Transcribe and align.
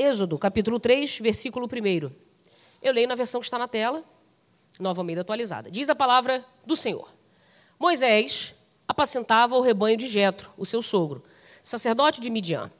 Êxodo, 0.00 0.38
capítulo 0.38 0.78
3, 0.78 1.18
versículo 1.18 1.66
1. 1.66 2.08
Eu 2.80 2.92
leio 2.92 3.08
na 3.08 3.16
versão 3.16 3.40
que 3.40 3.46
está 3.48 3.58
na 3.58 3.66
tela, 3.66 4.04
nova 4.78 5.00
Almeida 5.00 5.22
atualizada. 5.22 5.72
Diz 5.72 5.88
a 5.88 5.94
palavra 5.96 6.44
do 6.64 6.76
Senhor. 6.76 7.12
Moisés 7.80 8.54
apacentava 8.86 9.56
o 9.56 9.60
rebanho 9.60 9.96
de 9.96 10.06
Jetro, 10.06 10.52
o 10.56 10.64
seu 10.64 10.82
sogro, 10.82 11.24
sacerdote 11.64 12.20
de 12.20 12.30
Midian. 12.30 12.70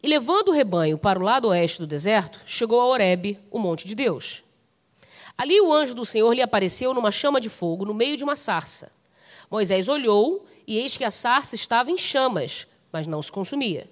E 0.00 0.06
levando 0.06 0.50
o 0.50 0.52
rebanho 0.52 0.96
para 0.96 1.18
o 1.18 1.22
lado 1.22 1.48
oeste 1.48 1.80
do 1.80 1.88
deserto, 1.88 2.40
chegou 2.46 2.80
a 2.80 2.86
Horebe, 2.86 3.36
o 3.50 3.58
monte 3.58 3.84
de 3.84 3.96
Deus. 3.96 4.44
Ali 5.36 5.60
o 5.60 5.72
anjo 5.72 5.92
do 5.92 6.06
Senhor 6.06 6.32
lhe 6.32 6.40
apareceu 6.40 6.94
numa 6.94 7.10
chama 7.10 7.40
de 7.40 7.50
fogo 7.50 7.84
no 7.84 7.92
meio 7.92 8.16
de 8.16 8.22
uma 8.22 8.36
sarça. 8.36 8.92
Moisés 9.50 9.88
olhou 9.88 10.46
e 10.68 10.78
eis 10.78 10.96
que 10.96 11.02
a 11.02 11.10
sarça 11.10 11.56
estava 11.56 11.90
em 11.90 11.98
chamas, 11.98 12.68
mas 12.92 13.08
não 13.08 13.20
se 13.20 13.32
consumia. 13.32 13.90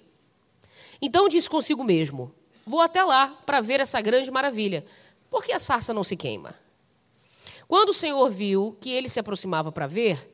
Então 1.01 1.27
disse 1.27 1.49
consigo 1.49 1.83
mesmo: 1.83 2.33
Vou 2.65 2.81
até 2.81 3.03
lá 3.03 3.27
para 3.45 3.61
ver 3.61 3.79
essa 3.79 3.99
grande 4.01 4.31
maravilha. 4.31 4.85
Por 5.29 5.43
que 5.43 5.51
a 5.51 5.59
sarça 5.59 5.93
não 5.93 6.03
se 6.03 6.15
queima? 6.15 6.55
Quando 7.67 7.89
o 7.89 7.93
Senhor 7.93 8.29
viu 8.29 8.77
que 8.79 8.91
ele 8.91 9.09
se 9.09 9.19
aproximava 9.19 9.71
para 9.71 9.87
ver, 9.87 10.31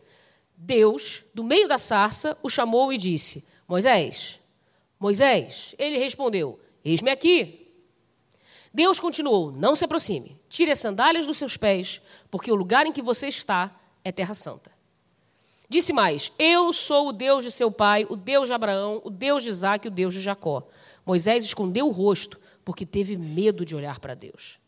Deus, 0.55 1.23
do 1.33 1.43
meio 1.43 1.67
da 1.67 1.77
sarça, 1.77 2.37
o 2.43 2.49
chamou 2.49 2.91
e 2.91 2.97
disse: 2.97 3.47
Moisés, 3.67 4.39
Moisés, 4.99 5.73
ele 5.77 5.97
respondeu: 5.97 6.59
Eis-me 6.83 7.09
aqui. 7.09 7.71
Deus 8.73 8.99
continuou: 8.99 9.51
Não 9.51 9.75
se 9.75 9.85
aproxime, 9.85 10.39
tire 10.49 10.71
as 10.71 10.79
sandálias 10.79 11.25
dos 11.25 11.37
seus 11.37 11.55
pés, 11.55 12.01
porque 12.29 12.51
o 12.51 12.55
lugar 12.55 12.85
em 12.85 12.91
que 12.91 13.01
você 13.01 13.27
está 13.27 13.73
é 14.03 14.11
terra 14.11 14.33
santa. 14.33 14.71
Disse 15.69 15.93
mais: 15.93 16.31
Eu 16.37 16.73
sou 16.73 17.09
o 17.09 17.13
Deus 17.13 17.43
de 17.43 17.51
seu 17.51 17.71
pai, 17.71 18.05
o 18.09 18.15
Deus 18.15 18.47
de 18.47 18.53
Abraão, 18.53 19.01
o 19.05 19.09
Deus 19.09 19.43
de 19.43 19.49
Isaac 19.49 19.87
o 19.87 19.91
Deus 19.91 20.13
de 20.13 20.21
Jacó. 20.21 20.67
Moisés 21.09 21.43
escondeu 21.43 21.87
o 21.87 21.91
rosto, 21.91 22.39
porque 22.63 22.85
teve 22.85 23.17
medo 23.17 23.65
de 23.65 23.75
olhar 23.75 23.99
para 23.99 24.13
Deus. 24.13 24.59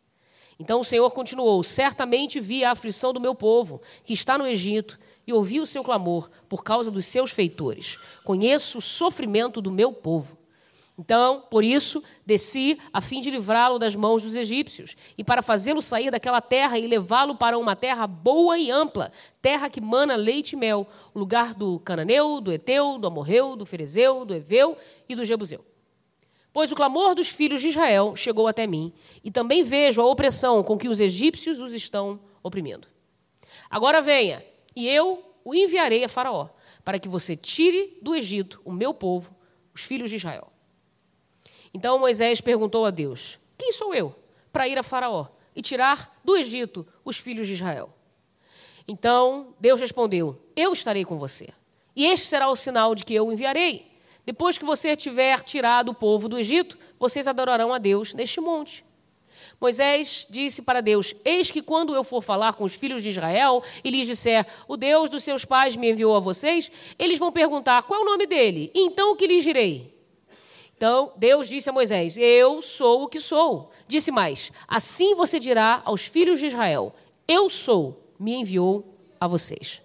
Então 0.59 0.80
o 0.80 0.84
Senhor 0.84 1.12
continuou: 1.12 1.62
Certamente 1.62 2.40
vi 2.40 2.63
a 2.63 2.71
aflição 2.71 3.13
do 3.13 3.20
meu 3.20 3.35
povo, 3.35 3.79
que 4.04 4.12
está 4.12 4.40
no 4.40 4.48
Egito, 4.48 4.98
e 5.27 5.32
ouvi 5.32 5.60
o 5.60 5.68
seu 5.68 5.84
clamor 5.84 6.32
por 6.49 6.63
causa 6.63 6.90
dos 6.90 7.05
seus 7.05 7.30
feitores. 7.30 7.99
Conheço 8.24 8.80
o 8.80 8.82
sofrimento 8.82 9.62
do 9.62 9.70
meu 9.70 9.93
povo. 9.93 10.35
Então, 10.98 11.43
por 11.48 11.63
isso, 11.63 12.04
desci 12.26 12.80
a 12.91 13.02
fim 13.02 13.21
de 13.21 13.30
livrá-lo 13.30 13.77
das 13.77 13.96
mãos 13.96 14.24
dos 14.24 14.34
egípcios, 14.34 14.98
e 15.15 15.24
para 15.24 15.43
fazê-lo 15.43 15.80
sair 15.80 16.10
daquela 16.10 16.41
terra 16.41 16.80
e 16.80 16.87
levá-lo 16.87 17.35
para 17.35 17.55
uma 17.55 17.76
terra 17.76 18.08
boa 18.08 18.58
e 18.58 18.71
ampla, 18.71 19.12
terra 19.43 19.70
que 19.70 19.80
mana 19.80 20.15
leite 20.15 20.54
e 20.54 20.55
mel, 20.55 20.87
o 21.13 21.20
lugar 21.20 21.54
do 21.54 21.80
cananeu, 21.80 22.41
do 22.41 22.52
eteu, 22.52 22.98
do 22.98 23.05
amorreu, 23.05 23.55
do 23.55 23.63
ferezeu, 23.63 24.26
do 24.26 24.34
eveu 24.34 24.76
e 25.08 25.13
do 25.13 25.24
jebuseu. 25.24 25.71
Pois 26.54 26.71
o 26.71 26.76
clamor 26.76 27.16
dos 27.16 27.30
filhos 27.30 27.62
de 27.62 27.70
Israel 27.70 28.16
chegou 28.16 28.48
até 28.48 28.68
mim, 28.68 28.91
e 29.24 29.32
também 29.32 29.63
vejo 29.63 30.02
a 30.02 30.05
opressão 30.05 30.63
com 30.63 30.77
que 30.77 30.90
os 30.90 30.99
egípcios 30.99 31.60
os 31.60 31.74
estão 31.74 32.20
oprimindo. 32.43 32.88
Agora 33.70 34.02
venha, 34.02 34.43
e 34.76 34.88
eu 34.88 35.24
o 35.46 35.55
enviarei 35.55 36.04
a 36.04 36.10
Faraó, 36.10 36.49
para 36.84 36.99
que 36.99 37.08
você 37.08 37.35
tire 37.35 37.98
do 38.02 38.16
Egito 38.16 38.62
o 38.66 38.71
meu 38.71 38.93
povo, 38.93 39.34
os 39.74 39.84
filhos 39.84 40.10
de 40.10 40.18
Israel. 40.18 40.52
Então 41.74 41.99
Moisés 41.99 42.41
perguntou 42.41 42.86
a 42.86 42.91
Deus: 42.91 43.40
Quem 43.58 43.71
sou 43.71 43.93
eu 43.93 44.13
para 44.52 44.68
ir 44.68 44.77
a 44.77 44.84
Faraó 44.84 45.27
e 45.55 45.62
tirar 45.62 46.20
do 46.24 46.36
Egito 46.36 46.86
os 47.05 47.18
filhos 47.18 47.48
de 47.48 47.54
Israel? 47.54 47.93
Então 48.88 49.55
Deus 49.60 49.80
respondeu: 49.80 50.38
Eu 50.55 50.74
estarei 50.74 51.05
com 51.05 51.18
você. 51.18 51.49
E 51.96 52.05
este 52.05 52.27
será 52.27 52.49
o 52.49 52.55
sinal 52.55 52.96
de 52.96 53.05
que 53.05 53.13
eu 53.13 53.27
o 53.27 53.34
enviarei. 53.34 53.90
Depois 54.26 54.58
que 54.58 54.66
você 54.66 54.96
tiver 54.96 55.41
tirado 55.44 55.90
o 55.90 55.96
povo 55.96 56.30
do 56.30 56.38
Egito, 56.38 56.77
vocês 57.00 57.27
adorarão 57.27 57.74
a 57.74 57.77
Deus 57.77 58.14
neste 58.14 58.40
monte. 58.40 58.86
Moisés 59.60 60.27
disse 60.30 60.62
para 60.62 60.82
Deus: 60.82 61.16
Eis 61.26 61.52
que 61.52 61.62
quando 61.62 61.96
eu 61.96 62.04
for 62.04 62.22
falar 62.22 62.54
com 62.54 62.64
os 62.64 62.76
filhos 62.76 63.04
de 63.04 63.10
Israel 63.10 63.64
e 63.84 63.90
lhes 63.90 64.08
disser, 64.08 64.46
o 64.68 64.78
Deus 64.78 65.10
dos 65.10 65.24
seus 65.24 65.46
pais 65.46 65.76
me 65.76 65.92
enviou 65.92 66.16
a 66.16 66.20
vocês, 66.20 66.72
eles 66.98 67.20
vão 67.20 67.31
perguntar 67.31 67.84
qual 67.84 68.00
é 68.00 68.04
o 68.04 68.06
nome 68.06 68.26
dele. 68.26 68.72
Então 68.74 69.12
o 69.12 69.16
que 69.16 69.28
lhes 69.28 69.44
direi? 69.44 69.92
Então 70.76 71.14
Deus 71.16 71.48
disse 71.48 71.70
a 71.70 71.74
Moisés: 71.74 72.18
Eu 72.18 72.62
sou 72.62 73.04
o 73.04 73.08
que 73.08 73.20
sou. 73.20 73.72
Disse 73.88 74.12
mais: 74.12 74.52
Assim 74.68 75.16
você 75.16 75.40
dirá 75.40 75.81
aos 75.86 76.06
filhos 76.06 76.40
de 76.40 76.48
Israel: 76.48 76.94
Eu 77.28 77.50
sou, 77.50 78.14
me 78.20 78.34
enviou 78.34 78.98
a 79.20 79.28
vocês. 79.28 79.81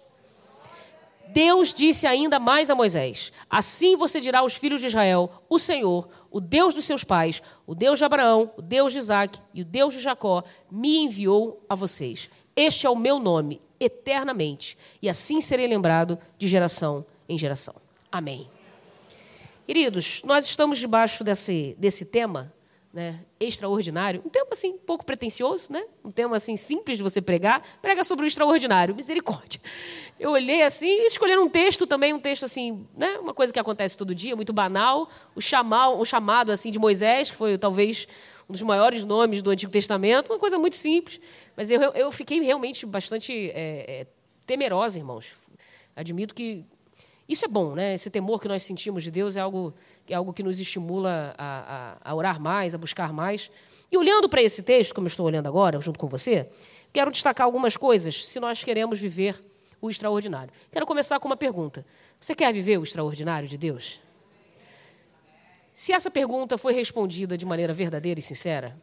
Deus 1.37 1.71
disse 1.71 2.07
ainda 2.07 2.39
mais 2.39 2.67
a 2.67 2.73
Moisés: 2.73 3.31
Assim 3.47 3.95
você 3.95 4.19
dirá 4.19 4.39
aos 4.39 4.55
filhos 4.55 4.81
de 4.81 4.87
Israel: 4.87 5.29
O 5.47 5.59
Senhor, 5.59 6.09
o 6.31 6.41
Deus 6.41 6.73
dos 6.73 6.83
seus 6.83 7.03
pais, 7.03 7.43
o 7.67 7.75
Deus 7.75 7.99
de 7.99 8.05
Abraão, 8.05 8.51
o 8.57 8.61
Deus 8.63 8.91
de 8.91 8.97
Isaac 8.97 9.39
e 9.53 9.61
o 9.61 9.65
Deus 9.65 9.93
de 9.93 9.99
Jacó, 9.99 10.43
me 10.71 10.97
enviou 10.97 11.63
a 11.69 11.75
vocês. 11.75 12.27
Este 12.55 12.87
é 12.87 12.89
o 12.89 12.95
meu 12.95 13.19
nome, 13.19 13.61
eternamente, 13.79 14.75
e 14.99 15.07
assim 15.07 15.39
serei 15.39 15.67
lembrado 15.67 16.17
de 16.39 16.47
geração 16.47 17.05
em 17.29 17.37
geração. 17.37 17.75
Amém. 18.11 18.49
Queridos, 19.67 20.23
nós 20.25 20.43
estamos 20.47 20.79
debaixo 20.79 21.23
desse, 21.23 21.75
desse 21.77 22.05
tema 22.05 22.51
né, 22.97 23.19
extraordinário, 23.39 24.23
um 24.25 24.29
tema 24.29 24.47
assim 24.53 24.75
pouco 24.75 25.05
pretensioso, 25.05 25.71
né? 25.71 25.85
Um 26.03 26.09
tema 26.09 26.35
assim 26.35 26.57
simples 26.57 26.97
de 26.97 27.03
você 27.03 27.21
pregar, 27.21 27.61
prega 27.79 28.03
sobre 28.03 28.25
o 28.25 28.27
extraordinário, 28.27 28.95
misericórdia. 28.95 29.61
Eu 30.19 30.31
olhei 30.31 30.63
assim, 30.63 31.05
escolhendo 31.05 31.43
um 31.43 31.47
texto 31.47 31.85
também, 31.85 32.11
um 32.11 32.19
texto 32.19 32.43
assim, 32.43 32.87
né, 32.97 33.19
uma 33.19 33.35
coisa 33.35 33.53
que 33.53 33.59
acontece 33.59 33.95
todo 33.95 34.15
dia, 34.15 34.35
muito 34.35 34.51
banal, 34.51 35.07
o 35.35 35.39
chamado, 35.39 35.99
o 35.99 36.03
chamado 36.03 36.51
assim 36.51 36.71
de 36.71 36.79
Moisés, 36.79 37.29
que 37.29 37.37
foi 37.37 37.55
talvez 37.55 38.07
um 38.49 38.53
dos 38.53 38.63
maiores 38.63 39.03
nomes 39.03 39.43
do 39.43 39.51
Antigo 39.51 39.71
Testamento, 39.71 40.33
uma 40.33 40.39
coisa 40.39 40.57
muito 40.57 40.75
simples, 40.75 41.21
mas 41.55 41.69
eu, 41.69 41.79
eu 41.79 42.11
fiquei 42.11 42.41
realmente 42.41 42.83
bastante 42.83 43.51
é, 43.51 44.01
é, 44.01 44.07
temerosa, 44.47 44.97
irmãos. 44.97 45.35
Admito 45.95 46.33
que 46.33 46.65
isso 47.29 47.43
é 47.43 47.47
bom, 47.47 47.75
né? 47.75 47.93
Esse 47.93 48.09
temor 48.09 48.39
que 48.39 48.47
nós 48.47 48.63
sentimos 48.63 49.03
de 49.03 49.11
Deus 49.11 49.35
é 49.35 49.41
algo, 49.41 49.73
é 50.09 50.15
algo 50.15 50.33
que 50.33 50.43
nos 50.43 50.59
estimula 50.59 51.35
a, 51.37 51.97
a, 52.03 52.11
a 52.11 52.15
orar 52.15 52.39
mais, 52.39 52.73
a 52.73 52.77
buscar 52.77 53.11
mais. 53.13 53.51
E 53.91 53.97
olhando 53.97 54.27
para 54.29 54.41
esse 54.41 54.63
texto, 54.63 54.93
como 54.93 55.07
eu 55.07 55.09
estou 55.09 55.25
olhando 55.25 55.47
agora, 55.47 55.79
junto 55.79 55.99
com 55.99 56.07
você, 56.07 56.49
quero 56.91 57.11
destacar 57.11 57.45
algumas 57.45 57.77
coisas 57.77 58.27
se 58.27 58.39
nós 58.39 58.63
queremos 58.63 58.99
viver 58.99 59.43
o 59.81 59.89
extraordinário. 59.89 60.51
Quero 60.71 60.85
começar 60.85 61.19
com 61.19 61.27
uma 61.27 61.37
pergunta. 61.37 61.85
Você 62.19 62.33
quer 62.33 62.53
viver 62.53 62.77
o 62.77 62.83
extraordinário 62.83 63.47
de 63.47 63.57
Deus? 63.57 63.99
Se 65.73 65.93
essa 65.93 66.09
pergunta 66.09 66.57
foi 66.57 66.73
respondida 66.73 67.37
de 67.37 67.45
maneira 67.45 67.73
verdadeira 67.73 68.19
e 68.19 68.23
sincera, 68.23 68.75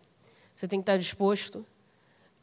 você 0.54 0.68
tem 0.68 0.78
que 0.78 0.82
estar 0.82 0.96
disposto 0.96 1.66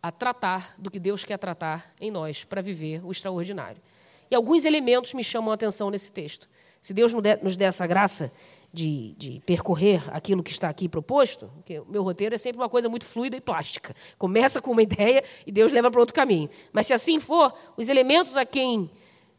a 0.03 0.11
tratar 0.11 0.75
do 0.77 0.91
que 0.91 0.99
Deus 0.99 1.23
quer 1.23 1.37
tratar 1.37 1.93
em 2.01 2.11
nós 2.11 2.43
para 2.43 2.61
viver 2.61 3.05
o 3.05 3.11
extraordinário. 3.11 3.81
E 4.29 4.35
alguns 4.35 4.65
elementos 4.65 5.13
me 5.13 5.23
chamam 5.23 5.51
a 5.51 5.55
atenção 5.55 5.89
nesse 5.89 6.11
texto. 6.11 6.49
Se 6.81 6.93
Deus 6.93 7.13
nos 7.13 7.55
der 7.55 7.67
essa 7.67 7.85
graça 7.85 8.31
de, 8.73 9.13
de, 9.17 9.41
percorrer 9.45 10.03
aquilo 10.15 10.41
que 10.41 10.51
está 10.51 10.69
aqui 10.69 10.87
proposto, 10.87 11.51
porque 11.55 11.79
o 11.79 11.85
meu 11.89 12.03
roteiro 12.03 12.33
é 12.33 12.37
sempre 12.37 12.61
uma 12.61 12.69
coisa 12.69 12.87
muito 12.87 13.05
fluida 13.05 13.35
e 13.35 13.41
plástica. 13.41 13.93
Começa 14.17 14.61
com 14.61 14.71
uma 14.71 14.81
ideia 14.83 15.23
e 15.45 15.51
Deus 15.51 15.71
leva 15.71 15.91
para 15.91 15.99
outro 15.99 16.15
caminho. 16.15 16.49
Mas 16.71 16.87
se 16.87 16.93
assim 16.93 17.19
for, 17.19 17.53
os 17.75 17.89
elementos 17.89 18.37
a 18.37 18.45
quem. 18.45 18.89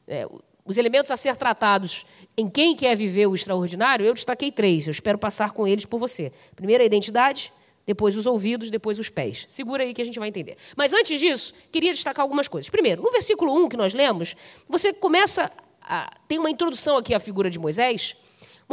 É, 0.07 0.29
os 0.65 0.77
elementos 0.77 1.11
a 1.11 1.17
ser 1.17 1.35
tratados 1.35 2.07
em 2.37 2.49
quem 2.49 2.77
quer 2.77 2.97
viver 2.97 3.27
o 3.27 3.35
extraordinário, 3.35 4.07
eu 4.07 4.15
destaquei 4.15 4.53
três. 4.53 4.87
Eu 4.87 4.93
espero 4.93 5.19
passar 5.19 5.51
com 5.53 5.67
eles 5.67 5.85
por 5.85 5.99
você. 5.99 6.33
Primeiro, 6.55 6.85
a 6.85 6.87
identidade 6.87 7.53
depois 7.87 8.17
os 8.17 8.27
ouvidos, 8.27 8.71
depois 8.71 8.99
os 8.99 9.09
pés. 9.09 9.45
Segura 9.49 9.83
aí 9.83 9.93
que 9.93 10.01
a 10.01 10.05
gente 10.05 10.19
vai 10.19 10.29
entender. 10.29 10.57
Mas 10.77 10.93
antes 10.93 11.19
disso, 11.19 11.53
queria 11.71 11.93
destacar 11.93 12.23
algumas 12.23 12.47
coisas. 12.47 12.71
Primeiro, 12.71 13.03
no 13.03 13.11
versículo 13.11 13.53
1 13.65 13.69
que 13.71 13.77
nós 13.77 13.93
lemos, 13.93 14.37
você 14.69 14.93
começa 14.93 15.51
a. 15.81 16.11
Tem 16.29 16.39
uma 16.39 16.51
introdução 16.51 16.97
aqui 16.97 17.15
à 17.15 17.19
figura 17.19 17.51
de 17.51 17.59
Moisés. 17.59 18.17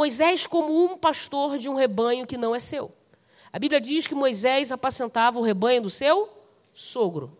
Moisés 0.00 0.46
como 0.46 0.84
um 0.84 0.96
pastor 0.96 1.58
de 1.58 1.68
um 1.68 1.74
rebanho 1.74 2.26
que 2.26 2.38
não 2.38 2.54
é 2.54 2.58
seu. 2.58 2.90
A 3.52 3.58
Bíblia 3.58 3.78
diz 3.78 4.06
que 4.06 4.14
Moisés 4.14 4.72
apacentava 4.72 5.38
o 5.38 5.42
rebanho 5.42 5.82
do 5.82 5.90
seu 5.90 6.28
sogro. 6.72 7.36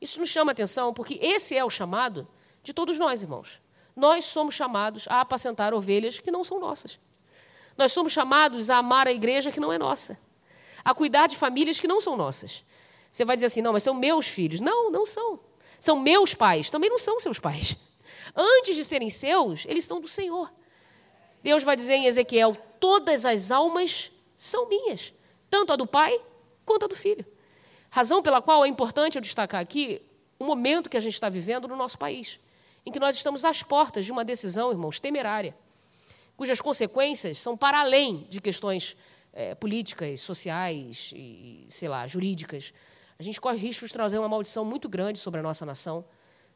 Isso 0.00 0.18
nos 0.18 0.28
chama 0.28 0.50
atenção 0.50 0.92
porque 0.92 1.14
esse 1.22 1.56
é 1.56 1.64
o 1.64 1.70
chamado 1.70 2.26
de 2.64 2.72
todos 2.72 2.98
nós, 2.98 3.22
irmãos. 3.22 3.60
Nós 3.94 4.24
somos 4.24 4.56
chamados 4.56 5.06
a 5.08 5.20
apacentar 5.20 5.72
ovelhas 5.72 6.18
que 6.18 6.32
não 6.32 6.42
são 6.42 6.58
nossas. 6.58 6.98
Nós 7.78 7.92
somos 7.92 8.12
chamados 8.12 8.68
a 8.68 8.78
amar 8.78 9.06
a 9.06 9.12
igreja 9.12 9.52
que 9.52 9.60
não 9.60 9.72
é 9.72 9.78
nossa 9.78 10.18
a 10.84 10.94
cuidar 10.94 11.28
de 11.28 11.36
famílias 11.36 11.80
que 11.80 11.88
não 11.88 12.00
são 12.00 12.16
nossas. 12.16 12.64
Você 13.10 13.24
vai 13.24 13.36
dizer 13.36 13.46
assim: 13.46 13.62
não, 13.62 13.72
mas 13.72 13.84
são 13.84 13.94
meus 13.94 14.26
filhos. 14.26 14.58
Não, 14.58 14.90
não 14.90 15.06
são. 15.06 15.38
São 15.78 15.98
meus 15.98 16.32
pais. 16.32 16.70
Também 16.70 16.90
não 16.90 16.98
são 16.98 17.18
seus 17.18 17.38
pais. 17.38 17.76
Antes 18.34 18.74
de 18.74 18.84
serem 18.84 19.10
seus, 19.10 19.64
eles 19.66 19.84
são 19.84 20.00
do 20.00 20.08
Senhor. 20.08 20.52
Deus 21.46 21.62
vai 21.62 21.76
dizer 21.76 21.94
em 21.94 22.06
Ezequiel: 22.06 22.56
todas 22.80 23.24
as 23.24 23.52
almas 23.52 24.10
são 24.34 24.68
minhas, 24.68 25.12
tanto 25.48 25.72
a 25.72 25.76
do 25.76 25.86
pai 25.86 26.20
quanto 26.64 26.86
a 26.86 26.88
do 26.88 26.96
filho. 26.96 27.24
Razão 27.88 28.20
pela 28.20 28.42
qual 28.42 28.64
é 28.64 28.68
importante 28.68 29.14
eu 29.14 29.22
destacar 29.22 29.60
aqui 29.60 30.02
o 30.40 30.44
momento 30.44 30.90
que 30.90 30.96
a 30.96 31.00
gente 31.00 31.14
está 31.14 31.28
vivendo 31.28 31.68
no 31.68 31.76
nosso 31.76 31.96
país, 31.96 32.40
em 32.84 32.90
que 32.90 32.98
nós 32.98 33.14
estamos 33.14 33.44
às 33.44 33.62
portas 33.62 34.04
de 34.04 34.10
uma 34.10 34.24
decisão, 34.24 34.72
irmãos, 34.72 34.98
temerária, 34.98 35.56
cujas 36.36 36.60
consequências 36.60 37.38
são 37.38 37.56
para 37.56 37.78
além 37.78 38.26
de 38.28 38.40
questões 38.40 38.96
é, 39.32 39.54
políticas, 39.54 40.18
sociais 40.22 41.12
e, 41.14 41.64
sei 41.68 41.88
lá, 41.88 42.08
jurídicas, 42.08 42.74
a 43.16 43.22
gente 43.22 43.40
corre 43.40 43.56
risco 43.56 43.86
de 43.86 43.92
trazer 43.92 44.18
uma 44.18 44.28
maldição 44.28 44.64
muito 44.64 44.88
grande 44.88 45.20
sobre 45.20 45.38
a 45.38 45.44
nossa 45.44 45.64
nação 45.64 46.04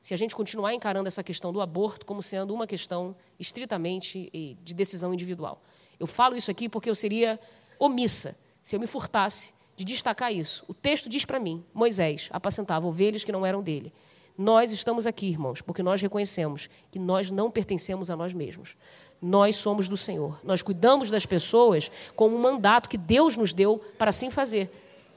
se 0.01 0.15
a 0.15 0.17
gente 0.17 0.35
continuar 0.35 0.75
encarando 0.75 1.07
essa 1.07 1.23
questão 1.23 1.53
do 1.53 1.61
aborto 1.61 2.07
como 2.07 2.23
sendo 2.23 2.55
uma 2.55 2.67
questão 2.67 3.15
estritamente 3.39 4.31
de 4.63 4.75
decisão 4.75 5.13
individual. 5.13 5.63
Eu 5.99 6.07
falo 6.07 6.37
isso 6.37 6.51
aqui 6.51 6.69
porque 6.69 6.89
eu 6.89 6.95
seria 6.95 7.39
omissa 7.79 8.37
se 8.63 8.75
eu 8.75 8.81
me 8.81 8.87
furtasse 8.87 9.53
de 9.77 9.85
destacar 9.85 10.33
isso. 10.33 10.65
O 10.69 10.75
texto 10.75 11.09
diz 11.09 11.25
para 11.25 11.39
mim: 11.39 11.65
Moisés 11.73 12.29
apacentava 12.33 12.87
ovelhas 12.87 13.25
que 13.25 13.33
não 13.33 13.45
eram 13.45 13.63
dele. 13.63 13.93
Nós 14.37 14.73
estamos 14.73 15.07
aqui, 15.07 15.27
irmãos, 15.27 15.61
porque 15.61 15.83
nós 15.83 16.01
reconhecemos 16.01 16.71
que 16.91 16.99
nós 16.99 17.31
não 17.31 17.51
pertencemos 17.51 18.09
a 18.09 18.17
nós 18.17 18.33
mesmos. 18.33 18.75
Nós 19.21 19.57
somos 19.57 19.87
do 19.87 19.99
Senhor. 19.99 20.41
Nós 20.43 20.63
cuidamos 20.63 21.11
das 21.11 21.27
pessoas 21.27 21.91
com 22.17 22.29
um 22.29 22.39
mandato 22.39 22.89
que 22.89 22.97
Deus 22.97 23.37
nos 23.37 23.53
deu 23.53 23.79
para 23.99 24.09
assim 24.09 24.31
fazer. 24.31 24.71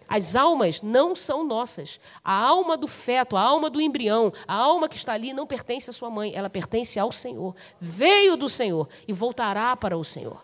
As 0.07 0.35
almas 0.35 0.81
não 0.81 1.15
são 1.15 1.43
nossas. 1.43 1.99
A 2.23 2.33
alma 2.33 2.77
do 2.77 2.87
feto, 2.87 3.35
a 3.35 3.41
alma 3.41 3.69
do 3.69 3.81
embrião, 3.81 4.31
a 4.47 4.55
alma 4.55 4.87
que 4.87 4.95
está 4.95 5.13
ali 5.13 5.33
não 5.33 5.47
pertence 5.47 5.89
à 5.89 5.93
sua 5.93 6.09
mãe, 6.09 6.33
ela 6.35 6.49
pertence 6.49 6.99
ao 6.99 7.11
Senhor. 7.11 7.55
Veio 7.79 8.35
do 8.37 8.47
Senhor 8.47 8.87
e 9.07 9.13
voltará 9.13 9.75
para 9.75 9.97
o 9.97 10.03
Senhor. 10.03 10.43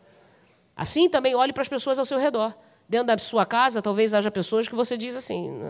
Assim 0.75 1.09
também 1.09 1.35
olhe 1.35 1.51
para 1.51 1.61
as 1.61 1.69
pessoas 1.69 1.99
ao 1.99 2.05
seu 2.05 2.17
redor. 2.17 2.55
Dentro 2.87 3.07
da 3.07 3.17
sua 3.17 3.45
casa, 3.45 3.81
talvez 3.81 4.13
haja 4.13 4.31
pessoas 4.31 4.67
que 4.67 4.75
você 4.75 4.97
diz 4.97 5.15
assim: 5.15 5.61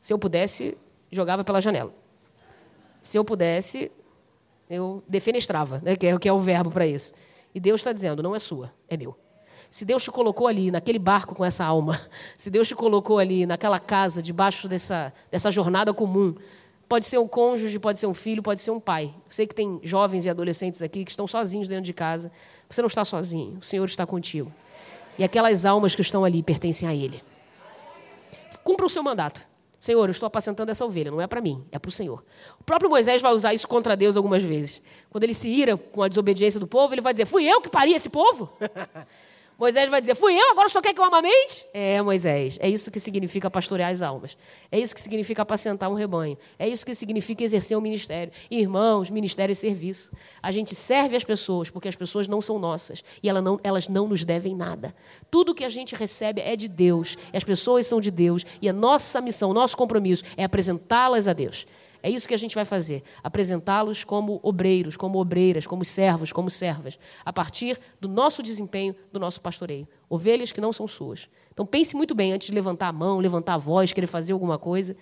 se 0.00 0.12
eu 0.12 0.18
pudesse, 0.18 0.76
jogava 1.10 1.44
pela 1.44 1.60
janela. 1.60 1.92
Se 3.00 3.16
eu 3.16 3.24
pudesse, 3.24 3.92
eu 4.68 5.02
defenestrava, 5.06 5.80
né, 5.84 5.96
que, 5.96 6.06
é, 6.06 6.18
que 6.18 6.28
é 6.28 6.32
o 6.32 6.38
verbo 6.38 6.70
para 6.70 6.86
isso. 6.86 7.12
E 7.54 7.60
Deus 7.60 7.80
está 7.80 7.92
dizendo: 7.92 8.22
não 8.22 8.34
é 8.34 8.38
sua, 8.38 8.72
é 8.88 8.96
meu. 8.96 9.16
Se 9.70 9.84
Deus 9.84 10.02
te 10.02 10.10
colocou 10.10 10.46
ali, 10.46 10.70
naquele 10.70 10.98
barco 10.98 11.34
com 11.34 11.44
essa 11.44 11.64
alma, 11.64 12.00
se 12.36 12.50
Deus 12.50 12.68
te 12.68 12.74
colocou 12.74 13.18
ali, 13.18 13.46
naquela 13.46 13.78
casa, 13.78 14.22
debaixo 14.22 14.68
dessa, 14.68 15.12
dessa 15.30 15.50
jornada 15.50 15.92
comum, 15.92 16.34
pode 16.88 17.04
ser 17.04 17.18
um 17.18 17.28
cônjuge, 17.28 17.78
pode 17.78 17.98
ser 17.98 18.06
um 18.06 18.14
filho, 18.14 18.42
pode 18.42 18.60
ser 18.60 18.70
um 18.70 18.80
pai. 18.80 19.14
Eu 19.14 19.30
sei 19.30 19.46
que 19.46 19.54
tem 19.54 19.78
jovens 19.82 20.24
e 20.24 20.30
adolescentes 20.30 20.80
aqui 20.82 21.04
que 21.04 21.10
estão 21.10 21.26
sozinhos 21.26 21.68
dentro 21.68 21.84
de 21.84 21.92
casa. 21.92 22.32
Você 22.68 22.80
não 22.80 22.86
está 22.86 23.04
sozinho, 23.04 23.58
o 23.58 23.62
Senhor 23.62 23.84
está 23.84 24.06
contigo. 24.06 24.52
E 25.18 25.24
aquelas 25.24 25.64
almas 25.66 25.94
que 25.94 26.00
estão 26.00 26.24
ali 26.24 26.42
pertencem 26.42 26.88
a 26.88 26.94
Ele. 26.94 27.22
Cumpra 28.64 28.86
o 28.86 28.88
seu 28.88 29.02
mandato. 29.02 29.46
Senhor, 29.78 30.04
eu 30.04 30.10
estou 30.10 30.26
apacentando 30.26 30.70
essa 30.70 30.84
ovelha, 30.84 31.10
não 31.10 31.20
é 31.20 31.26
para 31.26 31.40
mim, 31.40 31.64
é 31.70 31.78
para 31.78 31.88
o 31.88 31.92
Senhor. 31.92 32.24
O 32.58 32.64
próprio 32.64 32.90
Moisés 32.90 33.22
vai 33.22 33.32
usar 33.32 33.54
isso 33.54 33.68
contra 33.68 33.96
Deus 33.96 34.16
algumas 34.16 34.42
vezes. 34.42 34.82
Quando 35.08 35.22
ele 35.22 35.34
se 35.34 35.48
ira 35.48 35.76
com 35.76 36.02
a 36.02 36.08
desobediência 36.08 36.58
do 36.58 36.66
povo, 36.66 36.92
ele 36.94 37.00
vai 37.00 37.12
dizer: 37.12 37.26
Fui 37.26 37.44
eu 37.44 37.60
que 37.60 37.68
pari 37.68 37.94
esse 37.94 38.08
povo? 38.08 38.50
Moisés 39.58 39.90
vai 39.90 40.00
dizer: 40.00 40.14
Fui 40.14 40.32
eu, 40.32 40.52
agora 40.52 40.68
só 40.68 40.80
quer 40.80 40.94
que 40.94 41.00
eu 41.00 41.04
amamente? 41.04 41.66
É, 41.74 42.00
Moisés. 42.00 42.58
É 42.60 42.68
isso 42.70 42.92
que 42.92 43.00
significa 43.00 43.50
pastorear 43.50 43.90
as 43.90 44.02
almas. 44.02 44.38
É 44.70 44.78
isso 44.78 44.94
que 44.94 45.00
significa 45.00 45.42
apacentar 45.42 45.90
um 45.90 45.94
rebanho. 45.94 46.38
É 46.56 46.68
isso 46.68 46.86
que 46.86 46.94
significa 46.94 47.42
exercer 47.42 47.76
um 47.76 47.80
ministério. 47.80 48.32
Irmãos, 48.48 49.10
ministério 49.10 49.52
e 49.52 49.56
serviço. 49.56 50.12
A 50.40 50.52
gente 50.52 50.76
serve 50.76 51.16
as 51.16 51.24
pessoas 51.24 51.70
porque 51.70 51.88
as 51.88 51.96
pessoas 51.96 52.28
não 52.28 52.40
são 52.40 52.56
nossas 52.56 53.02
e 53.20 53.28
elas 53.28 53.42
não, 53.42 53.58
elas 53.64 53.88
não 53.88 54.06
nos 54.06 54.24
devem 54.24 54.54
nada. 54.54 54.94
Tudo 55.28 55.52
que 55.52 55.64
a 55.64 55.68
gente 55.68 55.96
recebe 55.96 56.40
é 56.40 56.54
de 56.54 56.68
Deus. 56.68 57.16
As 57.32 57.42
pessoas 57.42 57.84
são 57.84 58.00
de 58.00 58.12
Deus. 58.12 58.46
E 58.62 58.68
a 58.68 58.72
nossa 58.72 59.20
missão, 59.20 59.52
nosso 59.52 59.76
compromisso 59.76 60.22
é 60.36 60.44
apresentá-las 60.44 61.26
a 61.26 61.32
Deus. 61.32 61.66
É 62.02 62.10
isso 62.10 62.28
que 62.28 62.34
a 62.34 62.38
gente 62.38 62.54
vai 62.54 62.64
fazer: 62.64 63.02
apresentá-los 63.22 64.04
como 64.04 64.40
obreiros, 64.42 64.96
como 64.96 65.18
obreiras, 65.18 65.66
como 65.66 65.84
servos, 65.84 66.32
como 66.32 66.48
servas, 66.48 66.98
a 67.24 67.32
partir 67.32 67.78
do 68.00 68.08
nosso 68.08 68.42
desempenho, 68.42 68.94
do 69.12 69.18
nosso 69.18 69.40
pastoreio. 69.40 69.86
Ovelhas 70.08 70.52
que 70.52 70.60
não 70.60 70.72
são 70.72 70.86
suas. 70.86 71.28
Então 71.52 71.66
pense 71.66 71.96
muito 71.96 72.14
bem 72.14 72.32
antes 72.32 72.48
de 72.48 72.54
levantar 72.54 72.88
a 72.88 72.92
mão, 72.92 73.18
levantar 73.18 73.54
a 73.54 73.58
voz, 73.58 73.92
querer 73.92 74.06
fazer 74.06 74.32
alguma 74.32 74.58
coisa. 74.58 74.96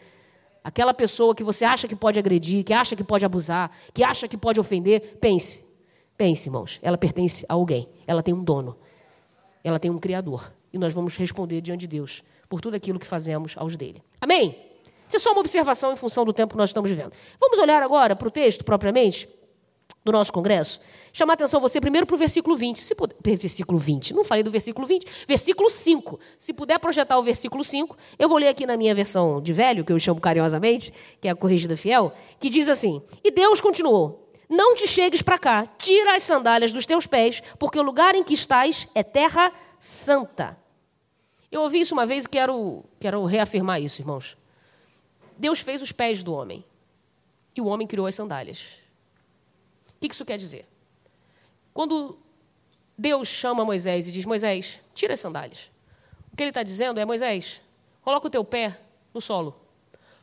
Aquela 0.65 0.93
pessoa 0.93 1.35
que 1.35 1.45
você 1.45 1.65
acha 1.65 1.87
que 1.87 1.95
pode 1.95 2.19
agredir, 2.19 2.65
que 2.65 2.73
acha 2.73 2.97
que 2.97 3.05
pode 3.05 3.25
abusar, 3.25 3.71
que 3.95 4.03
acha 4.03 4.27
que 4.27 4.37
pode 4.37 4.59
ofender, 4.59 5.19
pense. 5.21 5.65
Pense, 6.17 6.49
irmãos, 6.49 6.81
ela 6.83 6.97
pertence 6.97 7.45
a 7.49 7.53
alguém, 7.53 7.89
ela 8.07 8.23
tem 8.23 8.35
um 8.35 8.43
dono, 8.43 8.77
ela 9.63 9.79
tem 9.79 9.91
um 9.91 9.99
criador. 9.99 10.53
E 10.73 10.79
nós 10.79 10.93
vamos 10.93 11.17
responder 11.17 11.61
diante 11.61 11.81
de 11.81 11.87
Deus 11.87 12.25
por 12.49 12.61
tudo 12.61 12.75
aquilo 12.75 12.99
que 12.99 13.07
fazemos 13.07 13.55
aos 13.57 13.77
dele. 13.77 14.03
Amém? 14.21 14.57
Isso 15.07 15.17
é 15.17 15.19
só 15.19 15.33
uma 15.33 15.41
observação 15.41 15.93
em 15.93 15.97
função 15.97 16.25
do 16.25 16.33
tempo 16.33 16.55
que 16.55 16.59
nós 16.59 16.71
estamos 16.71 16.91
vivendo. 16.91 17.13
Vamos 17.41 17.59
olhar 17.59 17.83
agora 17.83 18.17
para 18.17 18.29
o 18.29 18.31
texto 18.31 18.65
propriamente 18.65 19.29
do 20.05 20.13
nosso 20.13 20.33
congresso? 20.33 20.81
Chamar 21.13 21.35
atenção 21.35 21.61
você 21.61 21.81
primeiro 21.81 22.07
para 22.07 22.15
o 22.15 22.19
versículo 22.19 22.57
20. 22.57 22.79
Se 22.79 22.95
puder, 22.95 23.17
versículo 23.25 23.79
20, 23.79 24.15
não 24.15 24.25
falei 24.25 24.43
do 24.43 24.51
versículo 24.51 24.87
20, 24.87 25.07
versículo 25.27 25.69
5. 25.69 26.21
Se 26.39 26.53
puder 26.53 26.79
projetar 26.79 27.19
o 27.19 27.23
versículo 27.23 27.65
5, 27.65 27.97
eu 28.19 28.29
vou 28.29 28.39
ler 28.39 28.49
aqui 28.49 28.67
na 28.67 28.77
minha 28.77 28.95
versão 28.95 29.41
de 29.41 29.53
velho, 29.53 29.85
que 29.85 29.93
eu 29.93 29.99
chamo 29.99 30.21
carinhosamente, 30.21 30.93
que 31.21 31.27
é 31.27 31.31
a 31.31 31.35
corrigida 31.35 31.77
fiel, 31.77 32.13
que 32.39 32.49
diz 32.49 32.69
assim: 32.69 33.03
E 33.25 33.31
Deus 33.31 33.61
continuou: 33.61 34.31
Não 34.49 34.75
te 34.75 34.87
chegues 34.87 35.23
para 35.23 35.39
cá, 35.39 35.67
tira 35.79 36.15
as 36.15 36.23
sandálias 36.23 36.73
dos 36.73 36.87
teus 36.87 37.07
pés, 37.07 37.43
porque 37.59 37.79
o 37.79 37.83
lugar 37.83 38.15
em 38.15 38.23
que 38.23 38.35
estás 38.35 38.87
é 38.95 39.03
terra 39.03 39.53
santa. 39.81 40.57
Eu 41.51 41.63
ouvi 41.63 41.81
isso 41.81 41.95
uma 41.95 42.05
vez 42.05 42.25
e 42.25 42.29
quero, 42.29 42.85
quero 43.01 43.25
reafirmar 43.25 43.81
isso, 43.81 44.03
irmãos. 44.03 44.37
Deus 45.37 45.61
fez 45.61 45.83
os 45.83 45.93
pés 45.93 46.23
do 46.23 46.33
homem 46.33 46.65
e 47.55 47.61
o 47.61 47.67
homem 47.67 47.87
criou 47.87 48.07
as 48.07 48.15
sandálias. 48.15 48.79
O 49.89 50.01
que 50.01 50.13
isso 50.13 50.25
quer 50.25 50.37
dizer? 50.37 50.67
Quando 51.73 52.19
Deus 52.97 53.29
chama 53.29 53.65
Moisés 53.65 54.09
e 54.09 54.13
diz: 54.13 54.25
Moisés, 54.25 54.81
tira 54.95 55.15
as 55.15 55.21
sandálias. 55.21 55.71
O 56.33 56.37
que 56.37 56.43
ele 56.43 56.51
está 56.51 56.63
dizendo 56.63 56.99
é: 56.99 57.05
Moisés, 57.05 57.61
coloca 58.03 58.27
o 58.27 58.31
teu 58.31 58.45
pé 58.45 58.81
no 59.13 59.21
solo, 59.21 59.55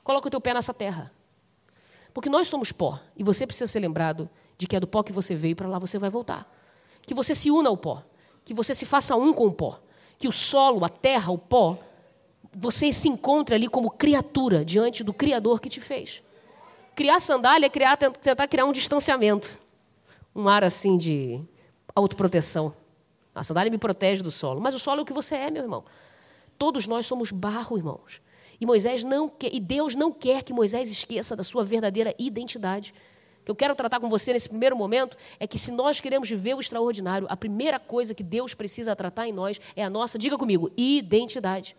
coloca 0.03 0.27
o 0.27 0.31
teu 0.31 0.41
pé 0.41 0.53
nessa 0.53 0.73
terra. 0.73 1.11
Porque 2.13 2.29
nós 2.29 2.47
somos 2.47 2.71
pó 2.71 2.99
e 3.15 3.23
você 3.23 3.45
precisa 3.45 3.67
ser 3.67 3.79
lembrado 3.79 4.29
de 4.57 4.67
que 4.67 4.75
é 4.75 4.79
do 4.79 4.87
pó 4.87 5.01
que 5.01 5.11
você 5.11 5.35
veio 5.35 5.55
para 5.55 5.67
lá 5.67 5.79
você 5.79 5.97
vai 5.97 6.09
voltar. 6.09 6.51
Que 7.01 7.13
você 7.13 7.33
se 7.33 7.49
una 7.49 7.69
ao 7.69 7.77
pó, 7.77 8.03
que 8.45 8.53
você 8.53 8.73
se 8.73 8.85
faça 8.85 9.15
um 9.15 9.33
com 9.33 9.47
o 9.47 9.53
pó, 9.53 9.79
que 10.17 10.27
o 10.27 10.31
solo, 10.31 10.85
a 10.85 10.89
terra, 10.89 11.31
o 11.31 11.37
pó 11.37 11.79
você 12.55 12.93
se 12.93 13.07
encontra 13.07 13.55
ali 13.55 13.67
como 13.67 13.89
criatura 13.89 14.63
diante 14.63 15.03
do 15.03 15.13
Criador 15.13 15.59
que 15.59 15.69
te 15.69 15.81
fez. 15.81 16.21
Criar 16.95 17.19
sandália 17.19 17.65
é 17.65 17.69
criar, 17.69 17.97
tentar 17.97 18.47
criar 18.47 18.65
um 18.65 18.71
distanciamento, 18.71 19.59
um 20.35 20.47
ar 20.47 20.63
assim 20.63 20.97
de 20.97 21.41
autoproteção. 21.95 22.73
A 23.33 23.43
sandália 23.43 23.71
me 23.71 23.79
protege 23.79 24.21
do 24.21 24.29
solo, 24.29 24.61
mas 24.61 24.75
o 24.75 24.79
solo 24.79 24.99
é 24.99 25.01
o 25.01 25.05
que 25.05 25.13
você 25.13 25.35
é, 25.35 25.49
meu 25.49 25.63
irmão. 25.63 25.83
Todos 26.57 26.85
nós 26.85 27.05
somos 27.07 27.31
barro, 27.31 27.77
irmãos. 27.77 28.21
E 28.61 28.65
Moisés 28.65 29.03
não 29.03 29.27
quer, 29.27 29.53
e 29.53 29.59
Deus 29.59 29.95
não 29.95 30.11
quer 30.11 30.43
que 30.43 30.53
Moisés 30.53 30.91
esqueça 30.91 31.35
da 31.35 31.43
sua 31.43 31.63
verdadeira 31.63 32.13
identidade. 32.19 32.93
O 33.41 33.45
que 33.45 33.51
eu 33.51 33.55
quero 33.55 33.75
tratar 33.75 33.99
com 33.99 34.07
você 34.07 34.31
nesse 34.31 34.47
primeiro 34.47 34.75
momento 34.77 35.17
é 35.39 35.47
que 35.47 35.57
se 35.57 35.71
nós 35.71 35.99
queremos 35.99 36.29
viver 36.29 36.53
o 36.53 36.59
extraordinário, 36.59 37.27
a 37.29 37.35
primeira 37.35 37.79
coisa 37.79 38.13
que 38.13 38.23
Deus 38.23 38.53
precisa 38.53 38.95
tratar 38.95 39.27
em 39.27 39.33
nós 39.33 39.59
é 39.75 39.83
a 39.83 39.89
nossa, 39.89 40.17
diga 40.19 40.37
comigo, 40.37 40.71
identidade. 40.77 41.75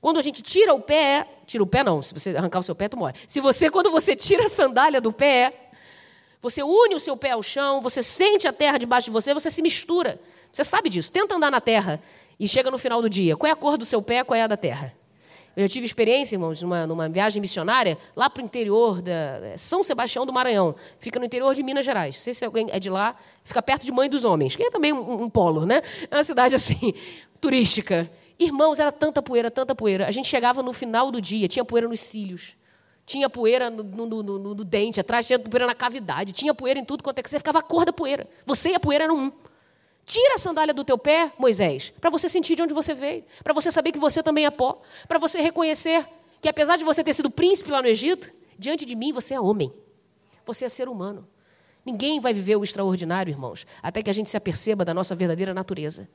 Quando 0.00 0.18
a 0.18 0.22
gente 0.22 0.42
tira 0.42 0.72
o 0.72 0.80
pé, 0.80 1.26
tira 1.46 1.62
o 1.62 1.66
pé 1.66 1.84
não, 1.84 2.00
se 2.00 2.14
você 2.14 2.34
arrancar 2.36 2.60
o 2.60 2.62
seu 2.62 2.74
pé, 2.74 2.88
tu 2.88 2.96
morre. 2.96 3.14
Se 3.26 3.40
você, 3.40 3.68
quando 3.68 3.90
você 3.90 4.16
tira 4.16 4.46
a 4.46 4.48
sandália 4.48 5.00
do 5.00 5.12
pé, 5.12 5.70
você 6.40 6.62
une 6.62 6.94
o 6.94 7.00
seu 7.00 7.16
pé 7.16 7.32
ao 7.32 7.42
chão, 7.42 7.82
você 7.82 8.02
sente 8.02 8.48
a 8.48 8.52
terra 8.52 8.78
debaixo 8.78 9.06
de 9.06 9.10
você, 9.10 9.34
você 9.34 9.50
se 9.50 9.60
mistura. 9.60 10.18
Você 10.50 10.64
sabe 10.64 10.88
disso. 10.88 11.12
Tenta 11.12 11.34
andar 11.34 11.50
na 11.50 11.60
terra 11.60 12.00
e 12.38 12.48
chega 12.48 12.70
no 12.70 12.78
final 12.78 13.02
do 13.02 13.10
dia. 13.10 13.36
Qual 13.36 13.48
é 13.48 13.52
a 13.52 13.56
cor 13.56 13.76
do 13.76 13.84
seu 13.84 14.00
pé, 14.00 14.24
qual 14.24 14.36
é 14.36 14.42
a 14.42 14.46
da 14.46 14.56
terra? 14.56 14.94
Eu 15.54 15.64
já 15.64 15.68
tive 15.68 15.84
experiência, 15.84 16.36
irmãos, 16.36 16.62
numa, 16.62 16.86
numa 16.86 17.08
viagem 17.08 17.40
missionária 17.40 17.98
lá 18.16 18.30
para 18.30 18.42
o 18.42 18.46
interior 18.46 19.02
da 19.02 19.12
é, 19.12 19.56
São 19.58 19.82
Sebastião 19.82 20.24
do 20.24 20.32
Maranhão. 20.32 20.74
Fica 20.98 21.18
no 21.18 21.26
interior 21.26 21.54
de 21.54 21.62
Minas 21.62 21.84
Gerais. 21.84 22.16
Não 22.16 22.22
sei 22.22 22.32
se 22.32 22.44
alguém 22.44 22.68
é 22.70 22.78
de 22.78 22.88
lá. 22.88 23.14
Fica 23.44 23.60
perto 23.60 23.84
de 23.84 23.92
Mãe 23.92 24.08
dos 24.08 24.24
Homens, 24.24 24.56
que 24.56 24.62
é 24.62 24.70
também 24.70 24.92
um, 24.92 25.24
um 25.24 25.28
polo, 25.28 25.66
né? 25.66 25.82
É 26.10 26.16
uma 26.16 26.24
cidade 26.24 26.54
assim, 26.54 26.94
turística. 27.40 28.10
Irmãos, 28.40 28.80
era 28.80 28.90
tanta 28.90 29.20
poeira, 29.20 29.50
tanta 29.50 29.74
poeira. 29.74 30.08
A 30.08 30.10
gente 30.10 30.26
chegava 30.26 30.62
no 30.62 30.72
final 30.72 31.10
do 31.10 31.20
dia, 31.20 31.46
tinha 31.46 31.62
poeira 31.62 31.86
nos 31.86 32.00
cílios, 32.00 32.56
tinha 33.04 33.28
poeira 33.28 33.68
no, 33.68 33.82
no, 33.82 34.22
no, 34.22 34.38
no 34.38 34.64
dente, 34.64 34.98
atrás 34.98 35.26
tinha 35.26 35.38
poeira 35.38 35.66
na 35.66 35.74
cavidade, 35.74 36.32
tinha 36.32 36.54
poeira 36.54 36.80
em 36.80 36.84
tudo 36.84 37.04
quanto 37.04 37.18
é 37.18 37.22
que 37.22 37.28
você 37.28 37.36
ficava 37.36 37.58
a 37.58 37.62
cor 37.62 37.84
da 37.84 37.92
poeira. 37.92 38.26
Você 38.46 38.70
e 38.70 38.74
a 38.74 38.80
poeira 38.80 39.04
eram 39.04 39.18
um. 39.18 39.32
Tira 40.06 40.36
a 40.36 40.38
sandália 40.38 40.72
do 40.72 40.82
teu 40.82 40.96
pé, 40.96 41.30
Moisés, 41.38 41.92
para 42.00 42.08
você 42.08 42.30
sentir 42.30 42.56
de 42.56 42.62
onde 42.62 42.72
você 42.72 42.94
veio, 42.94 43.24
para 43.44 43.52
você 43.52 43.70
saber 43.70 43.92
que 43.92 43.98
você 43.98 44.22
também 44.22 44.46
é 44.46 44.50
pó, 44.50 44.80
para 45.06 45.18
você 45.18 45.42
reconhecer 45.42 46.08
que 46.40 46.48
apesar 46.48 46.78
de 46.78 46.84
você 46.84 47.04
ter 47.04 47.12
sido 47.12 47.30
príncipe 47.30 47.70
lá 47.70 47.82
no 47.82 47.88
Egito, 47.88 48.32
diante 48.58 48.86
de 48.86 48.96
mim 48.96 49.12
você 49.12 49.34
é 49.34 49.40
homem. 49.40 49.70
Você 50.46 50.64
é 50.64 50.68
ser 50.70 50.88
humano. 50.88 51.28
Ninguém 51.84 52.18
vai 52.18 52.32
viver 52.32 52.56
o 52.56 52.64
extraordinário, 52.64 53.30
irmãos, 53.30 53.66
até 53.82 54.02
que 54.02 54.08
a 54.08 54.14
gente 54.14 54.30
se 54.30 54.36
aperceba 54.38 54.82
da 54.82 54.94
nossa 54.94 55.14
verdadeira 55.14 55.52
natureza 55.52 56.08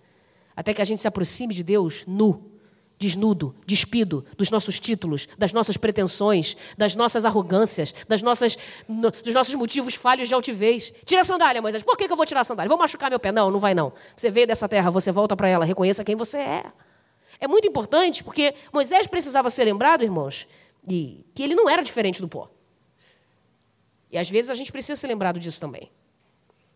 até 0.55 0.73
que 0.73 0.81
a 0.81 0.85
gente 0.85 1.01
se 1.01 1.07
aproxime 1.07 1.53
de 1.53 1.63
Deus 1.63 2.05
nu 2.07 2.55
desnudo, 2.97 3.55
despido 3.65 4.25
dos 4.37 4.49
nossos 4.49 4.79
títulos, 4.79 5.27
das 5.37 5.51
nossas 5.51 5.77
pretensões, 5.77 6.55
das 6.77 6.95
nossas 6.95 7.25
arrogâncias, 7.25 7.93
das 8.07 8.21
nossas, 8.21 8.57
no, 8.87 9.11
dos 9.11 9.33
nossos 9.33 9.53
motivos 9.55 9.95
falhos 9.95 10.27
de 10.27 10.33
altivez. 10.33 10.93
Tira 11.03 11.21
a 11.21 11.23
sandália, 11.23 11.61
Moisés. 11.61 11.83
Por 11.83 11.97
que, 11.97 12.07
que 12.07 12.13
eu 12.13 12.17
vou 12.17 12.25
tirar 12.25 12.41
a 12.41 12.43
sandália? 12.43 12.69
Vou 12.69 12.77
machucar 12.77 13.09
meu 13.09 13.19
pé? 13.19 13.31
Não, 13.31 13.51
não 13.51 13.59
vai 13.59 13.73
não. 13.73 13.91
Você 14.15 14.29
veio 14.31 14.47
dessa 14.47 14.67
terra, 14.69 14.89
você 14.89 15.11
volta 15.11 15.35
para 15.35 15.47
ela, 15.47 15.65
reconheça 15.65 16.03
quem 16.03 16.15
você 16.15 16.37
é. 16.37 16.63
É 17.39 17.47
muito 17.47 17.67
importante 17.67 18.23
porque 18.23 18.53
Moisés 18.71 19.07
precisava 19.07 19.49
ser 19.49 19.65
lembrado, 19.65 20.03
irmãos, 20.03 20.47
de 20.81 21.25
que 21.33 21.43
ele 21.43 21.53
não 21.53 21.69
era 21.69 21.83
diferente 21.83 22.21
do 22.21 22.27
pó. 22.27 22.49
E 24.09 24.17
às 24.17 24.29
vezes 24.29 24.49
a 24.49 24.53
gente 24.53 24.71
precisa 24.71 24.95
ser 24.95 25.07
lembrado 25.07 25.37
disso 25.37 25.59
também. 25.59 25.91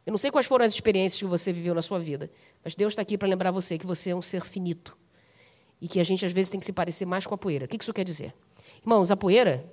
Eu 0.05 0.11
não 0.11 0.17
sei 0.17 0.31
quais 0.31 0.47
foram 0.47 0.65
as 0.65 0.73
experiências 0.73 1.19
que 1.19 1.25
você 1.25 1.53
viveu 1.53 1.73
na 1.73 1.81
sua 1.81 1.99
vida, 1.99 2.29
mas 2.63 2.75
Deus 2.75 2.93
está 2.93 3.01
aqui 3.01 3.17
para 3.17 3.27
lembrar 3.27 3.51
você 3.51 3.77
que 3.77 3.85
você 3.85 4.11
é 4.11 4.15
um 4.15 4.21
ser 4.21 4.43
finito 4.43 4.97
e 5.81 5.87
que 5.87 5.99
a 5.99 6.03
gente 6.03 6.25
às 6.25 6.31
vezes 6.31 6.51
tem 6.51 6.59
que 6.59 6.65
se 6.65 6.73
parecer 6.73 7.05
mais 7.05 7.25
com 7.25 7.33
a 7.33 7.37
poeira. 7.37 7.65
O 7.65 7.67
que 7.67 7.77
isso 7.81 7.93
quer 7.93 8.03
dizer? 8.03 8.33
Irmãos, 8.81 9.11
a 9.11 9.17
poeira, 9.17 9.65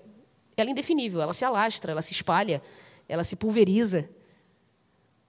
ela 0.56 0.70
é 0.70 0.72
indefinível, 0.72 1.20
ela 1.20 1.32
se 1.32 1.44
alastra, 1.44 1.92
ela 1.92 2.02
se 2.02 2.12
espalha, 2.12 2.62
ela 3.08 3.24
se 3.24 3.36
pulveriza. 3.36 4.08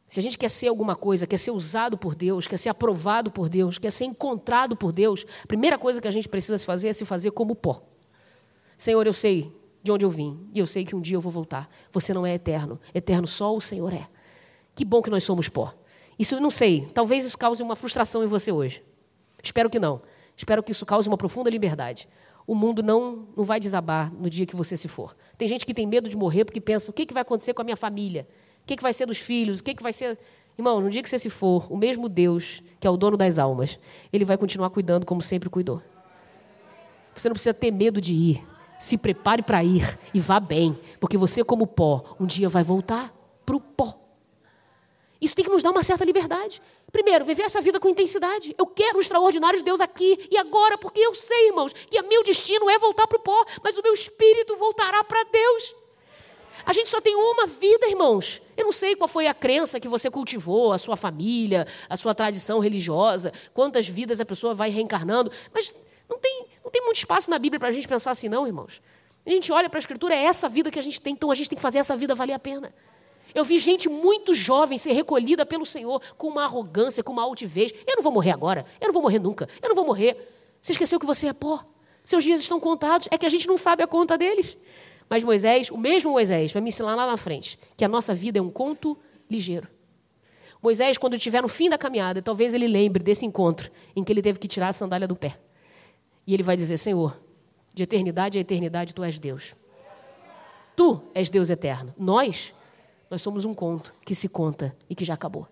Se 0.07 0.19
a 0.19 0.23
gente 0.23 0.37
quer 0.37 0.49
ser 0.49 0.67
alguma 0.67 0.95
coisa, 0.95 1.27
quer 1.27 1.37
ser 1.37 1.51
usado 1.51 1.97
por 1.97 2.15
Deus, 2.15 2.47
quer 2.47 2.57
ser 2.57 2.69
aprovado 2.69 3.29
por 3.29 3.49
Deus, 3.49 3.77
quer 3.77 3.91
ser 3.91 4.05
encontrado 4.05 4.75
por 4.75 4.91
Deus, 4.91 5.25
a 5.43 5.47
primeira 5.47 5.77
coisa 5.77 5.99
que 5.99 6.07
a 6.07 6.11
gente 6.11 6.29
precisa 6.29 6.57
fazer 6.59 6.89
é 6.89 6.93
se 6.93 7.03
fazer 7.03 7.31
como 7.31 7.55
pó. 7.55 7.83
Senhor, 8.77 9.05
eu 9.05 9.13
sei 9.13 9.53
de 9.83 9.91
onde 9.91 10.05
eu 10.05 10.09
vim 10.09 10.47
e 10.53 10.59
eu 10.59 10.67
sei 10.67 10.85
que 10.85 10.95
um 10.95 11.01
dia 11.01 11.17
eu 11.17 11.21
vou 11.21 11.31
voltar. 11.31 11.69
Você 11.91 12.13
não 12.13 12.25
é 12.25 12.33
eterno, 12.33 12.79
eterno 12.93 13.27
só 13.27 13.53
o 13.53 13.59
Senhor 13.59 13.93
é. 13.93 14.07
Que 14.75 14.85
bom 14.85 15.01
que 15.01 15.09
nós 15.09 15.23
somos 15.23 15.49
pó. 15.49 15.73
Isso 16.17 16.39
não 16.39 16.49
sei, 16.49 16.87
talvez 16.93 17.25
isso 17.25 17.37
cause 17.37 17.61
uma 17.61 17.75
frustração 17.75 18.23
em 18.23 18.27
você 18.27 18.51
hoje. 18.51 18.83
Espero 19.41 19.69
que 19.69 19.79
não. 19.79 20.01
Espero 20.35 20.61
que 20.63 20.71
isso 20.71 20.85
cause 20.85 21.07
uma 21.07 21.17
profunda 21.17 21.49
liberdade. 21.49 22.07
O 22.45 22.55
mundo 22.55 22.81
não, 22.81 23.27
não 23.35 23.43
vai 23.43 23.59
desabar 23.59 24.11
no 24.13 24.29
dia 24.29 24.45
que 24.45 24.55
você 24.55 24.77
se 24.77 24.87
for. 24.87 25.15
Tem 25.37 25.47
gente 25.47 25.65
que 25.65 25.73
tem 25.73 25.85
medo 25.85 26.07
de 26.07 26.15
morrer 26.15 26.45
porque 26.45 26.61
pensa: 26.61 26.91
o 26.91 26.93
que, 26.93 27.05
que 27.05 27.13
vai 27.13 27.21
acontecer 27.21 27.53
com 27.53 27.61
a 27.61 27.65
minha 27.65 27.75
família? 27.75 28.27
O 28.63 28.67
que, 28.67 28.75
que 28.75 28.83
vai 28.83 28.93
ser 28.93 29.05
dos 29.05 29.17
filhos? 29.17 29.59
O 29.59 29.63
que, 29.63 29.73
que 29.75 29.83
vai 29.83 29.91
ser. 29.93 30.17
Irmão, 30.57 30.81
no 30.81 30.89
dia 30.89 31.03
que 31.03 31.09
você 31.09 31.19
se 31.19 31.29
for, 31.29 31.71
o 31.71 31.77
mesmo 31.77 32.09
Deus, 32.09 32.63
que 32.79 32.87
é 32.87 32.89
o 32.89 32.97
dono 32.97 33.15
das 33.15 33.37
almas, 33.37 33.77
ele 34.11 34.25
vai 34.25 34.37
continuar 34.37 34.69
cuidando 34.71 35.05
como 35.05 35.21
sempre 35.21 35.49
cuidou. 35.49 35.81
Você 37.15 37.29
não 37.29 37.33
precisa 37.33 37.53
ter 37.53 37.71
medo 37.71 37.99
de 37.99 38.13
ir. 38.13 38.43
Se 38.79 38.97
prepare 38.97 39.41
para 39.41 39.63
ir 39.63 39.99
e 40.13 40.19
vá 40.19 40.39
bem, 40.39 40.77
porque 40.99 41.17
você, 41.17 41.43
como 41.43 41.65
pó, 41.65 42.15
um 42.19 42.25
dia 42.25 42.47
vai 42.47 42.63
voltar 42.63 43.13
para 43.45 43.55
o 43.55 43.59
pó. 43.59 44.06
Isso 45.19 45.35
tem 45.35 45.43
que 45.43 45.51
nos 45.51 45.63
dar 45.63 45.71
uma 45.71 45.83
certa 45.83 46.05
liberdade. 46.05 46.61
Primeiro, 46.91 47.25
viver 47.25 47.43
essa 47.43 47.59
vida 47.59 47.79
com 47.79 47.89
intensidade. 47.89 48.55
Eu 48.57 48.67
quero 48.67 48.97
o 48.97 49.01
extraordinário 49.01 49.59
de 49.59 49.65
Deus 49.65 49.81
aqui 49.81 50.27
e 50.31 50.37
agora, 50.37 50.77
porque 50.77 50.99
eu 50.99 51.15
sei, 51.15 51.47
irmãos, 51.47 51.73
que 51.73 51.99
o 51.99 52.07
meu 52.07 52.23
destino 52.23 52.69
é 52.69 52.77
voltar 52.77 53.07
para 53.07 53.17
o 53.17 53.21
pó, 53.21 53.43
mas 53.63 53.77
o 53.77 53.81
meu 53.81 53.93
espírito 53.93 54.55
voltará 54.55 55.03
para 55.03 55.23
Deus. 55.23 55.75
A 56.65 56.73
gente 56.73 56.89
só 56.89 56.99
tem 56.99 57.15
uma 57.15 57.45
vida, 57.45 57.87
irmãos. 57.87 58.41
Eu 58.55 58.65
não 58.65 58.71
sei 58.71 58.95
qual 58.95 59.07
foi 59.07 59.27
a 59.27 59.33
crença 59.33 59.79
que 59.79 59.87
você 59.87 60.09
cultivou, 60.09 60.71
a 60.71 60.77
sua 60.77 60.95
família, 60.95 61.67
a 61.89 61.95
sua 61.95 62.13
tradição 62.15 62.59
religiosa, 62.59 63.31
quantas 63.53 63.87
vidas 63.87 64.19
a 64.19 64.25
pessoa 64.25 64.53
vai 64.53 64.69
reencarnando, 64.69 65.31
mas 65.53 65.75
não 66.09 66.17
tem, 66.17 66.47
não 66.63 66.71
tem 66.71 66.81
muito 66.83 66.97
espaço 66.97 67.29
na 67.29 67.37
Bíblia 67.37 67.59
para 67.59 67.69
a 67.69 67.71
gente 67.71 67.87
pensar 67.87 68.11
assim, 68.11 68.29
não, 68.29 68.45
irmãos. 68.45 68.81
A 69.25 69.29
gente 69.29 69.51
olha 69.51 69.69
para 69.69 69.77
a 69.77 69.81
Escritura, 69.81 70.15
é 70.15 70.23
essa 70.23 70.47
vida 70.47 70.71
que 70.71 70.79
a 70.79 70.81
gente 70.81 71.01
tem, 71.01 71.13
então 71.13 71.29
a 71.29 71.35
gente 71.35 71.49
tem 71.49 71.57
que 71.57 71.61
fazer 71.61 71.79
essa 71.79 71.95
vida 71.95 72.15
valer 72.15 72.33
a 72.33 72.39
pena. 72.39 72.73
Eu 73.37 73.45
vi 73.45 73.59
gente 73.59 73.87
muito 73.87 74.33
jovem 74.33 74.79
ser 74.79 74.93
recolhida 74.93 75.45
pelo 75.45 75.63
Senhor 75.63 76.01
com 76.17 76.27
uma 76.27 76.43
arrogância, 76.43 77.03
com 77.03 77.13
uma 77.13 77.21
altivez. 77.21 77.71
Eu 77.85 77.97
não 77.97 78.01
vou 78.01 78.11
morrer 78.11 78.31
agora, 78.31 78.65
eu 78.81 78.87
não 78.87 78.93
vou 78.93 79.03
morrer 79.03 79.19
nunca, 79.19 79.47
eu 79.61 79.69
não 79.69 79.75
vou 79.75 79.85
morrer. 79.85 80.17
Você 80.59 80.71
esqueceu 80.71 80.99
que 80.99 81.05
você 81.05 81.27
é 81.27 81.33
pó. 81.33 81.63
Seus 82.03 82.23
dias 82.23 82.41
estão 82.41 82.59
contados, 82.59 83.07
é 83.11 83.17
que 83.17 83.27
a 83.27 83.29
gente 83.29 83.47
não 83.47 83.55
sabe 83.55 83.83
a 83.83 83.87
conta 83.87 84.17
deles. 84.17 84.57
Mas 85.07 85.23
Moisés, 85.23 85.69
o 85.69 85.77
mesmo 85.77 86.13
Moisés, 86.13 86.51
vai 86.51 86.63
me 86.63 86.69
ensinar 86.69 86.95
lá 86.95 87.05
na 87.05 87.15
frente 87.15 87.59
que 87.77 87.85
a 87.85 87.87
nossa 87.87 88.15
vida 88.15 88.39
é 88.39 88.41
um 88.41 88.49
conto 88.49 88.97
ligeiro. 89.29 89.67
Moisés, 90.59 90.97
quando 90.97 91.15
estiver 91.15 91.43
no 91.43 91.47
fim 91.47 91.69
da 91.69 91.77
caminhada, 91.77 92.23
talvez 92.23 92.55
ele 92.55 92.67
lembre 92.67 93.03
desse 93.03 93.23
encontro 93.23 93.69
em 93.95 94.03
que 94.03 94.11
ele 94.11 94.23
teve 94.23 94.39
que 94.39 94.47
tirar 94.47 94.69
a 94.69 94.73
sandália 94.73 95.07
do 95.07 95.15
pé. 95.15 95.37
E 96.25 96.33
ele 96.33 96.41
vai 96.41 96.55
dizer: 96.55 96.79
Senhor, 96.79 97.15
de 97.71 97.83
eternidade 97.83 98.39
a 98.39 98.41
eternidade 98.41 98.95
tu 98.95 99.03
és 99.03 99.19
Deus. 99.19 99.53
Tu 100.75 100.99
és 101.13 101.29
Deus 101.29 101.51
eterno. 101.51 101.93
Nós 101.95 102.56
nós 103.09 103.21
somos 103.21 103.45
um 103.45 103.53
conto 103.53 103.93
que 104.05 104.13
se 104.13 104.29
conta 104.29 104.75
e 104.89 104.95
que 104.95 105.05
já 105.05 105.13
acabou. 105.13 105.47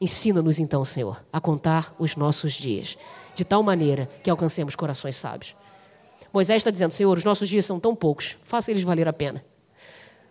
Ensina-nos 0.00 0.58
então, 0.58 0.84
Senhor, 0.84 1.24
a 1.32 1.40
contar 1.40 1.94
os 1.98 2.16
nossos 2.16 2.54
dias, 2.54 2.98
de 3.34 3.44
tal 3.44 3.62
maneira 3.62 4.10
que 4.22 4.28
alcancemos 4.28 4.74
corações 4.74 5.14
sábios. 5.16 5.54
Moisés 6.32 6.56
está 6.56 6.70
dizendo: 6.70 6.90
Senhor, 6.90 7.16
os 7.16 7.24
nossos 7.24 7.48
dias 7.48 7.64
são 7.64 7.78
tão 7.78 7.94
poucos, 7.94 8.36
faça 8.42 8.70
eles 8.70 8.82
valer 8.82 9.06
a 9.06 9.12
pena. 9.12 9.44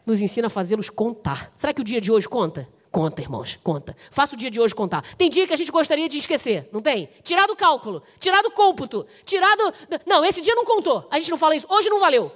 Nos 0.06 0.22
ensina 0.22 0.48
a 0.48 0.50
fazê-los 0.50 0.90
contar. 0.90 1.54
Será 1.56 1.74
que 1.74 1.80
o 1.80 1.86
dia 1.86 2.02
de 2.02 2.12
hoje 2.12 2.28
conta? 2.28 2.68
Conta, 2.92 3.22
irmãos, 3.22 3.58
conta. 3.64 3.96
Faça 4.10 4.36
o 4.36 4.38
dia 4.38 4.52
de 4.52 4.60
hoje 4.60 4.76
contar. 4.76 5.02
Tem 5.16 5.30
dia 5.30 5.48
que 5.48 5.54
a 5.54 5.56
gente 5.56 5.72
gostaria 5.72 6.10
de 6.10 6.18
esquecer, 6.18 6.68
não 6.74 6.82
tem? 6.82 7.08
Tirar 7.24 7.48
do 7.48 7.56
cálculo, 7.56 8.04
tirar 8.20 8.42
do 8.42 8.52
cômputo, 8.52 9.06
tirar 9.24 9.56
do. 9.56 9.74
Não, 10.06 10.26
esse 10.26 10.42
dia 10.42 10.54
não 10.54 10.66
contou. 10.66 11.08
A 11.10 11.18
gente 11.18 11.32
não 11.32 11.38
fala 11.38 11.56
isso. 11.56 11.68
Hoje 11.70 11.90
não 11.90 12.02
valeu. 12.02 12.30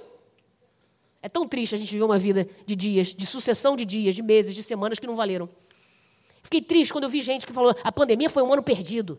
É 1.26 1.28
tão 1.28 1.44
triste 1.44 1.74
a 1.74 1.78
gente 1.78 1.90
viver 1.90 2.04
uma 2.04 2.20
vida 2.20 2.48
de 2.64 2.76
dias, 2.76 3.08
de 3.08 3.26
sucessão 3.26 3.74
de 3.74 3.84
dias, 3.84 4.14
de 4.14 4.22
meses, 4.22 4.54
de 4.54 4.62
semanas 4.62 4.96
que 5.00 5.08
não 5.08 5.16
valeram. 5.16 5.48
Fiquei 6.40 6.62
triste 6.62 6.92
quando 6.92 7.02
eu 7.02 7.10
vi 7.10 7.20
gente 7.20 7.44
que 7.44 7.52
falou: 7.52 7.74
a 7.82 7.90
pandemia 7.90 8.30
foi 8.30 8.44
um 8.44 8.52
ano 8.52 8.62
perdido. 8.62 9.18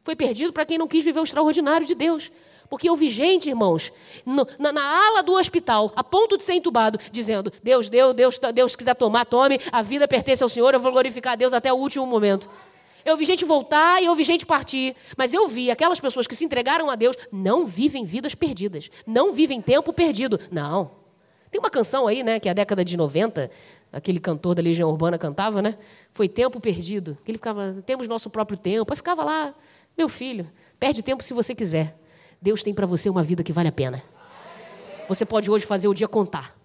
Foi 0.00 0.16
perdido 0.16 0.54
para 0.54 0.64
quem 0.64 0.78
não 0.78 0.88
quis 0.88 1.04
viver 1.04 1.20
o 1.20 1.22
extraordinário 1.22 1.86
de 1.86 1.94
Deus. 1.94 2.32
Porque 2.70 2.88
eu 2.88 2.96
vi 2.96 3.10
gente, 3.10 3.46
irmãos, 3.46 3.92
no, 4.24 4.48
na, 4.58 4.72
na, 4.72 4.82
ala 4.82 5.22
do 5.22 5.34
hospital, 5.34 5.92
a 5.94 6.02
ponto 6.02 6.38
de 6.38 6.42
ser 6.42 6.54
entubado, 6.54 6.98
dizendo: 7.12 7.52
Deus 7.62 7.90
deu, 7.90 8.14
Deus, 8.14 8.40
Deus 8.54 8.74
quiser 8.74 8.94
tomar, 8.94 9.26
tome, 9.26 9.60
a 9.70 9.82
vida 9.82 10.08
pertence 10.08 10.42
ao 10.42 10.48
Senhor, 10.48 10.72
eu 10.72 10.80
vou 10.80 10.92
glorificar 10.92 11.34
a 11.34 11.36
Deus 11.36 11.52
até 11.52 11.70
o 11.70 11.76
último 11.76 12.06
momento. 12.06 12.48
Eu 13.06 13.16
vi 13.16 13.24
gente 13.24 13.44
voltar 13.44 14.02
e 14.02 14.06
eu 14.06 14.14
vi 14.16 14.24
gente 14.24 14.44
partir. 14.44 14.96
Mas 15.16 15.32
eu 15.32 15.46
vi 15.46 15.70
aquelas 15.70 16.00
pessoas 16.00 16.26
que 16.26 16.34
se 16.34 16.44
entregaram 16.44 16.90
a 16.90 16.96
Deus 16.96 17.16
não 17.30 17.64
vivem 17.64 18.04
vidas 18.04 18.34
perdidas. 18.34 18.90
Não 19.06 19.32
vivem 19.32 19.60
tempo 19.60 19.92
perdido. 19.92 20.40
Não. 20.50 20.90
Tem 21.48 21.60
uma 21.60 21.70
canção 21.70 22.08
aí, 22.08 22.24
né, 22.24 22.40
que 22.40 22.48
é 22.48 22.50
a 22.50 22.54
década 22.54 22.84
de 22.84 22.96
90, 22.96 23.48
aquele 23.92 24.18
cantor 24.18 24.56
da 24.56 24.60
Legião 24.60 24.90
Urbana 24.90 25.16
cantava, 25.16 25.62
né? 25.62 25.78
Foi 26.10 26.28
tempo 26.28 26.58
perdido. 26.58 27.16
Ele 27.24 27.38
ficava, 27.38 27.80
temos 27.86 28.08
nosso 28.08 28.28
próprio 28.28 28.58
tempo. 28.58 28.92
Aí 28.92 28.96
ficava 28.96 29.22
lá, 29.22 29.54
meu 29.96 30.08
filho, 30.08 30.50
perde 30.80 31.00
tempo 31.00 31.22
se 31.22 31.32
você 31.32 31.54
quiser. 31.54 31.96
Deus 32.42 32.64
tem 32.64 32.74
para 32.74 32.86
você 32.86 33.08
uma 33.08 33.22
vida 33.22 33.44
que 33.44 33.52
vale 33.52 33.68
a 33.68 33.72
pena. 33.72 34.02
Você 35.08 35.24
pode 35.24 35.48
hoje 35.48 35.64
fazer 35.64 35.86
o 35.86 35.94
dia 35.94 36.08
contar. 36.08 36.56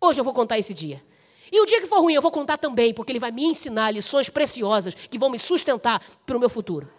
Hoje 0.00 0.20
eu 0.20 0.24
vou 0.24 0.32
contar 0.32 0.60
esse 0.60 0.72
dia. 0.72 1.02
E 1.50 1.60
o 1.60 1.66
dia 1.66 1.80
que 1.80 1.86
for 1.86 2.00
ruim, 2.00 2.14
eu 2.14 2.22
vou 2.22 2.30
contar 2.30 2.58
também, 2.58 2.92
porque 2.92 3.12
ele 3.12 3.18
vai 3.18 3.30
me 3.30 3.44
ensinar 3.44 3.90
lições 3.90 4.28
preciosas 4.28 4.94
que 4.94 5.18
vão 5.18 5.30
me 5.30 5.38
sustentar 5.38 6.02
para 6.26 6.36
o 6.36 6.40
meu 6.40 6.50
futuro. 6.50 6.90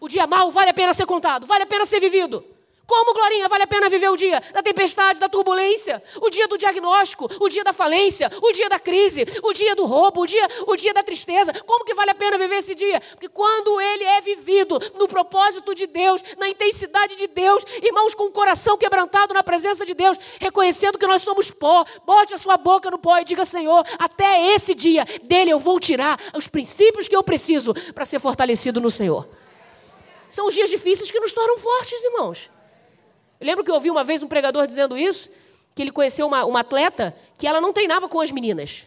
O 0.00 0.08
dia 0.08 0.26
mau 0.26 0.50
vale 0.50 0.70
a 0.70 0.74
pena 0.74 0.94
ser 0.94 1.06
contado, 1.06 1.46
vale 1.46 1.64
a 1.64 1.66
pena 1.66 1.84
ser 1.84 2.00
vivido. 2.00 2.44
Como, 2.88 3.12
Glorinha, 3.12 3.46
vale 3.50 3.64
a 3.64 3.66
pena 3.66 3.90
viver 3.90 4.08
o 4.08 4.16
dia 4.16 4.40
da 4.50 4.62
tempestade, 4.62 5.20
da 5.20 5.28
turbulência, 5.28 6.02
o 6.22 6.30
dia 6.30 6.48
do 6.48 6.56
diagnóstico, 6.56 7.28
o 7.38 7.46
dia 7.46 7.62
da 7.62 7.74
falência, 7.74 8.30
o 8.42 8.50
dia 8.50 8.66
da 8.66 8.80
crise, 8.80 9.26
o 9.42 9.52
dia 9.52 9.76
do 9.76 9.84
roubo, 9.84 10.22
o 10.22 10.26
dia, 10.26 10.48
o 10.66 10.74
dia 10.74 10.94
da 10.94 11.02
tristeza. 11.02 11.52
Como 11.66 11.84
que 11.84 11.92
vale 11.92 12.12
a 12.12 12.14
pena 12.14 12.38
viver 12.38 12.56
esse 12.56 12.74
dia? 12.74 12.98
Porque 13.10 13.28
quando 13.28 13.78
ele 13.78 14.04
é 14.04 14.22
vivido 14.22 14.80
no 14.98 15.06
propósito 15.06 15.74
de 15.74 15.86
Deus, 15.86 16.22
na 16.38 16.48
intensidade 16.48 17.14
de 17.14 17.26
Deus, 17.26 17.62
irmãos, 17.82 18.14
com 18.14 18.24
o 18.24 18.30
coração 18.30 18.78
quebrantado 18.78 19.34
na 19.34 19.42
presença 19.42 19.84
de 19.84 19.92
Deus, 19.92 20.16
reconhecendo 20.40 20.98
que 20.98 21.06
nós 21.06 21.20
somos 21.20 21.50
pó, 21.50 21.84
bote 22.06 22.32
a 22.32 22.38
sua 22.38 22.56
boca 22.56 22.90
no 22.90 22.96
pó 22.96 23.18
e 23.18 23.24
diga: 23.24 23.44
Senhor, 23.44 23.84
até 23.98 24.54
esse 24.54 24.74
dia 24.74 25.04
dele 25.24 25.50
eu 25.50 25.60
vou 25.60 25.78
tirar 25.78 26.18
os 26.34 26.48
princípios 26.48 27.06
que 27.06 27.14
eu 27.14 27.22
preciso 27.22 27.74
para 27.92 28.06
ser 28.06 28.18
fortalecido 28.18 28.80
no 28.80 28.90
Senhor. 28.90 29.28
São 30.26 30.46
os 30.46 30.54
dias 30.54 30.70
difíceis 30.70 31.10
que 31.10 31.20
nos 31.20 31.34
tornam 31.34 31.58
fortes, 31.58 32.02
irmãos. 32.02 32.50
Eu 33.40 33.46
lembro 33.46 33.64
que 33.64 33.70
eu 33.70 33.74
ouvi 33.74 33.90
uma 33.90 34.04
vez 34.04 34.22
um 34.22 34.28
pregador 34.28 34.66
dizendo 34.66 34.96
isso, 34.96 35.30
que 35.74 35.82
ele 35.82 35.92
conheceu 35.92 36.26
uma, 36.26 36.44
uma 36.44 36.60
atleta 36.60 37.16
que 37.36 37.46
ela 37.46 37.60
não 37.60 37.72
treinava 37.72 38.08
com 38.08 38.20
as 38.20 38.32
meninas. 38.32 38.86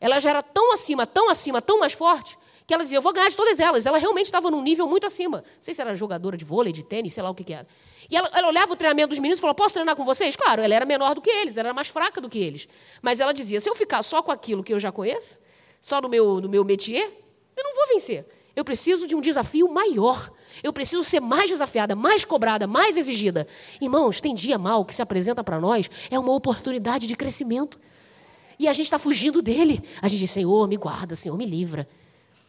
Ela 0.00 0.18
já 0.20 0.30
era 0.30 0.42
tão 0.42 0.72
acima, 0.72 1.06
tão 1.06 1.30
acima, 1.30 1.60
tão 1.62 1.78
mais 1.78 1.92
forte, 1.92 2.38
que 2.66 2.74
ela 2.74 2.82
dizia, 2.82 2.98
eu 2.98 3.02
vou 3.02 3.12
ganhar 3.12 3.28
de 3.28 3.36
todas 3.36 3.58
elas. 3.60 3.86
Ela 3.86 3.98
realmente 3.98 4.26
estava 4.26 4.50
num 4.50 4.62
nível 4.62 4.86
muito 4.86 5.06
acima. 5.06 5.38
Não 5.38 5.62
sei 5.62 5.72
se 5.74 5.80
era 5.80 5.94
jogadora 5.96 6.36
de 6.36 6.44
vôlei, 6.44 6.72
de 6.72 6.82
tênis, 6.82 7.14
sei 7.14 7.22
lá 7.22 7.30
o 7.30 7.34
que, 7.34 7.44
que 7.44 7.52
era. 7.52 7.66
E 8.10 8.16
ela, 8.16 8.30
ela, 8.34 8.48
olhava 8.48 8.72
o 8.72 8.76
treinamento 8.76 9.08
dos 9.08 9.18
meninos 9.18 9.38
e 9.38 9.40
falou, 9.40 9.54
posso 9.54 9.74
treinar 9.74 9.96
com 9.96 10.04
vocês? 10.04 10.36
Claro, 10.36 10.62
ela 10.62 10.74
era 10.74 10.84
menor 10.84 11.14
do 11.14 11.20
que 11.20 11.30
eles, 11.30 11.56
ela 11.56 11.68
era 11.68 11.74
mais 11.74 11.88
fraca 11.88 12.20
do 12.20 12.28
que 12.28 12.38
eles. 12.38 12.68
Mas 13.00 13.20
ela 13.20 13.32
dizia, 13.32 13.60
se 13.60 13.68
eu 13.68 13.74
ficar 13.74 14.02
só 14.02 14.22
com 14.22 14.30
aquilo 14.30 14.62
que 14.62 14.72
eu 14.72 14.80
já 14.80 14.92
conheço, 14.92 15.40
só 15.80 16.00
no 16.00 16.08
meu, 16.08 16.40
no 16.40 16.48
meu 16.48 16.64
métier, 16.64 17.10
eu 17.56 17.64
não 17.64 17.74
vou 17.74 17.86
vencer. 17.88 18.26
Eu 18.58 18.64
preciso 18.64 19.06
de 19.06 19.14
um 19.14 19.20
desafio 19.20 19.72
maior. 19.72 20.32
Eu 20.64 20.72
preciso 20.72 21.04
ser 21.04 21.20
mais 21.20 21.48
desafiada, 21.48 21.94
mais 21.94 22.24
cobrada, 22.24 22.66
mais 22.66 22.96
exigida. 22.96 23.46
Irmãos, 23.80 24.20
tem 24.20 24.34
dia 24.34 24.58
mal 24.58 24.84
que 24.84 24.92
se 24.92 25.00
apresenta 25.00 25.44
para 25.44 25.60
nós, 25.60 25.88
é 26.10 26.18
uma 26.18 26.32
oportunidade 26.32 27.06
de 27.06 27.14
crescimento. 27.14 27.78
E 28.58 28.66
a 28.66 28.72
gente 28.72 28.86
está 28.86 28.98
fugindo 28.98 29.40
dele. 29.40 29.80
A 30.02 30.08
gente 30.08 30.18
diz, 30.18 30.32
Senhor, 30.32 30.66
me 30.66 30.76
guarda, 30.76 31.14
Senhor, 31.14 31.38
me 31.38 31.46
livra. 31.46 31.88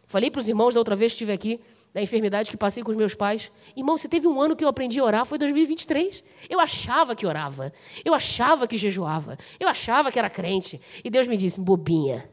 Falei 0.07 0.31
para 0.31 0.39
os 0.39 0.49
irmãos 0.49 0.73
da 0.73 0.79
outra 0.79 0.95
vez 0.95 1.11
que 1.11 1.17
estive 1.17 1.31
aqui, 1.31 1.61
da 1.93 2.01
enfermidade 2.01 2.49
que 2.49 2.57
passei 2.57 2.81
com 2.81 2.89
os 2.89 2.97
meus 2.97 3.13
pais. 3.13 3.51
Irmão, 3.77 3.95
se 3.95 4.09
teve 4.09 4.27
um 4.27 4.41
ano 4.41 4.55
que 4.55 4.63
eu 4.63 4.67
aprendi 4.67 4.99
a 4.99 5.03
orar, 5.03 5.27
foi 5.27 5.37
2023. 5.37 6.23
Eu 6.49 6.59
achava 6.59 7.15
que 7.15 7.27
orava, 7.27 7.71
eu 8.03 8.15
achava 8.15 8.67
que 8.67 8.77
jejuava, 8.77 9.37
eu 9.59 9.67
achava 9.67 10.11
que 10.11 10.17
era 10.17 10.27
crente. 10.27 10.81
E 11.03 11.09
Deus 11.11 11.27
me 11.27 11.37
disse, 11.37 11.59
bobinha, 11.59 12.27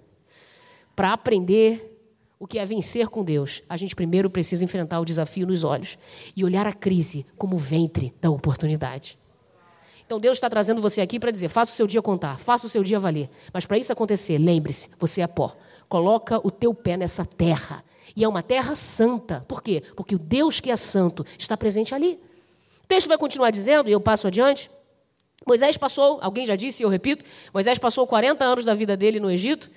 para 0.95 1.13
aprender 1.13 1.96
o 2.39 2.47
que 2.47 2.59
é 2.59 2.67
vencer 2.67 3.09
com 3.09 3.25
Deus, 3.25 3.63
a 3.69 3.77
gente 3.77 3.97
primeiro 3.97 4.29
precisa 4.29 4.65
enfrentar 4.65 5.01
o 5.01 5.05
desafio 5.05 5.47
nos 5.47 5.65
olhos 5.65 5.99
e 6.37 6.45
olhar 6.45 6.67
a 6.67 6.73
crise 6.73 7.25
como 7.37 7.57
o 7.57 7.59
ventre 7.59 8.15
da 8.21 8.31
oportunidade. 8.31 9.19
Então 10.05 10.21
Deus 10.21 10.37
está 10.37 10.49
trazendo 10.49 10.81
você 10.81 11.01
aqui 11.01 11.19
para 11.19 11.31
dizer: 11.31 11.49
faça 11.49 11.73
o 11.73 11.75
seu 11.75 11.87
dia 11.87 12.01
contar, 12.01 12.39
faça 12.39 12.67
o 12.67 12.71
seu 12.71 12.85
dia 12.85 13.01
valer. 13.01 13.29
Mas 13.53 13.67
para 13.67 13.79
isso 13.79 13.93
acontecer, 13.93 14.39
lembre-se, 14.39 14.91
você 14.99 15.21
é 15.21 15.27
pó. 15.27 15.57
Coloca 15.89 16.41
o 16.47 16.51
teu 16.51 16.73
pé 16.75 16.97
nessa 16.97 17.25
terra 17.25 17.83
e 18.15 18.23
é 18.23 18.29
uma 18.29 18.43
terra 18.43 18.75
santa. 18.75 19.45
Por 19.49 19.63
quê? 19.63 19.83
Porque 19.97 20.15
o 20.15 20.19
Deus 20.19 20.61
que 20.61 20.71
é 20.71 20.77
santo 20.77 21.25
está 21.39 21.57
presente 21.57 21.95
ali. 21.95 22.21
O 22.85 22.87
texto 22.87 23.09
vai 23.09 23.19
continuar 23.19 23.51
dizendo, 23.51 23.89
e 23.89 23.93
eu 23.93 24.01
passo 24.01 24.27
adiante. 24.29 24.71
Moisés 25.45 25.77
passou, 25.77 26.19
alguém 26.23 26.47
já 26.47 26.57
disse 26.57 26.83
eu 26.83 26.89
repito, 26.89 27.25
Moisés 27.53 27.79
passou 27.79 28.07
40 28.07 28.45
anos 28.45 28.65
da 28.65 28.75
vida 28.75 28.97
dele 28.97 29.21
no 29.21 29.31
Egito, 29.31 29.71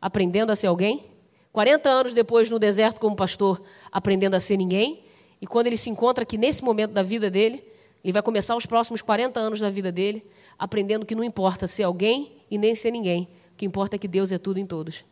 aprendendo 0.00 0.50
a 0.50 0.56
ser 0.56 0.66
alguém. 0.66 1.15
40 1.56 1.88
anos 1.88 2.12
depois 2.12 2.50
no 2.50 2.58
deserto 2.58 3.00
como 3.00 3.16
pastor, 3.16 3.62
aprendendo 3.90 4.34
a 4.34 4.40
ser 4.40 4.58
ninguém. 4.58 5.02
E 5.40 5.46
quando 5.46 5.68
ele 5.68 5.76
se 5.78 5.88
encontra 5.88 6.22
aqui 6.22 6.36
nesse 6.36 6.62
momento 6.62 6.90
da 6.90 7.02
vida 7.02 7.30
dele, 7.30 7.66
ele 8.04 8.12
vai 8.12 8.20
começar 8.20 8.54
os 8.54 8.66
próximos 8.66 9.00
40 9.00 9.40
anos 9.40 9.58
da 9.58 9.70
vida 9.70 9.90
dele, 9.90 10.22
aprendendo 10.58 11.06
que 11.06 11.14
não 11.14 11.24
importa 11.24 11.66
ser 11.66 11.84
alguém 11.84 12.44
e 12.50 12.58
nem 12.58 12.74
ser 12.74 12.90
ninguém. 12.90 13.26
O 13.54 13.56
que 13.56 13.64
importa 13.64 13.96
é 13.96 13.98
que 13.98 14.06
Deus 14.06 14.32
é 14.32 14.36
tudo 14.36 14.60
em 14.60 14.66
todos. 14.66 15.02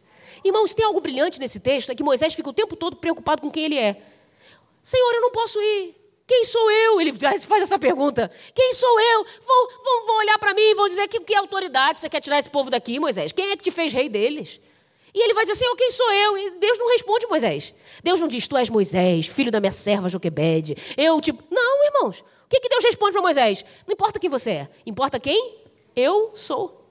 Irmãos, 0.44 0.74
tem 0.74 0.84
algo 0.84 1.00
brilhante 1.00 1.40
nesse 1.40 1.58
texto, 1.58 1.90
é 1.90 1.94
que 1.94 2.04
Moisés 2.04 2.34
fica 2.34 2.50
o 2.50 2.52
tempo 2.52 2.76
todo 2.76 2.96
preocupado 2.96 3.40
com 3.40 3.50
quem 3.50 3.64
ele 3.64 3.78
é. 3.78 3.96
Senhor, 4.82 5.14
eu 5.14 5.22
não 5.22 5.30
posso 5.30 5.58
ir. 5.58 5.96
Quem 6.26 6.44
sou 6.44 6.70
eu? 6.70 7.00
Ele 7.00 7.14
faz 7.14 7.62
essa 7.62 7.78
pergunta. 7.78 8.30
Quem 8.54 8.74
sou 8.74 9.00
eu? 9.00 9.24
Vão, 9.46 9.68
vão, 9.82 10.06
vão 10.08 10.18
olhar 10.18 10.38
para 10.38 10.52
mim 10.52 10.60
e 10.60 10.74
vão 10.74 10.88
dizer 10.88 11.08
que, 11.08 11.20
que 11.20 11.34
autoridade 11.34 12.00
você 12.00 12.08
quer 12.10 12.20
tirar 12.20 12.38
esse 12.38 12.50
povo 12.50 12.68
daqui, 12.68 13.00
Moisés? 13.00 13.32
Quem 13.32 13.50
é 13.50 13.56
que 13.56 13.62
te 13.62 13.70
fez 13.70 13.94
rei 13.94 14.10
deles? 14.10 14.60
E 15.14 15.22
ele 15.22 15.32
vai 15.32 15.44
dizer, 15.44 15.56
Senhor, 15.56 15.76
quem 15.76 15.90
sou 15.92 16.12
eu? 16.12 16.36
E 16.36 16.50
Deus 16.58 16.76
não 16.76 16.90
responde 16.90 17.26
Moisés. 17.28 17.72
Deus 18.02 18.20
não 18.20 18.26
diz, 18.26 18.48
tu 18.48 18.56
és 18.56 18.68
Moisés, 18.68 19.26
filho 19.26 19.50
da 19.50 19.60
minha 19.60 19.70
serva 19.70 20.08
Joquebede. 20.08 20.76
Eu, 20.96 21.20
tipo, 21.20 21.42
não, 21.50 21.84
irmãos. 21.86 22.20
O 22.20 22.48
que, 22.48 22.60
que 22.60 22.68
Deus 22.68 22.84
responde 22.84 23.12
para 23.12 23.22
Moisés? 23.22 23.64
Não 23.86 23.92
importa 23.92 24.18
quem 24.18 24.28
você 24.28 24.50
é, 24.50 24.68
importa 24.84 25.20
quem 25.20 25.56
eu 25.94 26.32
sou. 26.34 26.84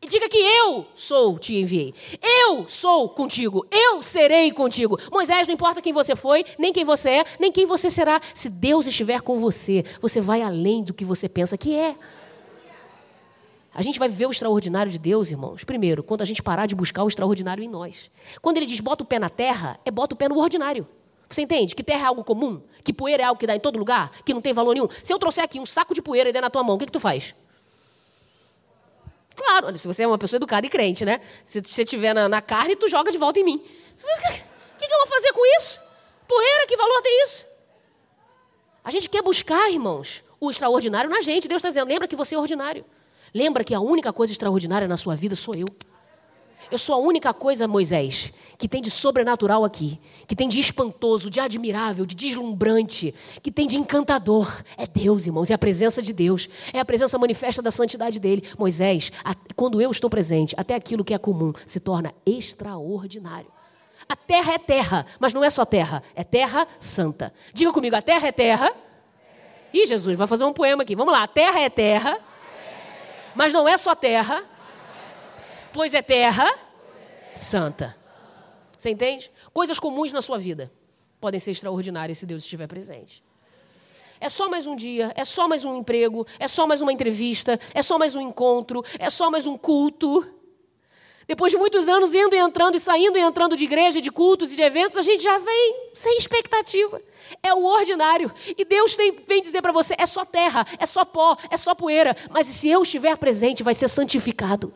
E 0.00 0.08
diga 0.08 0.28
que 0.28 0.38
eu 0.38 0.86
sou, 0.94 1.38
te 1.38 1.54
enviei. 1.54 1.92
Eu 2.22 2.68
sou 2.68 3.08
contigo. 3.08 3.66
Eu 3.70 4.02
serei 4.02 4.52
contigo. 4.52 4.98
Moisés, 5.10 5.48
não 5.48 5.54
importa 5.54 5.80
quem 5.80 5.92
você 5.92 6.14
foi, 6.14 6.44
nem 6.58 6.72
quem 6.72 6.84
você 6.84 7.10
é, 7.10 7.24
nem 7.40 7.50
quem 7.50 7.66
você 7.66 7.90
será. 7.90 8.20
Se 8.34 8.48
Deus 8.48 8.86
estiver 8.86 9.20
com 9.20 9.38
você, 9.38 9.84
você 10.00 10.20
vai 10.20 10.42
além 10.42 10.82
do 10.82 10.94
que 10.94 11.04
você 11.04 11.28
pensa 11.28 11.56
que 11.56 11.74
é. 11.74 11.96
A 13.76 13.82
gente 13.82 13.98
vai 13.98 14.08
viver 14.08 14.24
o 14.24 14.30
extraordinário 14.30 14.90
de 14.90 14.98
Deus, 14.98 15.30
irmãos. 15.30 15.62
Primeiro, 15.62 16.02
quando 16.02 16.22
a 16.22 16.24
gente 16.24 16.42
parar 16.42 16.64
de 16.64 16.74
buscar 16.74 17.04
o 17.04 17.08
extraordinário 17.08 17.62
em 17.62 17.68
nós. 17.68 18.10
Quando 18.40 18.56
ele 18.56 18.64
diz 18.64 18.80
bota 18.80 19.04
o 19.04 19.06
pé 19.06 19.18
na 19.18 19.28
terra, 19.28 19.78
é 19.84 19.90
bota 19.90 20.14
o 20.14 20.16
pé 20.16 20.30
no 20.30 20.38
ordinário. 20.38 20.88
Você 21.28 21.42
entende? 21.42 21.74
Que 21.74 21.84
terra 21.84 22.04
é 22.04 22.06
algo 22.06 22.24
comum? 22.24 22.62
Que 22.82 22.90
poeira 22.90 23.22
é 23.22 23.26
algo 23.26 23.38
que 23.38 23.46
dá 23.46 23.54
em 23.54 23.60
todo 23.60 23.78
lugar? 23.78 24.10
Que 24.24 24.32
não 24.32 24.40
tem 24.40 24.54
valor 24.54 24.72
nenhum? 24.72 24.88
Se 25.02 25.12
eu 25.12 25.18
trouxer 25.18 25.44
aqui 25.44 25.60
um 25.60 25.66
saco 25.66 25.92
de 25.92 26.00
poeira 26.00 26.30
e 26.30 26.32
der 26.32 26.40
na 26.40 26.48
tua 26.48 26.64
mão, 26.64 26.76
o 26.76 26.78
que, 26.78 26.86
que 26.86 26.92
tu 26.92 26.98
faz? 26.98 27.34
Claro, 29.34 29.78
se 29.78 29.86
você 29.86 30.04
é 30.04 30.06
uma 30.06 30.16
pessoa 30.16 30.38
educada 30.38 30.66
e 30.66 30.70
crente, 30.70 31.04
né? 31.04 31.20
Se 31.44 31.60
você 31.62 31.82
estiver 31.82 32.14
na, 32.14 32.30
na, 32.30 32.40
carne, 32.40 32.76
tu 32.76 32.88
joga 32.88 33.12
de 33.12 33.18
volta 33.18 33.38
em 33.40 33.44
mim. 33.44 33.56
O 33.62 34.78
que, 34.78 34.88
que 34.88 34.94
eu 34.94 34.98
vou 35.00 35.06
fazer 35.06 35.34
com 35.34 35.44
isso? 35.58 35.78
Poeira, 36.26 36.66
que 36.66 36.78
valor 36.78 37.02
tem 37.02 37.24
isso? 37.24 37.44
A 38.82 38.90
gente 38.90 39.10
quer 39.10 39.20
buscar, 39.20 39.70
irmãos, 39.70 40.24
o 40.40 40.50
extraordinário 40.50 41.10
na 41.10 41.20
gente. 41.20 41.46
Deus 41.46 41.58
está 41.58 41.68
dizendo, 41.68 41.88
lembra 41.88 42.08
que 42.08 42.16
você 42.16 42.36
é 42.36 42.38
ordinário. 42.38 42.86
Lembra 43.34 43.64
que 43.64 43.74
a 43.74 43.80
única 43.80 44.12
coisa 44.12 44.32
extraordinária 44.32 44.88
na 44.88 44.96
sua 44.96 45.14
vida 45.14 45.36
sou 45.36 45.54
eu. 45.54 45.66
Eu 46.70 46.78
sou 46.78 46.96
a 46.96 46.98
única 46.98 47.32
coisa, 47.32 47.68
Moisés, 47.68 48.32
que 48.58 48.66
tem 48.66 48.82
de 48.82 48.90
sobrenatural 48.90 49.64
aqui, 49.64 50.00
que 50.26 50.34
tem 50.34 50.48
de 50.48 50.58
espantoso, 50.58 51.30
de 51.30 51.38
admirável, 51.38 52.04
de 52.04 52.16
deslumbrante, 52.16 53.14
que 53.40 53.52
tem 53.52 53.68
de 53.68 53.76
encantador. 53.76 54.64
É 54.76 54.84
Deus, 54.84 55.26
irmãos, 55.26 55.48
é 55.48 55.54
a 55.54 55.58
presença 55.58 56.02
de 56.02 56.12
Deus, 56.12 56.48
é 56.72 56.80
a 56.80 56.84
presença 56.84 57.16
manifesta 57.18 57.62
da 57.62 57.70
santidade 57.70 58.18
dele. 58.18 58.42
Moisés, 58.58 59.12
quando 59.54 59.80
eu 59.80 59.92
estou 59.92 60.10
presente, 60.10 60.56
até 60.58 60.74
aquilo 60.74 61.04
que 61.04 61.14
é 61.14 61.18
comum 61.18 61.52
se 61.64 61.78
torna 61.78 62.12
extraordinário. 62.24 63.50
A 64.08 64.16
terra 64.16 64.54
é 64.54 64.58
terra, 64.58 65.06
mas 65.20 65.32
não 65.32 65.44
é 65.44 65.50
só 65.50 65.64
terra, 65.64 66.02
é 66.16 66.24
terra 66.24 66.66
santa. 66.80 67.32
Diga 67.54 67.72
comigo, 67.72 67.94
a 67.94 68.02
terra 68.02 68.26
é 68.26 68.32
terra. 68.32 68.72
Ih, 69.72 69.86
Jesus, 69.86 70.16
vai 70.16 70.26
fazer 70.26 70.44
um 70.44 70.52
poema 70.52 70.82
aqui. 70.82 70.96
Vamos 70.96 71.12
lá, 71.12 71.22
a 71.22 71.28
terra 71.28 71.60
é 71.60 71.70
terra, 71.70 72.18
mas 73.36 73.52
não 73.52 73.68
é 73.68 73.76
só 73.76 73.94
terra 73.94 74.42
pois 75.76 75.92
é 75.92 76.00
terra 76.00 76.50
santa. 77.36 77.94
Você 78.76 78.88
entende? 78.90 79.30
Coisas 79.52 79.78
comuns 79.78 80.10
na 80.10 80.22
sua 80.22 80.38
vida 80.38 80.72
podem 81.20 81.38
ser 81.38 81.50
extraordinárias 81.50 82.16
se 82.18 82.26
Deus 82.26 82.42
estiver 82.42 82.66
presente. 82.66 83.22
É 84.18 84.30
só 84.30 84.48
mais 84.48 84.66
um 84.66 84.74
dia, 84.74 85.12
é 85.14 85.24
só 85.24 85.46
mais 85.46 85.66
um 85.66 85.76
emprego, 85.76 86.26
é 86.38 86.48
só 86.48 86.66
mais 86.66 86.80
uma 86.80 86.90
entrevista, 86.92 87.60
é 87.74 87.82
só 87.82 87.98
mais 87.98 88.16
um 88.16 88.20
encontro, 88.22 88.82
é 88.98 89.10
só 89.10 89.30
mais 89.30 89.46
um 89.46 89.58
culto. 89.58 90.26
Depois 91.26 91.50
de 91.50 91.58
muitos 91.58 91.88
anos 91.88 92.14
indo 92.14 92.36
e 92.36 92.38
entrando 92.38 92.76
e 92.76 92.80
saindo 92.80 93.18
e 93.18 93.20
entrando 93.20 93.56
de 93.56 93.64
igreja, 93.64 94.00
de 94.00 94.12
cultos 94.12 94.52
e 94.52 94.56
de 94.56 94.62
eventos, 94.62 94.96
a 94.96 95.02
gente 95.02 95.24
já 95.24 95.36
vem 95.38 95.88
sem 95.92 96.16
expectativa. 96.18 97.02
É 97.42 97.52
o 97.52 97.64
ordinário. 97.64 98.32
E 98.56 98.64
Deus 98.64 98.94
tem, 98.94 99.10
vem 99.26 99.42
dizer 99.42 99.60
para 99.60 99.72
você: 99.72 99.96
é 99.98 100.06
só 100.06 100.24
terra, 100.24 100.64
é 100.78 100.86
só 100.86 101.04
pó, 101.04 101.36
é 101.50 101.56
só 101.56 101.74
poeira. 101.74 102.16
Mas 102.30 102.46
se 102.46 102.68
eu 102.68 102.82
estiver 102.82 103.16
presente, 103.16 103.64
vai 103.64 103.74
ser 103.74 103.88
santificado. 103.88 104.72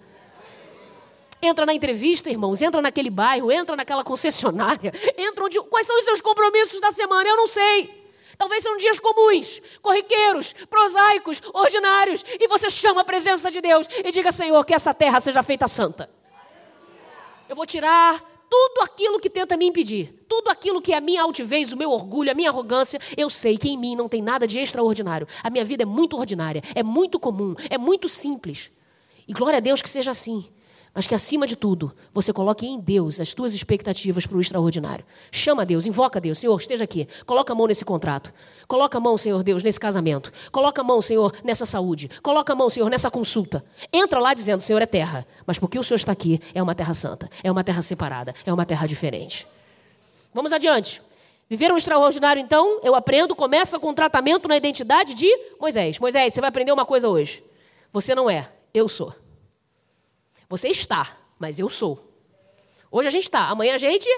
Entra 1.41 1.65
na 1.65 1.73
entrevista, 1.73 2.29
irmãos, 2.29 2.61
entra 2.61 2.83
naquele 2.83 3.11
bairro, 3.11 3.53
entra 3.53 3.77
naquela 3.77 4.03
concessionária, 4.03 4.93
entra 5.17 5.45
onde. 5.45 5.61
Quais 5.63 5.87
são 5.87 5.97
os 6.01 6.05
seus 6.05 6.21
compromissos 6.21 6.81
da 6.81 6.91
semana? 6.91 7.29
Eu 7.29 7.37
não 7.37 7.47
sei. 7.47 8.01
Talvez 8.37 8.63
sejam 8.63 8.77
dias 8.77 8.99
comuns, 8.99 9.63
corriqueiros, 9.81 10.53
prosaicos, 10.69 11.41
ordinários, 11.53 12.25
e 12.41 12.49
você 12.49 12.71
chama 12.71 13.03
a 13.03 13.05
presença 13.05 13.53
de 13.53 13.61
Deus 13.61 13.87
e 14.05 14.11
diga: 14.11 14.33
Senhor, 14.33 14.65
que 14.65 14.75
essa 14.75 14.93
terra 14.93 15.21
seja 15.21 15.45
feita 15.45 15.69
santa. 15.69 16.11
Eu 17.51 17.57
vou 17.57 17.67
tirar 17.67 18.23
tudo 18.49 18.81
aquilo 18.85 19.19
que 19.19 19.29
tenta 19.29 19.57
me 19.57 19.67
impedir, 19.67 20.25
tudo 20.29 20.51
aquilo 20.51 20.81
que 20.81 20.93
é 20.93 20.99
a 20.99 21.01
minha 21.01 21.21
altivez, 21.21 21.73
o 21.73 21.77
meu 21.77 21.91
orgulho, 21.91 22.31
a 22.31 22.35
minha 22.35 22.49
arrogância, 22.49 23.01
eu 23.17 23.29
sei 23.29 23.59
que 23.59 23.69
em 23.69 23.77
mim 23.77 23.97
não 23.97 24.09
tem 24.09 24.23
nada 24.23 24.47
de 24.47 24.61
extraordinário. 24.61 25.27
A 25.43 25.51
minha 25.51 25.65
vida 25.65 25.83
é 25.83 25.85
muito 25.85 26.17
ordinária, 26.17 26.63
é 26.77 26.85
muito 26.85 27.19
comum, 27.19 27.57
é 27.69 27.77
muito 27.77 28.09
simples. 28.09 28.71
E 29.27 29.33
glória 29.33 29.57
a 29.57 29.61
Deus 29.61 29.83
que 29.83 29.91
seja 29.91 30.13
assim 30.13 30.49
mas 30.95 31.07
que 31.07 31.15
acima 31.15 31.47
de 31.47 31.57
tudo 31.57 31.95
você 32.13 32.33
coloque 32.33 32.67
em 32.67 32.81
Deus 32.81 33.21
as 33.21 33.33
tuas 33.33 33.55
expectativas 33.55 34.27
para 34.27 34.37
o 34.37 34.41
extraordinário. 34.41 35.05
Chama 35.31 35.65
Deus, 35.65 35.87
invoca 35.87 36.21
Deus, 36.21 36.39
Senhor, 36.39 36.59
esteja 36.59 36.85
aqui. 36.85 37.07
Coloca 37.25 37.53
a 37.53 37.57
mão 37.57 37.67
nesse 37.67 37.85
contrato. 37.85 38.33
Coloca 38.67 38.99
a 38.99 39.01
mão, 39.01 39.17
Senhor 39.17 39.43
Deus, 39.43 39.63
nesse 39.63 39.79
casamento. 39.79 40.33
Coloca 40.51 40.81
a 40.81 40.85
mão, 40.85 41.01
Senhor, 41.01 41.33
nessa 41.45 41.65
saúde. 41.65 42.11
Coloca 42.23 42.53
a 42.53 42.57
mão, 42.57 42.69
Senhor, 42.69 42.91
nessa 42.91 43.11
consulta. 43.11 43.65
Entra 43.93 44.19
lá 44.19 44.35
dizendo, 44.35 44.61
Senhor, 44.61 44.83
é 44.83 44.87
terra, 44.87 45.27
mas 45.47 45.59
porque 45.59 45.79
o 45.79 45.83
Senhor 45.83 45.97
está 45.97 46.13
aqui, 46.13 46.41
é 46.55 46.63
uma 46.63 46.75
terra 46.75 46.95
santa, 46.95 47.29
é 47.43 47.51
uma 47.51 47.63
terra 47.63 47.83
separada, 47.83 48.35
é 48.45 48.53
uma 48.53 48.67
terra 48.67 48.87
diferente. 48.87 49.47
Vamos 50.35 50.53
adiante. 50.53 51.03
Viver 51.49 51.73
um 51.73 51.77
extraordinário, 51.77 52.41
então, 52.41 52.79
eu 52.83 52.95
aprendo, 52.95 53.35
começa 53.35 53.79
com 53.79 53.93
tratamento 53.93 54.47
na 54.47 54.57
identidade 54.57 55.15
de 55.15 55.29
Moisés. 55.61 55.99
Moisés, 55.99 56.33
você 56.33 56.41
vai 56.41 56.49
aprender 56.49 56.71
uma 56.71 56.87
coisa 56.87 57.09
hoje. 57.09 57.43
Você 57.93 58.15
não 58.15 58.31
é, 58.31 58.49
eu 58.73 58.89
sou. 58.89 59.13
Você 60.51 60.67
está, 60.67 61.17
mas 61.39 61.61
eu 61.61 61.69
sou. 61.69 62.13
Hoje 62.91 63.07
a 63.07 63.11
gente 63.11 63.23
está, 63.23 63.49
amanhã 63.49 63.77
a 63.77 63.79
gente 63.79 64.09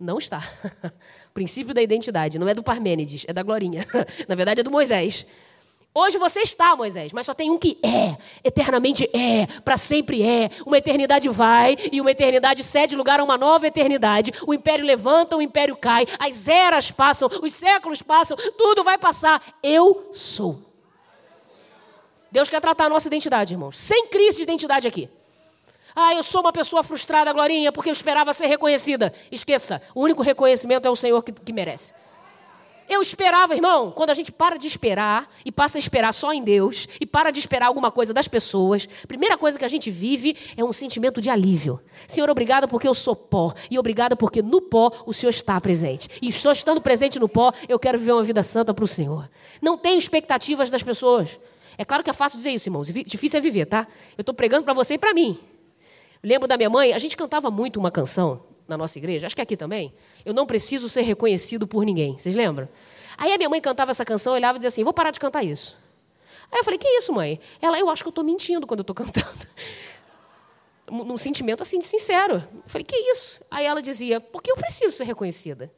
não 0.00 0.18
está. 0.18 0.42
princípio 1.32 1.72
da 1.72 1.80
identidade 1.80 2.40
não 2.40 2.48
é 2.48 2.54
do 2.54 2.62
Parmênides, 2.62 3.24
é 3.28 3.32
da 3.32 3.44
Glorinha. 3.44 3.86
Na 4.26 4.34
verdade 4.34 4.62
é 4.62 4.64
do 4.64 4.70
Moisés. 4.70 5.24
Hoje 5.94 6.18
você 6.18 6.40
está, 6.40 6.74
Moisés, 6.74 7.12
mas 7.12 7.24
só 7.24 7.32
tem 7.32 7.52
um 7.52 7.56
que 7.56 7.78
é, 7.84 8.18
eternamente 8.42 9.08
é, 9.16 9.46
para 9.60 9.76
sempre 9.76 10.24
é. 10.24 10.50
Uma 10.66 10.76
eternidade 10.76 11.28
vai 11.28 11.76
e 11.92 12.00
uma 12.00 12.10
eternidade 12.10 12.64
cede 12.64 12.96
lugar 12.96 13.20
a 13.20 13.24
uma 13.24 13.38
nova 13.38 13.68
eternidade. 13.68 14.32
O 14.44 14.52
império 14.52 14.84
levanta, 14.84 15.36
o 15.36 15.40
império 15.40 15.76
cai, 15.76 16.04
as 16.18 16.48
eras 16.48 16.90
passam, 16.90 17.30
os 17.40 17.52
séculos 17.52 18.02
passam, 18.02 18.36
tudo 18.58 18.82
vai 18.82 18.98
passar. 18.98 19.40
Eu 19.62 20.10
sou. 20.12 20.60
Deus 22.32 22.48
quer 22.48 22.60
tratar 22.60 22.86
a 22.86 22.90
nossa 22.90 23.06
identidade, 23.06 23.54
irmãos, 23.54 23.78
sem 23.78 24.08
crise 24.08 24.38
de 24.38 24.42
identidade 24.42 24.88
aqui. 24.88 25.08
Ah, 25.98 26.14
eu 26.14 26.22
sou 26.22 26.42
uma 26.42 26.52
pessoa 26.52 26.82
frustrada, 26.82 27.32
Glorinha, 27.32 27.72
porque 27.72 27.88
eu 27.88 27.92
esperava 27.94 28.34
ser 28.34 28.44
reconhecida. 28.48 29.14
Esqueça, 29.32 29.80
o 29.94 30.02
único 30.02 30.22
reconhecimento 30.22 30.86
é 30.86 30.90
o 30.90 30.94
Senhor 30.94 31.22
que, 31.22 31.32
que 31.32 31.54
merece. 31.54 31.94
Eu 32.86 33.00
esperava, 33.00 33.54
irmão, 33.54 33.90
quando 33.90 34.10
a 34.10 34.14
gente 34.14 34.30
para 34.30 34.58
de 34.58 34.66
esperar 34.66 35.26
e 35.42 35.50
passa 35.50 35.78
a 35.78 35.80
esperar 35.80 36.12
só 36.12 36.34
em 36.34 36.44
Deus 36.44 36.86
e 37.00 37.06
para 37.06 37.30
de 37.30 37.38
esperar 37.38 37.68
alguma 37.68 37.90
coisa 37.90 38.12
das 38.12 38.28
pessoas, 38.28 38.86
a 39.02 39.06
primeira 39.06 39.38
coisa 39.38 39.58
que 39.58 39.64
a 39.64 39.68
gente 39.68 39.90
vive 39.90 40.36
é 40.54 40.62
um 40.62 40.70
sentimento 40.70 41.18
de 41.18 41.30
alívio. 41.30 41.80
Senhor, 42.06 42.28
obrigado 42.28 42.68
porque 42.68 42.86
eu 42.86 42.94
sou 42.94 43.16
pó 43.16 43.54
e 43.70 43.78
obrigado 43.78 44.18
porque 44.18 44.42
no 44.42 44.60
pó 44.60 44.92
o 45.06 45.14
Senhor 45.14 45.30
está 45.30 45.58
presente. 45.58 46.10
E 46.20 46.30
só 46.30 46.52
estando 46.52 46.78
presente 46.78 47.18
no 47.18 47.28
pó, 47.28 47.52
eu 47.66 47.78
quero 47.78 47.98
viver 47.98 48.12
uma 48.12 48.22
vida 48.22 48.42
santa 48.42 48.74
para 48.74 48.84
o 48.84 48.88
Senhor. 48.88 49.30
Não 49.62 49.78
tenho 49.78 49.98
expectativas 49.98 50.70
das 50.70 50.82
pessoas. 50.82 51.40
É 51.78 51.86
claro 51.86 52.04
que 52.04 52.10
é 52.10 52.12
fácil 52.12 52.36
dizer 52.36 52.50
isso, 52.50 52.68
irmãos. 52.68 52.86
Difícil 52.86 53.38
é 53.38 53.40
viver, 53.40 53.64
tá? 53.64 53.88
Eu 54.16 54.20
estou 54.22 54.34
pregando 54.34 54.62
para 54.62 54.74
você 54.74 54.94
e 54.94 54.98
para 54.98 55.14
mim. 55.14 55.55
Lembro 56.22 56.48
da 56.48 56.56
minha 56.56 56.70
mãe, 56.70 56.92
a 56.92 56.98
gente 56.98 57.16
cantava 57.16 57.50
muito 57.50 57.78
uma 57.78 57.90
canção 57.90 58.42
na 58.66 58.76
nossa 58.76 58.98
igreja, 58.98 59.26
acho 59.26 59.36
que 59.36 59.42
aqui 59.42 59.56
também. 59.56 59.94
Eu 60.24 60.34
não 60.34 60.46
preciso 60.46 60.88
ser 60.88 61.02
reconhecido 61.02 61.66
por 61.66 61.84
ninguém. 61.84 62.18
Vocês 62.18 62.34
lembram? 62.34 62.68
Aí 63.16 63.32
a 63.32 63.36
minha 63.36 63.48
mãe 63.48 63.60
cantava 63.60 63.90
essa 63.90 64.04
canção, 64.04 64.34
olhava 64.34 64.56
e 64.56 64.58
dizia 64.58 64.68
assim: 64.68 64.84
vou 64.84 64.92
parar 64.92 65.10
de 65.10 65.20
cantar 65.20 65.44
isso. 65.44 65.76
Aí 66.50 66.58
eu 66.58 66.64
falei: 66.64 66.78
que 66.78 66.88
isso, 66.88 67.12
mãe? 67.12 67.40
Ela, 67.60 67.78
eu 67.78 67.88
acho 67.88 68.02
que 68.02 68.08
eu 68.08 68.10
estou 68.10 68.24
mentindo 68.24 68.66
quando 68.66 68.80
eu 68.80 68.82
estou 68.82 68.94
cantando. 68.96 69.46
Num 70.90 71.18
sentimento 71.18 71.62
assim 71.62 71.78
de 71.78 71.84
sincero. 71.84 72.34
Eu 72.52 72.62
falei: 72.68 72.84
que 72.84 72.96
isso? 72.96 73.40
Aí 73.50 73.64
ela 73.64 73.80
dizia: 73.80 74.20
porque 74.20 74.50
eu 74.50 74.56
preciso 74.56 74.92
ser 74.92 75.04
reconhecida. 75.04 75.72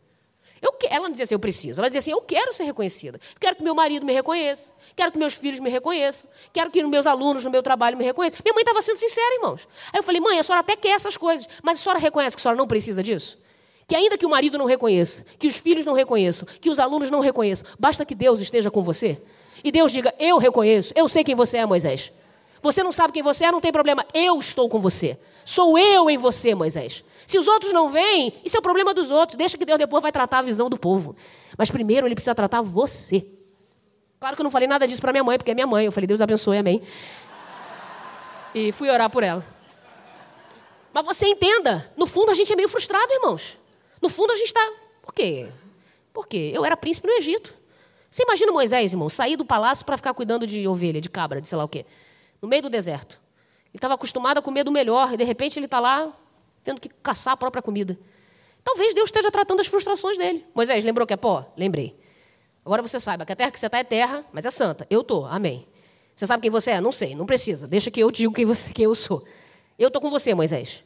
Eu, 0.82 0.88
ela 0.90 1.04
não 1.04 1.10
dizia 1.10 1.24
assim, 1.24 1.34
eu 1.34 1.38
preciso. 1.38 1.80
Ela 1.80 1.88
dizia 1.88 1.98
assim, 1.98 2.10
eu 2.10 2.20
quero 2.20 2.52
ser 2.52 2.64
reconhecida. 2.64 3.18
Quero 3.40 3.56
que 3.56 3.62
meu 3.62 3.74
marido 3.74 4.04
me 4.04 4.12
reconheça. 4.12 4.72
Quero 4.94 5.12
que 5.12 5.18
meus 5.18 5.34
filhos 5.34 5.60
me 5.60 5.70
reconheçam. 5.70 6.28
Quero 6.52 6.70
que 6.70 6.82
meus 6.84 7.06
alunos 7.06 7.44
no 7.44 7.50
meu 7.50 7.62
trabalho 7.62 7.96
me 7.96 8.04
reconheçam. 8.04 8.40
Minha 8.44 8.54
mãe 8.54 8.62
estava 8.62 8.82
sendo 8.82 8.96
sincera, 8.96 9.34
irmãos. 9.36 9.66
Aí 9.92 9.98
eu 9.98 10.02
falei, 10.02 10.20
mãe, 10.20 10.38
a 10.38 10.42
senhora 10.42 10.60
até 10.60 10.76
quer 10.76 10.90
essas 10.90 11.16
coisas, 11.16 11.48
mas 11.62 11.78
a 11.78 11.82
senhora 11.82 11.98
reconhece 11.98 12.36
que 12.36 12.40
a 12.40 12.42
senhora 12.42 12.58
não 12.58 12.66
precisa 12.66 13.02
disso? 13.02 13.38
Que 13.86 13.96
ainda 13.96 14.18
que 14.18 14.26
o 14.26 14.30
marido 14.30 14.58
não 14.58 14.66
reconheça, 14.66 15.24
que 15.38 15.46
os 15.46 15.56
filhos 15.56 15.86
não 15.86 15.94
reconheçam, 15.94 16.46
que 16.60 16.68
os 16.68 16.78
alunos 16.78 17.10
não 17.10 17.20
reconheçam, 17.20 17.66
basta 17.78 18.04
que 18.04 18.14
Deus 18.14 18.38
esteja 18.38 18.70
com 18.70 18.82
você. 18.82 19.20
E 19.64 19.72
Deus 19.72 19.90
diga, 19.90 20.14
eu 20.18 20.36
reconheço, 20.38 20.92
eu 20.94 21.08
sei 21.08 21.24
quem 21.24 21.34
você 21.34 21.56
é, 21.56 21.66
Moisés. 21.66 22.12
Você 22.60 22.82
não 22.82 22.92
sabe 22.92 23.12
quem 23.12 23.22
você 23.22 23.46
é, 23.46 23.52
não 23.52 23.60
tem 23.60 23.72
problema, 23.72 24.04
eu 24.12 24.38
estou 24.38 24.68
com 24.68 24.78
você. 24.78 25.18
Sou 25.48 25.78
eu 25.78 26.10
em 26.10 26.18
você, 26.18 26.54
Moisés. 26.54 27.02
Se 27.26 27.38
os 27.38 27.48
outros 27.48 27.72
não 27.72 27.88
vêm, 27.88 28.34
isso 28.44 28.54
é 28.54 28.60
o 28.60 28.62
problema 28.62 28.92
dos 28.92 29.10
outros. 29.10 29.34
Deixa 29.34 29.56
que 29.56 29.64
Deus 29.64 29.78
depois 29.78 30.02
vai 30.02 30.12
tratar 30.12 30.40
a 30.40 30.42
visão 30.42 30.68
do 30.68 30.76
povo. 30.76 31.16
Mas 31.56 31.70
primeiro 31.70 32.06
ele 32.06 32.14
precisa 32.14 32.34
tratar 32.34 32.60
você. 32.60 33.24
Claro 34.20 34.36
que 34.36 34.42
eu 34.42 34.44
não 34.44 34.50
falei 34.50 34.68
nada 34.68 34.86
disso 34.86 35.00
para 35.00 35.10
minha 35.10 35.24
mãe, 35.24 35.38
porque 35.38 35.50
é 35.50 35.54
minha 35.54 35.66
mãe. 35.66 35.86
Eu 35.86 35.90
falei, 35.90 36.06
Deus 36.06 36.20
abençoe, 36.20 36.58
amém. 36.58 36.82
E 38.54 38.72
fui 38.72 38.90
orar 38.90 39.08
por 39.08 39.22
ela. 39.22 39.42
Mas 40.92 41.06
você 41.06 41.26
entenda, 41.26 41.90
no 41.96 42.06
fundo 42.06 42.30
a 42.30 42.34
gente 42.34 42.52
é 42.52 42.56
meio 42.56 42.68
frustrado, 42.68 43.10
irmãos. 43.10 43.56
No 44.02 44.10
fundo 44.10 44.34
a 44.34 44.36
gente 44.36 44.48
está. 44.48 44.72
Por 45.00 45.14
quê? 45.14 45.48
Por 46.12 46.26
quê? 46.26 46.52
Eu 46.54 46.62
era 46.62 46.76
príncipe 46.76 47.08
no 47.08 47.14
Egito. 47.14 47.54
Você 48.10 48.22
imagina 48.22 48.52
Moisés, 48.52 48.92
irmão, 48.92 49.08
sair 49.08 49.38
do 49.38 49.46
palácio 49.46 49.86
para 49.86 49.96
ficar 49.96 50.12
cuidando 50.12 50.46
de 50.46 50.68
ovelha, 50.68 51.00
de 51.00 51.08
cabra, 51.08 51.40
de 51.40 51.48
sei 51.48 51.56
lá 51.56 51.64
o 51.64 51.68
quê, 51.68 51.86
no 52.42 52.46
meio 52.46 52.60
do 52.60 52.68
deserto. 52.68 53.18
Estava 53.78 53.94
acostumado 53.94 54.38
a 54.38 54.42
comer 54.42 54.64
do 54.64 54.72
melhor, 54.72 55.14
e 55.14 55.16
de 55.16 55.22
repente 55.22 55.56
ele 55.56 55.66
está 55.66 55.78
lá 55.78 56.12
tendo 56.64 56.80
que 56.80 56.88
caçar 56.88 57.34
a 57.34 57.36
própria 57.36 57.62
comida. 57.62 57.96
Talvez 58.64 58.92
Deus 58.92 59.06
esteja 59.06 59.30
tratando 59.30 59.60
as 59.60 59.68
frustrações 59.68 60.18
dele. 60.18 60.44
Moisés, 60.52 60.82
lembrou 60.82 61.06
que 61.06 61.14
é 61.14 61.16
pó? 61.16 61.46
Lembrei. 61.56 61.96
Agora 62.64 62.82
você 62.82 62.98
saiba 62.98 63.24
que 63.24 63.32
a 63.32 63.36
terra 63.36 63.52
que 63.52 63.58
você 63.58 63.66
está 63.66 63.78
é 63.78 63.84
terra, 63.84 64.24
mas 64.32 64.44
é 64.44 64.50
santa. 64.50 64.84
Eu 64.90 65.02
estou, 65.02 65.26
amém. 65.26 65.64
Você 66.14 66.26
sabe 66.26 66.42
quem 66.42 66.50
você 66.50 66.72
é? 66.72 66.80
Não 66.80 66.90
sei, 66.90 67.14
não 67.14 67.24
precisa. 67.24 67.68
Deixa 67.68 67.88
que 67.88 68.00
eu 68.00 68.10
diga 68.10 68.34
quem, 68.34 68.44
você, 68.44 68.72
quem 68.72 68.84
eu 68.84 68.94
sou. 68.96 69.24
Eu 69.78 69.86
estou 69.86 70.02
com 70.02 70.10
você, 70.10 70.34
Moisés. 70.34 70.82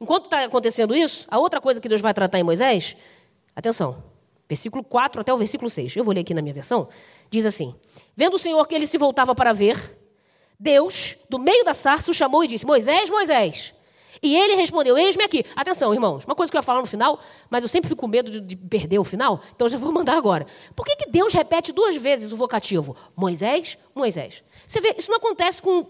Enquanto 0.00 0.24
está 0.24 0.42
acontecendo 0.42 0.96
isso, 0.96 1.26
a 1.30 1.38
outra 1.38 1.60
coisa 1.60 1.78
que 1.78 1.90
Deus 1.90 2.00
vai 2.00 2.14
tratar 2.14 2.38
em 2.38 2.42
Moisés, 2.42 2.96
atenção, 3.54 4.02
versículo 4.48 4.82
4 4.82 5.20
até 5.20 5.32
o 5.32 5.36
versículo 5.36 5.68
6, 5.68 5.94
eu 5.94 6.04
vou 6.04 6.14
ler 6.14 6.22
aqui 6.22 6.32
na 6.32 6.40
minha 6.40 6.54
versão, 6.54 6.88
diz 7.30 7.44
assim: 7.44 7.74
Vendo 8.16 8.34
o 8.34 8.38
Senhor 8.38 8.66
que 8.66 8.74
ele 8.74 8.86
se 8.86 8.96
voltava 8.96 9.34
para 9.34 9.52
ver, 9.52 9.99
Deus, 10.60 11.16
do 11.30 11.38
meio 11.38 11.64
da 11.64 11.72
sarça, 11.72 12.10
o 12.10 12.14
chamou 12.14 12.44
e 12.44 12.46
disse: 12.46 12.66
Moisés, 12.66 13.08
Moisés. 13.08 13.72
E 14.22 14.36
ele 14.36 14.54
respondeu: 14.56 14.98
Eis-me 14.98 15.24
aqui. 15.24 15.42
Atenção, 15.56 15.94
irmãos, 15.94 16.26
uma 16.26 16.34
coisa 16.34 16.52
que 16.52 16.56
eu 16.56 16.58
ia 16.58 16.62
falar 16.62 16.80
no 16.80 16.86
final, 16.86 17.18
mas 17.48 17.64
eu 17.64 17.68
sempre 17.68 17.88
fico 17.88 18.02
com 18.02 18.06
medo 18.06 18.30
de, 18.30 18.40
de 18.40 18.56
perder 18.56 18.98
o 18.98 19.04
final, 19.04 19.40
então 19.56 19.66
já 19.66 19.78
vou 19.78 19.90
mandar 19.90 20.18
agora. 20.18 20.46
Por 20.76 20.84
que, 20.84 20.96
que 20.96 21.10
Deus 21.10 21.32
repete 21.32 21.72
duas 21.72 21.96
vezes 21.96 22.30
o 22.30 22.36
vocativo? 22.36 22.94
Moisés, 23.16 23.78
Moisés. 23.94 24.44
Você 24.66 24.82
vê, 24.82 24.94
isso 24.98 25.10
não 25.10 25.16
acontece 25.16 25.62
com, 25.62 25.86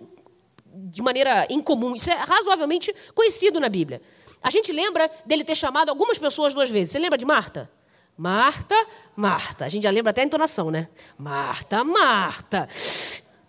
de 0.65 1.03
maneira 1.03 1.49
incomum, 1.51 1.97
isso 1.97 2.09
é 2.09 2.15
razoavelmente 2.15 2.95
conhecido 3.13 3.59
na 3.59 3.69
Bíblia. 3.69 4.01
A 4.41 4.51
gente 4.51 4.71
lembra 4.71 5.11
dele 5.27 5.43
ter 5.43 5.57
chamado 5.57 5.89
algumas 5.89 6.17
pessoas 6.17 6.55
duas 6.55 6.71
vezes. 6.71 6.93
Você 6.93 6.99
lembra 7.01 7.19
de 7.19 7.27
Marta? 7.27 7.69
Marta, 8.17 8.77
Marta. 9.17 9.65
A 9.65 9.69
gente 9.69 9.83
já 9.83 9.91
lembra 9.91 10.11
até 10.11 10.21
a 10.21 10.25
entonação, 10.25 10.71
né? 10.71 10.89
Marta, 11.19 11.83
Marta. 11.83 12.69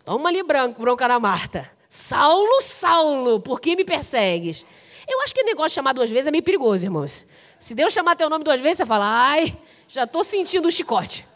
Toma 0.04 0.30
ali 0.30 0.44
branco, 0.44 0.82
bronca 0.82 1.08
na 1.08 1.20
Marta. 1.20 1.72
Saulo, 1.88 2.62
Saulo, 2.62 3.40
por 3.40 3.60
que 3.60 3.76
me 3.76 3.84
persegues? 3.84 4.66
Eu 5.08 5.22
acho 5.22 5.34
que 5.34 5.44
negócio 5.44 5.70
de 5.70 5.76
chamar 5.76 5.94
duas 5.94 6.10
vezes 6.10 6.28
é 6.28 6.32
meio 6.32 6.44
perigoso, 6.44 6.86
irmãos. 6.86 7.26
Se 7.60 7.76
Deus 7.76 7.94
chamar 7.94 8.16
teu 8.16 8.30
nome 8.30 8.44
duas 8.44 8.62
vezes, 8.62 8.78
você 8.78 8.86
fala, 8.86 9.06
ai, 9.06 9.56
já 9.88 10.04
estou 10.06 10.24
sentindo 10.24 10.68
o 10.68 10.72
chicote. 10.72 11.28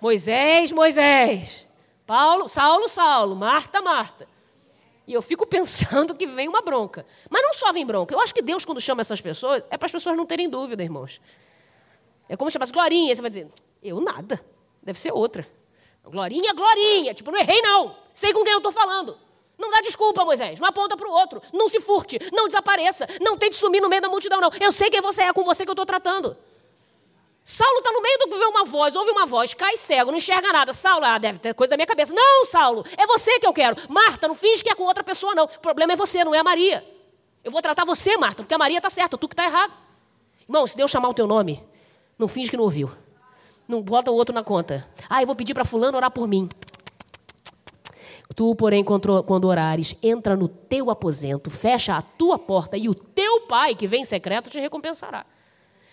Moisés, 0.00 0.72
Moisés. 0.72 1.66
Paulo, 2.04 2.48
Saulo, 2.48 2.88
Saulo. 2.88 3.36
Marta, 3.36 3.80
Marta. 3.80 4.28
E 5.06 5.14
eu 5.14 5.22
fico 5.22 5.46
pensando 5.48 6.14
que 6.14 6.26
vem 6.26 6.48
uma 6.48 6.60
bronca. 6.60 7.06
Mas 7.30 7.42
não 7.42 7.52
só 7.52 7.72
vem 7.72 7.86
bronca. 7.86 8.14
Eu 8.14 8.20
acho 8.20 8.34
que 8.34 8.42
Deus, 8.42 8.64
quando 8.64 8.80
chama 8.80 9.00
essas 9.00 9.20
pessoas, 9.20 9.62
é 9.70 9.78
para 9.78 9.86
as 9.86 9.92
pessoas 9.92 10.16
não 10.16 10.26
terem 10.26 10.48
dúvida, 10.48 10.82
irmãos. 10.82 11.20
É 12.28 12.36
como 12.36 12.50
chamar 12.50 12.66
Glorinha. 12.70 13.14
Você 13.14 13.22
vai 13.22 13.30
dizer, 13.30 13.48
eu 13.82 14.00
nada. 14.00 14.44
Deve 14.82 14.98
ser 14.98 15.12
outra. 15.12 15.46
Glorinha, 16.04 16.52
Glorinha. 16.52 17.14
Tipo, 17.14 17.30
não 17.30 17.38
errei, 17.38 17.62
não. 17.62 18.01
Sei 18.12 18.32
com 18.32 18.44
quem 18.44 18.52
eu 18.52 18.58
estou 18.58 18.72
falando. 18.72 19.16
Não 19.58 19.70
dá 19.70 19.80
desculpa, 19.80 20.24
Moisés. 20.24 20.58
Não 20.58 20.68
aponta 20.68 20.96
para 20.96 21.08
o 21.08 21.12
outro. 21.12 21.42
Não 21.52 21.68
se 21.68 21.80
furte. 21.80 22.18
Não 22.32 22.46
desapareça. 22.46 23.06
Não 23.20 23.36
tente 23.36 23.54
sumir 23.54 23.80
no 23.80 23.88
meio 23.88 24.02
da 24.02 24.08
multidão, 24.08 24.40
não. 24.40 24.50
Eu 24.60 24.72
sei 24.72 24.90
quem 24.90 25.00
você 25.00 25.22
é, 25.22 25.26
é 25.26 25.32
com 25.32 25.44
você 25.44 25.64
que 25.64 25.70
eu 25.70 25.74
estou 25.74 25.86
tratando. 25.86 26.36
Saulo 27.44 27.78
está 27.78 27.90
no 27.90 28.00
meio 28.00 28.18
do 28.18 28.28
que 28.28 28.38
vê 28.38 28.44
uma 28.44 28.64
voz, 28.64 28.94
ouve 28.94 29.10
uma 29.10 29.26
voz, 29.26 29.52
cai 29.52 29.76
cego, 29.76 30.12
não 30.12 30.18
enxerga 30.18 30.52
nada. 30.52 30.72
Saulo, 30.72 31.04
ah, 31.04 31.18
deve 31.18 31.40
ter 31.40 31.52
coisa 31.54 31.70
da 31.72 31.76
minha 31.76 31.86
cabeça. 31.86 32.14
Não, 32.14 32.44
Saulo, 32.44 32.84
é 32.96 33.04
você 33.04 33.40
que 33.40 33.46
eu 33.46 33.52
quero. 33.52 33.76
Marta, 33.88 34.28
não 34.28 34.34
finge 34.34 34.62
que 34.62 34.70
é 34.70 34.74
com 34.74 34.84
outra 34.84 35.02
pessoa, 35.02 35.34
não. 35.34 35.44
O 35.44 35.60
problema 35.60 35.92
é 35.92 35.96
você, 35.96 36.22
não 36.22 36.34
é 36.34 36.38
a 36.38 36.44
Maria. 36.44 36.86
Eu 37.42 37.50
vou 37.50 37.60
tratar 37.60 37.84
você, 37.84 38.16
Marta, 38.16 38.44
porque 38.44 38.54
a 38.54 38.58
Maria 38.58 38.78
está 38.78 38.88
certa, 38.88 39.18
tu 39.18 39.28
que 39.28 39.34
está 39.34 39.44
errado. 39.44 39.72
Irmão, 40.42 40.66
se 40.66 40.76
Deus 40.76 40.90
chamar 40.90 41.08
o 41.08 41.14
teu 41.14 41.26
nome, 41.26 41.62
não 42.16 42.28
finge 42.28 42.48
que 42.48 42.56
não 42.56 42.64
ouviu. 42.64 42.90
Não 43.66 43.82
bota 43.82 44.10
o 44.12 44.14
outro 44.14 44.32
na 44.34 44.44
conta. 44.44 44.88
Ah, 45.10 45.22
eu 45.22 45.26
vou 45.26 45.34
pedir 45.34 45.54
para 45.54 45.64
fulano 45.64 45.96
orar 45.96 46.10
por 46.10 46.28
mim. 46.28 46.48
Tu, 48.34 48.54
porém, 48.54 48.84
quando 48.84 49.44
orares, 49.44 49.94
entra 50.02 50.34
no 50.34 50.48
teu 50.48 50.90
aposento, 50.90 51.50
fecha 51.50 51.96
a 51.96 52.02
tua 52.02 52.38
porta 52.38 52.76
e 52.76 52.88
o 52.88 52.94
teu 52.94 53.42
pai, 53.42 53.74
que 53.74 53.86
vem 53.86 54.02
em 54.02 54.04
secreto, 54.04 54.48
te 54.48 54.58
recompensará. 54.58 55.26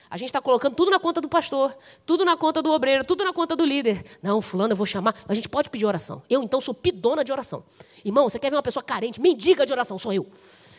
A 0.10 0.18
gente 0.18 0.30
está 0.30 0.42
colocando 0.42 0.74
tudo 0.74 0.90
na 0.90 1.00
conta 1.00 1.22
do 1.22 1.30
pastor, 1.30 1.78
tudo 2.06 2.26
na 2.26 2.36
conta 2.36 2.62
do 2.62 2.72
obreiro, 2.72 3.04
tudo 3.04 3.24
na 3.24 3.32
conta 3.32 3.56
do 3.56 3.64
líder. 3.64 4.04
Não, 4.24 4.42
fulano, 4.42 4.74
eu 4.74 4.78
vou 4.78 4.86
chamar. 4.86 5.14
A 5.28 5.34
gente 5.36 5.48
pode 5.48 5.70
pedir 5.70 5.86
oração. 5.86 6.24
Eu, 6.28 6.42
então, 6.42 6.60
sou 6.60 6.74
pidona 6.74 7.24
de 7.24 7.32
oração. 7.32 7.64
Irmão, 8.04 8.28
você 8.28 8.40
quer 8.40 8.50
ver 8.50 8.56
uma 8.56 8.64
pessoa 8.64 8.82
carente, 8.82 9.22
mendiga 9.22 9.66
de 9.66 9.72
oração? 9.72 10.00
Sou 10.00 10.12
eu. 10.12 10.26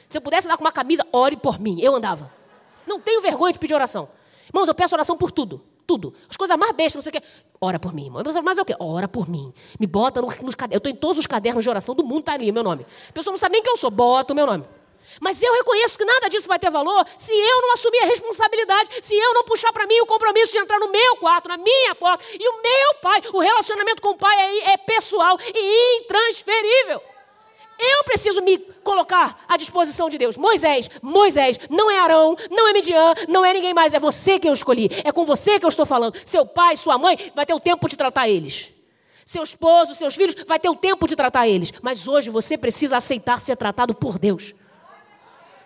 Se 0.09 0.19
eu 0.19 0.23
pudesse 0.23 0.49
dar 0.49 0.57
com 0.57 0.65
uma 0.65 0.73
camisa, 0.73 1.07
ore 1.13 1.37
por 1.37 1.61
mim. 1.61 1.81
Eu 1.81 1.95
andava. 1.95 2.33
Não 2.87 3.01
tenho 3.01 3.23
vergonha 3.23 3.53
de 3.53 3.59
pedir 3.61 3.75
oração. 3.75 4.09
Irmãos, 4.49 4.67
eu 4.67 4.75
peço 4.75 4.97
oração 4.97 5.17
por 5.17 5.31
tudo 5.31 5.63
tudo. 5.91 6.15
As 6.29 6.37
coisas 6.37 6.57
mais 6.57 6.71
bestas, 6.71 6.95
não 6.95 7.03
sei 7.03 7.11
o 7.11 7.21
quê. 7.21 7.29
Ora 7.61 7.81
por 7.81 7.93
mim, 7.93 8.05
irmão. 8.05 8.23
Mas 8.45 8.59
é 8.59 8.63
o 8.63 8.65
quê? 8.65 8.77
Ora 8.79 9.09
por 9.09 9.29
mim. 9.29 9.53
Me 9.79 9.89
bota 9.89 10.23
nos 10.23 10.55
cadernos. 10.55 10.75
Eu 10.75 10.79
estou 10.79 10.93
em 10.93 10.95
todos 10.95 11.19
os 11.19 11.27
cadernos 11.27 11.65
de 11.65 11.69
oração 11.69 11.97
do 11.97 12.05
mundo, 12.05 12.21
está 12.21 12.35
ali, 12.35 12.53
meu 12.53 12.63
nome. 12.63 12.87
A 13.09 13.13
pessoa 13.13 13.33
não 13.33 13.39
sabe 13.39 13.55
nem 13.55 13.63
quem 13.63 13.73
eu 13.73 13.77
sou, 13.77 13.91
bota 13.91 14.33
o 14.33 14.37
meu 14.37 14.47
nome. 14.47 14.65
Mas 15.21 15.43
eu 15.43 15.53
reconheço 15.53 15.99
que 15.99 16.05
nada 16.05 16.29
disso 16.29 16.47
vai 16.47 16.61
ter 16.61 16.71
valor 16.71 17.05
se 17.19 17.33
eu 17.33 17.63
não 17.63 17.73
assumir 17.73 17.99
a 18.05 18.07
responsabilidade, 18.07 19.05
se 19.05 19.17
eu 19.17 19.35
não 19.35 19.43
puxar 19.43 19.73
para 19.73 19.85
mim 19.85 20.01
o 20.01 20.07
compromisso 20.07 20.53
de 20.53 20.59
entrar 20.59 20.79
no 20.79 20.93
meu 20.93 21.17
quarto, 21.17 21.49
na 21.49 21.57
minha 21.57 21.95
porta. 21.97 22.25
E 22.33 22.49
o 22.49 22.63
meu 22.63 22.95
pai, 23.03 23.23
o 23.33 23.41
relacionamento 23.41 24.01
com 24.01 24.11
o 24.11 24.17
pai 24.17 24.37
é, 24.39 24.71
é 24.75 24.77
pessoal 24.77 25.37
e 25.53 25.99
intransferível. 26.03 27.03
Eu 27.83 28.05
preciso 28.05 28.43
me 28.43 28.59
colocar 28.59 29.43
à 29.49 29.57
disposição 29.57 30.11
de 30.11 30.19
Deus. 30.19 30.37
Moisés, 30.37 30.91
Moisés, 31.01 31.59
não 31.71 31.91
é 31.91 31.99
Arão, 31.99 32.37
não 32.51 32.69
é 32.69 32.75
Midian, 32.75 33.15
não 33.27 33.43
é 33.43 33.55
ninguém 33.55 33.73
mais, 33.73 33.95
é 33.95 33.99
você 33.99 34.39
que 34.39 34.47
eu 34.47 34.53
escolhi. 34.53 34.91
É 35.03 35.11
com 35.11 35.25
você 35.25 35.59
que 35.59 35.65
eu 35.65 35.69
estou 35.69 35.87
falando. 35.87 36.15
Seu 36.27 36.45
pai, 36.45 36.77
sua 36.77 36.99
mãe, 36.99 37.33
vai 37.35 37.47
ter 37.47 37.55
o 37.55 37.61
tempo 37.61 37.89
de 37.89 37.97
tratar 37.97 38.29
eles. 38.29 38.71
Seu 39.25 39.43
esposo, 39.43 39.95
seus 39.95 40.15
filhos, 40.15 40.35
vai 40.47 40.59
ter 40.59 40.69
o 40.69 40.77
tempo 40.77 41.07
de 41.07 41.17
tratar 41.17 41.49
eles. 41.49 41.73
Mas 41.81 42.07
hoje 42.07 42.29
você 42.29 42.59
precisa 42.59 42.99
aceitar 42.99 43.41
ser 43.41 43.57
tratado 43.57 43.95
por 43.95 44.19
Deus. 44.19 44.55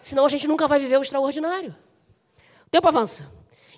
Senão 0.01 0.25
a 0.25 0.29
gente 0.29 0.47
nunca 0.47 0.69
vai 0.69 0.79
viver 0.79 0.99
o 0.99 1.03
extraordinário. 1.03 1.75
O 2.67 2.71
tempo 2.71 2.87
avança. 2.87 3.29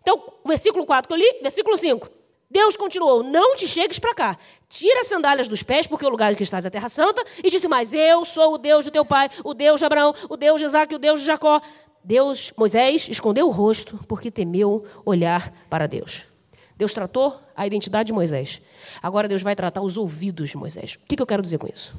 Então, 0.03 0.22
versículo 0.44 0.85
4 0.85 1.09
que 1.09 1.14
eu 1.14 1.18
li, 1.18 1.40
versículo 1.40 1.77
5. 1.77 2.11
Deus 2.51 2.77
continuou: 2.77 3.23
Não 3.23 3.57
te 3.57 3.67
chegues 3.67 3.99
para 3.99 4.15
cá. 4.15 4.39
Tira 4.69 5.01
as 5.01 5.07
sandálias 5.07 5.49
dos 5.49 5.63
pés, 5.63 5.87
porque 5.87 6.07
o 6.07 6.09
lugar 6.09 6.33
em 6.33 6.37
que 6.37 6.43
estás 6.43 6.65
é 6.65 6.69
a 6.69 6.71
terra 6.71 6.89
santa. 6.89 7.23
E 7.43 7.51
disse 7.51 7.69
mais: 7.69 7.93
Eu 7.93 8.25
sou 8.25 8.55
o 8.55 8.59
Deus 8.59 8.85
do 8.85 8.91
teu 8.91 9.05
pai, 9.05 9.29
o 9.45 9.55
Deus 9.55 9.81
de 9.81 9.87
Abraão, 9.87 10.15
o 10.29 10.37
Deus 10.37 10.61
de 10.61 10.67
Isaac, 10.67 10.95
o 10.95 10.99
Deus 10.99 11.21
de 11.21 11.27
Jacó. 11.27 11.61
Deus, 12.03 12.53
Moisés, 12.57 13.09
escondeu 13.09 13.49
o 13.49 13.51
rosto 13.51 13.99
porque 14.07 14.31
temeu 14.31 14.85
olhar 15.05 15.53
para 15.69 15.89
Deus. 15.89 16.25
Deus 16.77 16.93
tratou 16.93 17.41
a 17.57 17.67
identidade 17.67 18.09
de 18.09 18.13
Moisés. 18.13 18.61
Agora 19.03 19.27
Deus 19.27 19.43
vai 19.43 19.57
tratar 19.57 19.81
os 19.81 19.97
ouvidos 19.97 20.51
de 20.51 20.57
Moisés. 20.57 20.99
O 21.03 21.07
que 21.07 21.21
eu 21.21 21.27
quero 21.27 21.43
dizer 21.43 21.59
com 21.59 21.67
isso? 21.67 21.97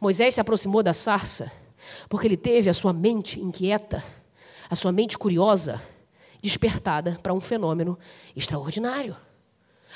Moisés 0.00 0.34
se 0.34 0.40
aproximou 0.40 0.82
da 0.82 0.92
sarça 0.92 1.52
porque 2.08 2.26
ele 2.26 2.36
teve 2.36 2.70
a 2.70 2.74
sua 2.74 2.92
mente 2.92 3.38
inquieta, 3.38 4.02
a 4.68 4.74
sua 4.74 4.90
mente 4.90 5.18
curiosa, 5.18 5.80
despertada 6.40 7.18
para 7.22 7.34
um 7.34 7.40
fenômeno 7.40 7.98
extraordinário. 8.34 9.14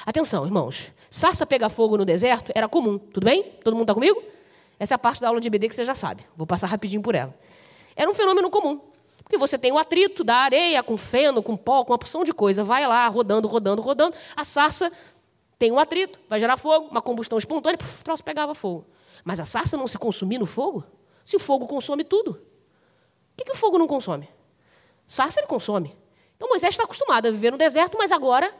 Atenção, 0.06 0.44
irmãos. 0.44 0.92
Sarça 1.10 1.46
pegar 1.46 1.68
fogo 1.68 1.96
no 1.96 2.04
deserto 2.04 2.52
era 2.54 2.68
comum. 2.68 2.98
Tudo 2.98 3.24
bem? 3.24 3.42
Todo 3.64 3.74
mundo 3.74 3.82
está 3.82 3.94
comigo? 3.94 4.22
Essa 4.78 4.94
é 4.94 4.96
a 4.96 4.98
parte 4.98 5.20
da 5.20 5.28
aula 5.28 5.40
de 5.40 5.50
BD 5.50 5.68
que 5.68 5.74
você 5.74 5.84
já 5.84 5.94
sabe. 5.94 6.24
Vou 6.36 6.46
passar 6.46 6.66
rapidinho 6.66 7.02
por 7.02 7.14
ela. 7.14 7.34
Era 7.96 8.08
um 8.08 8.14
fenômeno 8.14 8.50
comum. 8.50 8.80
Porque 9.22 9.36
você 9.36 9.58
tem 9.58 9.72
o 9.72 9.78
atrito 9.78 10.22
da 10.24 10.36
areia 10.36 10.82
com 10.82 10.96
feno, 10.96 11.42
com 11.42 11.56
pó, 11.56 11.84
com 11.84 11.92
uma 11.92 11.98
porção 11.98 12.24
de 12.24 12.32
coisa. 12.32 12.64
Vai 12.64 12.86
lá, 12.86 13.06
rodando, 13.08 13.48
rodando, 13.48 13.82
rodando. 13.82 14.16
A 14.36 14.44
sarça 14.44 14.90
tem 15.58 15.72
um 15.72 15.78
atrito, 15.78 16.20
vai 16.28 16.38
gerar 16.38 16.56
fogo, 16.56 16.88
uma 16.88 17.02
combustão 17.02 17.36
espontânea, 17.36 17.76
puf, 17.76 18.00
o 18.00 18.04
troço 18.04 18.22
pegava 18.22 18.54
fogo. 18.54 18.86
Mas 19.24 19.40
a 19.40 19.44
sarça 19.44 19.76
não 19.76 19.88
se 19.88 19.98
consumir 19.98 20.38
no 20.38 20.46
fogo? 20.46 20.84
Se 21.24 21.36
o 21.36 21.38
fogo 21.40 21.66
consome 21.66 22.04
tudo. 22.04 22.30
O 22.30 22.38
que, 23.36 23.44
que 23.44 23.52
o 23.52 23.56
fogo 23.56 23.76
não 23.76 23.86
consome? 23.86 24.28
Sarça 25.06 25.40
ele 25.40 25.48
consome. 25.48 25.94
Então 26.36 26.48
Moisés 26.48 26.74
está 26.74 26.84
acostumado 26.84 27.26
a 27.26 27.30
viver 27.30 27.50
no 27.50 27.58
deserto, 27.58 27.98
mas 27.98 28.12
agora 28.12 28.54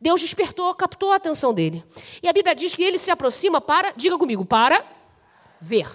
Deus 0.00 0.20
despertou, 0.20 0.74
captou 0.74 1.12
a 1.12 1.16
atenção 1.16 1.52
dele. 1.52 1.84
E 2.22 2.28
a 2.28 2.32
Bíblia 2.32 2.54
diz 2.54 2.74
que 2.74 2.82
ele 2.82 2.98
se 2.98 3.10
aproxima 3.10 3.60
para, 3.60 3.92
diga 3.92 4.16
comigo, 4.16 4.44
para 4.44 4.84
ver. 5.60 5.86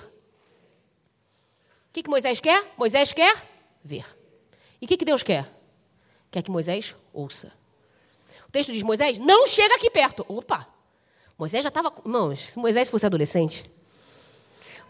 O 1.89 1.93
que, 1.93 2.03
que 2.03 2.09
Moisés 2.09 2.39
quer? 2.39 2.63
Moisés 2.77 3.11
quer 3.13 3.35
ver. 3.83 4.05
E 4.81 4.85
o 4.85 4.87
que, 4.87 4.97
que 4.97 5.05
Deus 5.05 5.23
quer? 5.23 5.49
Quer 6.29 6.43
que 6.43 6.51
Moisés 6.51 6.95
ouça. 7.11 7.51
O 8.47 8.51
texto 8.51 8.71
diz: 8.71 8.83
Moisés, 8.83 9.17
não 9.17 9.47
chega 9.47 9.75
aqui 9.75 9.89
perto. 9.89 10.25
Opa! 10.27 10.67
Moisés 11.37 11.63
já 11.63 11.69
estava. 11.69 11.91
Irmãos, 12.05 12.39
se 12.39 12.59
Moisés 12.59 12.87
fosse 12.87 13.05
adolescente, 13.05 13.63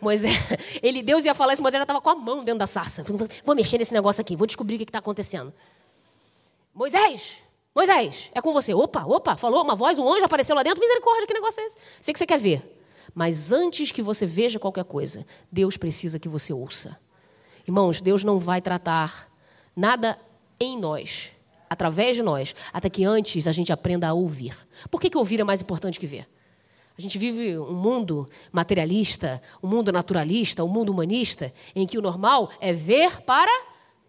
Moisés, 0.02 0.34
ele, 0.84 1.02
Deus 1.02 1.24
ia 1.24 1.34
falar 1.34 1.54
isso, 1.54 1.62
Moisés 1.62 1.80
já 1.80 1.84
estava 1.84 2.02
com 2.02 2.10
a 2.10 2.16
mão 2.16 2.44
dentro 2.44 2.60
da 2.60 2.68
sarça. 2.68 3.04
Vou 3.44 3.56
mexer 3.56 3.78
nesse 3.78 3.94
negócio 3.94 4.20
aqui, 4.22 4.36
vou 4.36 4.46
descobrir 4.46 4.76
o 4.76 4.78
que 4.80 4.84
está 4.84 5.00
acontecendo. 5.00 5.54
Moisés, 6.74 7.42
Moisés, 7.76 8.32
é 8.34 8.42
com 8.42 8.54
você. 8.54 8.74
Opa, 8.74 9.04
opa, 9.06 9.36
falou 9.36 9.62
uma 9.62 9.76
voz, 9.76 10.00
um 10.00 10.10
anjo 10.10 10.24
apareceu 10.24 10.56
lá 10.56 10.64
dentro. 10.64 10.80
Misericórdia, 10.80 11.28
que 11.28 11.34
negócio 11.34 11.60
é 11.60 11.66
esse? 11.66 11.78
Sei 12.00 12.14
que 12.14 12.18
você 12.18 12.26
quer 12.26 12.40
ver. 12.40 12.80
Mas 13.14 13.52
antes 13.52 13.92
que 13.92 14.02
você 14.02 14.26
veja 14.26 14.58
qualquer 14.58 14.86
coisa, 14.86 15.26
Deus 15.52 15.76
precisa 15.76 16.18
que 16.18 16.30
você 16.30 16.54
ouça. 16.54 16.98
Irmãos, 17.68 18.00
Deus 18.00 18.24
não 18.24 18.40
vai 18.40 18.62
tratar 18.62 19.28
nada 19.76 20.18
em 20.60 20.80
nós, 20.80 21.32
através 21.70 22.16
de 22.16 22.24
nós, 22.24 22.56
até 22.72 22.90
que 22.90 23.04
antes 23.04 23.46
a 23.46 23.52
gente 23.52 23.74
aprenda 23.74 24.08
a 24.08 24.14
ouvir. 24.14 24.56
Por 24.90 25.02
que, 25.02 25.10
que 25.10 25.18
ouvir 25.18 25.42
é 25.42 25.44
mais 25.44 25.62
importante 25.62 26.00
que 26.00 26.08
ver? 26.08 26.28
A 26.98 27.02
gente 27.02 27.18
vive 27.18 27.58
um 27.58 27.74
mundo 27.74 28.30
materialista, 28.54 29.42
um 29.62 29.68
mundo 29.68 29.92
naturalista, 29.92 30.64
um 30.64 30.70
mundo 30.70 30.94
humanista, 30.94 31.54
em 31.76 31.86
que 31.86 31.98
o 31.98 32.02
normal 32.02 32.50
é 32.62 32.72
ver 32.72 33.22
para 33.24 33.52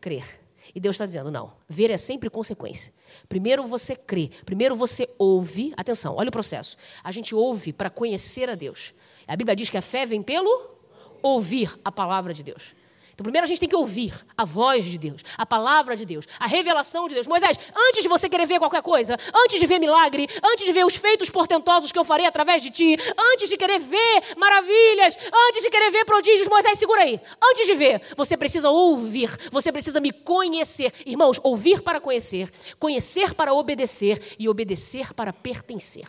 crer. 0.01 0.41
E 0.73 0.79
Deus 0.79 0.95
está 0.95 1.05
dizendo: 1.05 1.31
não, 1.31 1.53
ver 1.69 1.91
é 1.91 1.97
sempre 1.97 2.31
consequência. 2.31 2.95
Primeiro 3.29 3.67
você 3.67 3.95
crê, 3.95 4.31
primeiro 4.45 4.77
você 4.77 5.09
ouve. 5.19 5.73
Atenção, 5.77 6.15
olha 6.17 6.29
o 6.29 6.33
processo. 6.33 6.77
A 7.03 7.11
gente 7.13 7.35
ouve 7.35 7.73
para 7.73 7.91
conhecer 7.91 8.49
a 8.49 8.55
Deus. 8.55 8.95
A 9.27 9.37
Bíblia 9.37 9.57
diz 9.57 9.69
que 9.69 9.77
a 9.77 9.83
fé 9.83 10.07
vem 10.07 10.23
pelo 10.23 10.77
ouvir 11.23 11.79
a 11.85 11.91
palavra 11.91 12.33
de 12.33 12.43
Deus. 12.43 12.75
Então, 13.17 13.25
primeiro 13.25 13.47
a 13.47 13.49
gente 13.49 13.59
tem 13.59 13.69
que 13.69 13.75
ouvir 13.75 14.13
a 14.37 14.45
voz 14.45 14.85
de 14.85 14.99
Deus, 14.99 15.23
a 15.39 15.47
palavra 15.47 15.97
de 15.97 16.05
Deus, 16.05 16.27
a 16.39 16.47
revelação 16.47 17.09
de 17.09 17.15
Deus. 17.15 17.27
Moisés, 17.27 17.59
antes 17.75 18.03
de 18.03 18.09
você 18.11 18.29
querer 18.29 18.45
ver 18.45 18.59
qualquer 18.59 18.83
coisa, 18.83 19.17
antes 19.35 19.59
de 19.59 19.67
ver 19.67 19.79
milagre, 19.79 20.29
antes 20.45 20.67
de 20.67 20.71
ver 20.71 20.85
os 20.85 20.97
feitos 20.97 21.31
portentosos 21.31 21.91
que 21.91 21.99
eu 21.99 22.05
farei 22.05 22.27
através 22.27 22.61
de 22.63 22.69
ti, 22.69 22.95
antes 23.33 23.49
de 23.49 23.57
querer 23.57 23.79
ver 23.79 24.35
maravilhas, 24.37 25.17
antes 25.49 25.63
de 25.63 25.71
querer 25.71 25.91
ver 25.91 26.05
prodígios, 26.05 26.47
Moisés, 26.47 26.79
segura 26.79 27.05
aí. 27.05 27.19
Antes 27.43 27.67
de 27.67 27.75
ver, 27.75 28.03
você 28.15 28.37
precisa 28.37 28.69
ouvir, 28.69 29.31
você 29.51 29.73
precisa 29.73 29.99
me 29.99 30.13
conhecer. 30.13 30.93
Irmãos, 31.07 31.41
ouvir 31.43 31.81
para 31.81 31.99
conhecer, 31.99 32.51
conhecer 32.79 33.33
para 33.33 33.55
obedecer 33.55 34.37
e 34.39 34.47
obedecer 34.47 35.15
para 35.15 35.33
pertencer. 35.33 36.07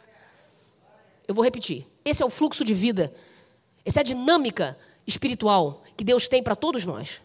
Eu 1.26 1.34
vou 1.34 1.42
repetir. 1.42 1.88
Esse 2.04 2.22
é 2.22 2.26
o 2.26 2.30
fluxo 2.30 2.66
de 2.66 2.74
vida. 2.74 3.14
Essa 3.86 4.02
é 4.02 4.02
a 4.02 4.04
dinâmica 4.04 4.78
espiritual 5.08 5.84
que 5.96 6.04
Deus 6.04 6.28
tem 6.28 6.44
para 6.44 6.56
todos 6.56 6.86
nós. 6.86 7.22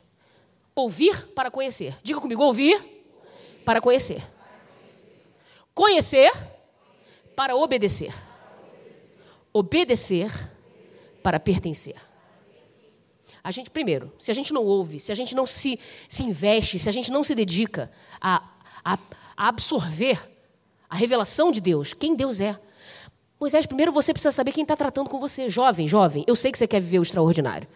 Ouvir 0.74 1.26
para 1.34 1.50
conhecer. 1.50 1.94
Diga 2.02 2.20
comigo, 2.20 2.42
ouvir 2.42 2.82
para 3.64 3.80
conhecer. 3.80 4.22
Conhecer 5.74 6.30
para 7.36 7.56
obedecer. 7.56 8.14
Obedecer 9.52 10.30
para 11.22 11.38
pertencer. 11.40 11.96
A 13.44 13.50
gente, 13.50 13.70
primeiro, 13.70 14.12
se 14.18 14.30
a 14.30 14.34
gente 14.34 14.52
não 14.52 14.64
ouve, 14.64 15.00
se 15.00 15.10
a 15.10 15.14
gente 15.14 15.34
não 15.34 15.44
se, 15.44 15.78
se 16.08 16.22
investe, 16.22 16.78
se 16.78 16.88
a 16.88 16.92
gente 16.92 17.10
não 17.10 17.24
se 17.24 17.34
dedica 17.34 17.90
a, 18.20 18.48
a, 18.84 18.98
a 19.36 19.48
absorver 19.48 20.30
a 20.88 20.94
revelação 20.94 21.50
de 21.50 21.60
Deus, 21.60 21.92
quem 21.92 22.14
Deus 22.14 22.40
é. 22.40 22.58
Moisés, 23.42 23.66
primeiro 23.66 23.90
você 23.90 24.12
precisa 24.12 24.30
saber 24.30 24.52
quem 24.52 24.62
está 24.62 24.76
tratando 24.76 25.10
com 25.10 25.18
você. 25.18 25.50
Jovem, 25.50 25.88
jovem, 25.88 26.24
eu 26.28 26.36
sei 26.36 26.52
que 26.52 26.58
você 26.58 26.64
quer 26.64 26.80
viver 26.80 27.00
o 27.00 27.02
extraordinário. 27.02 27.66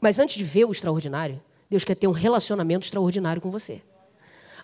Mas 0.00 0.20
antes 0.20 0.36
de 0.36 0.44
ver 0.44 0.66
o 0.66 0.70
extraordinário, 0.70 1.42
Deus 1.68 1.82
quer 1.82 1.96
ter 1.96 2.06
um 2.06 2.12
relacionamento 2.12 2.86
extraordinário 2.86 3.42
com 3.42 3.50
você. 3.50 3.82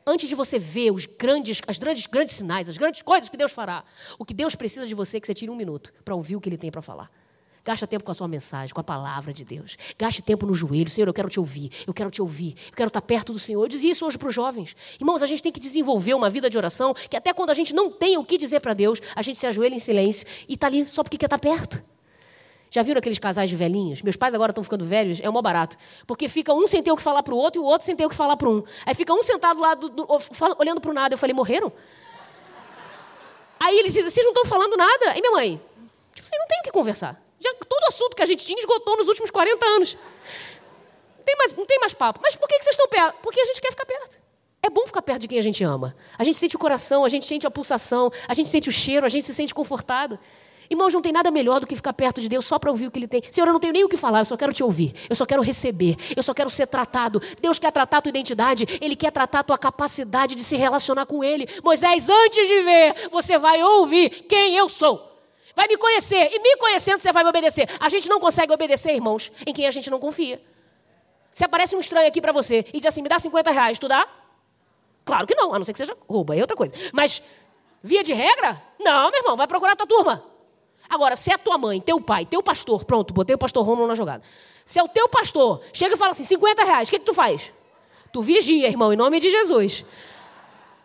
Antes 0.06 0.28
de 0.28 0.36
você 0.36 0.56
ver 0.56 0.92
os 0.92 1.04
grandes, 1.04 1.60
as 1.66 1.80
grandes, 1.80 2.06
grandes 2.06 2.34
sinais, 2.36 2.68
as 2.68 2.78
grandes 2.78 3.02
coisas 3.02 3.28
que 3.28 3.36
Deus 3.36 3.50
fará, 3.50 3.82
o 4.16 4.24
que 4.24 4.32
Deus 4.32 4.54
precisa 4.54 4.86
de 4.86 4.94
você 4.94 5.16
é 5.16 5.20
que 5.20 5.26
você 5.26 5.34
tire 5.34 5.50
um 5.50 5.56
minuto 5.56 5.92
para 6.04 6.14
ouvir 6.14 6.36
o 6.36 6.40
que 6.40 6.48
Ele 6.48 6.56
tem 6.56 6.70
para 6.70 6.80
falar. 6.80 7.10
Gasta 7.68 7.86
tempo 7.86 8.02
com 8.02 8.10
a 8.10 8.14
sua 8.14 8.26
mensagem, 8.26 8.74
com 8.74 8.80
a 8.80 8.82
palavra 8.82 9.30
de 9.30 9.44
Deus. 9.44 9.76
Gaste 9.98 10.22
tempo 10.22 10.46
no 10.46 10.54
joelho. 10.54 10.88
Senhor, 10.88 11.06
eu 11.06 11.12
quero 11.12 11.28
te 11.28 11.38
ouvir. 11.38 11.70
Eu 11.86 11.92
quero 11.92 12.10
te 12.10 12.22
ouvir. 12.22 12.56
Eu 12.68 12.74
quero 12.74 12.88
estar 12.88 13.02
perto 13.02 13.30
do 13.30 13.38
Senhor. 13.38 13.62
Eu 13.62 13.68
dizia 13.68 13.92
isso 13.92 14.06
hoje 14.06 14.16
para 14.16 14.26
os 14.26 14.34
jovens. 14.34 14.74
Irmãos, 14.98 15.22
a 15.22 15.26
gente 15.26 15.42
tem 15.42 15.52
que 15.52 15.60
desenvolver 15.60 16.14
uma 16.14 16.30
vida 16.30 16.48
de 16.48 16.56
oração 16.56 16.94
que 16.94 17.14
até 17.14 17.34
quando 17.34 17.50
a 17.50 17.54
gente 17.54 17.74
não 17.74 17.90
tem 17.90 18.16
o 18.16 18.24
que 18.24 18.38
dizer 18.38 18.60
para 18.60 18.72
Deus, 18.72 19.02
a 19.14 19.20
gente 19.20 19.38
se 19.38 19.46
ajoelha 19.46 19.74
em 19.74 19.78
silêncio 19.78 20.26
e 20.48 20.54
está 20.54 20.66
ali 20.66 20.86
só 20.86 21.02
porque 21.02 21.18
quer 21.18 21.26
estar 21.26 21.38
perto. 21.38 21.82
Já 22.70 22.82
viram 22.82 23.00
aqueles 23.00 23.18
casais 23.18 23.50
de 23.50 23.56
velhinhos? 23.56 24.00
Meus 24.00 24.16
pais 24.16 24.34
agora 24.34 24.50
estão 24.50 24.64
ficando 24.64 24.86
velhos, 24.86 25.20
é 25.20 25.28
maior 25.28 25.42
barato. 25.42 25.76
Porque 26.06 26.26
fica 26.26 26.54
um 26.54 26.66
sem 26.66 26.82
ter 26.82 26.90
o 26.90 26.96
que 26.96 27.02
falar 27.02 27.22
para 27.22 27.34
o 27.34 27.36
outro 27.36 27.60
e 27.60 27.62
o 27.62 27.66
outro 27.66 27.84
sem 27.84 27.94
ter 27.94 28.06
o 28.06 28.08
que 28.08 28.16
falar 28.16 28.38
para 28.38 28.48
um. 28.48 28.64
Aí 28.86 28.94
fica 28.94 29.12
um 29.12 29.22
sentado 29.22 29.60
lá, 29.60 29.74
do, 29.74 29.90
do, 29.90 30.06
olhando 30.58 30.80
para 30.80 30.90
o 30.90 30.94
nada. 30.94 31.12
Eu 31.12 31.18
falei, 31.18 31.34
morreram? 31.34 31.70
Aí 33.60 33.78
eles 33.78 33.92
dizem, 33.92 34.08
vocês 34.08 34.24
não 34.24 34.32
estão 34.32 34.46
falando 34.46 34.74
nada. 34.74 35.18
E 35.18 35.20
minha 35.20 35.32
mãe, 35.32 35.60
tipo, 36.14 36.26
você 36.26 36.38
não 36.38 36.46
tem 36.46 36.60
o 36.60 36.62
que 36.62 36.72
conversar. 36.72 37.27
Já, 37.40 37.54
todo 37.54 37.84
assunto 37.84 38.16
que 38.16 38.22
a 38.22 38.26
gente 38.26 38.44
tinha 38.44 38.58
esgotou 38.58 38.96
nos 38.96 39.08
últimos 39.08 39.30
40 39.30 39.64
anos. 39.66 39.96
Não 41.18 41.24
tem 41.24 41.36
mais, 41.36 41.52
não 41.54 41.66
tem 41.66 41.78
mais 41.78 41.94
papo. 41.94 42.20
Mas 42.22 42.34
por 42.36 42.48
que, 42.48 42.58
que 42.58 42.64
vocês 42.64 42.74
estão 42.74 42.88
perto? 42.88 43.16
Porque 43.22 43.40
a 43.40 43.44
gente 43.44 43.60
quer 43.60 43.70
ficar 43.70 43.86
perto. 43.86 44.18
É 44.62 44.70
bom 44.70 44.86
ficar 44.86 45.02
perto 45.02 45.20
de 45.20 45.28
quem 45.28 45.38
a 45.38 45.42
gente 45.42 45.62
ama. 45.62 45.94
A 46.18 46.24
gente 46.24 46.36
sente 46.36 46.56
o 46.56 46.58
coração, 46.58 47.04
a 47.04 47.08
gente 47.08 47.24
sente 47.24 47.46
a 47.46 47.50
pulsação, 47.50 48.10
a 48.26 48.34
gente 48.34 48.48
sente 48.48 48.68
o 48.68 48.72
cheiro, 48.72 49.06
a 49.06 49.08
gente 49.08 49.24
se 49.24 49.34
sente 49.34 49.54
confortado. 49.54 50.18
Irmãos, 50.70 50.92
não 50.92 51.00
tem 51.00 51.12
nada 51.12 51.30
melhor 51.30 51.60
do 51.60 51.66
que 51.66 51.74
ficar 51.74 51.94
perto 51.94 52.20
de 52.20 52.28
Deus 52.28 52.44
só 52.44 52.58
para 52.58 52.70
ouvir 52.70 52.88
o 52.88 52.90
que 52.90 52.98
Ele 52.98 53.08
tem. 53.08 53.22
Senhor, 53.30 53.46
eu 53.46 53.52
não 53.52 53.60
tenho 53.60 53.72
nem 53.72 53.84
o 53.84 53.88
que 53.88 53.96
falar, 53.96 54.20
eu 54.20 54.24
só 54.24 54.36
quero 54.36 54.52
te 54.52 54.62
ouvir. 54.62 54.92
Eu 55.08 55.16
só 55.16 55.24
quero 55.24 55.40
receber. 55.40 55.96
Eu 56.14 56.22
só 56.22 56.34
quero 56.34 56.50
ser 56.50 56.66
tratado. 56.66 57.22
Deus 57.40 57.58
quer 57.58 57.72
tratar 57.72 57.98
a 57.98 58.02
tua 58.02 58.10
identidade. 58.10 58.66
Ele 58.80 58.94
quer 58.94 59.10
tratar 59.10 59.40
a 59.40 59.42
tua 59.42 59.56
capacidade 59.56 60.34
de 60.34 60.42
se 60.42 60.56
relacionar 60.56 61.06
com 61.06 61.24
Ele. 61.24 61.48
Moisés, 61.64 62.08
antes 62.08 62.46
de 62.46 62.62
ver, 62.62 63.08
você 63.10 63.38
vai 63.38 63.62
ouvir 63.62 64.10
quem 64.28 64.56
eu 64.56 64.68
sou. 64.68 65.07
Vai 65.58 65.66
me 65.66 65.76
conhecer. 65.76 66.30
E 66.32 66.38
me 66.38 66.56
conhecendo, 66.56 67.00
você 67.00 67.10
vai 67.10 67.24
me 67.24 67.30
obedecer. 67.30 67.68
A 67.80 67.88
gente 67.88 68.08
não 68.08 68.20
consegue 68.20 68.52
obedecer, 68.52 68.94
irmãos, 68.94 69.32
em 69.44 69.52
quem 69.52 69.66
a 69.66 69.72
gente 69.72 69.90
não 69.90 69.98
confia. 69.98 70.40
Se 71.32 71.42
aparece 71.42 71.74
um 71.74 71.80
estranho 71.80 72.06
aqui 72.06 72.20
para 72.20 72.30
você 72.30 72.64
e 72.72 72.78
diz 72.78 72.86
assim, 72.86 73.02
me 73.02 73.08
dá 73.08 73.18
50 73.18 73.50
reais, 73.50 73.76
tu 73.76 73.88
dá? 73.88 74.06
Claro 75.04 75.26
que 75.26 75.34
não, 75.34 75.52
a 75.52 75.58
não 75.58 75.64
ser 75.64 75.72
que 75.72 75.78
seja 75.78 75.96
roubo, 76.08 76.32
é 76.32 76.40
outra 76.40 76.56
coisa. 76.56 76.72
Mas, 76.92 77.20
via 77.82 78.04
de 78.04 78.12
regra, 78.12 78.62
não, 78.78 79.10
meu 79.10 79.20
irmão, 79.20 79.36
vai 79.36 79.48
procurar 79.48 79.72
a 79.72 79.76
tua 79.76 79.86
turma. 79.88 80.22
Agora, 80.88 81.16
se 81.16 81.32
é 81.32 81.36
tua 81.36 81.58
mãe, 81.58 81.80
teu 81.80 82.00
pai, 82.00 82.24
teu 82.24 82.40
pastor, 82.40 82.84
pronto, 82.84 83.12
botei 83.12 83.34
o 83.34 83.38
pastor 83.38 83.66
Romulo 83.66 83.88
na 83.88 83.96
jogada. 83.96 84.22
Se 84.64 84.78
é 84.78 84.82
o 84.84 84.86
teu 84.86 85.08
pastor, 85.08 85.60
chega 85.72 85.96
e 85.96 85.98
fala 85.98 86.12
assim, 86.12 86.22
50 86.22 86.62
reais, 86.62 86.86
o 86.86 86.92
que, 86.92 87.00
que 87.00 87.04
tu 87.04 87.14
faz? 87.14 87.52
Tu 88.12 88.22
vigia, 88.22 88.68
irmão, 88.68 88.92
em 88.92 88.96
nome 88.96 89.18
de 89.18 89.28
Jesus. 89.28 89.84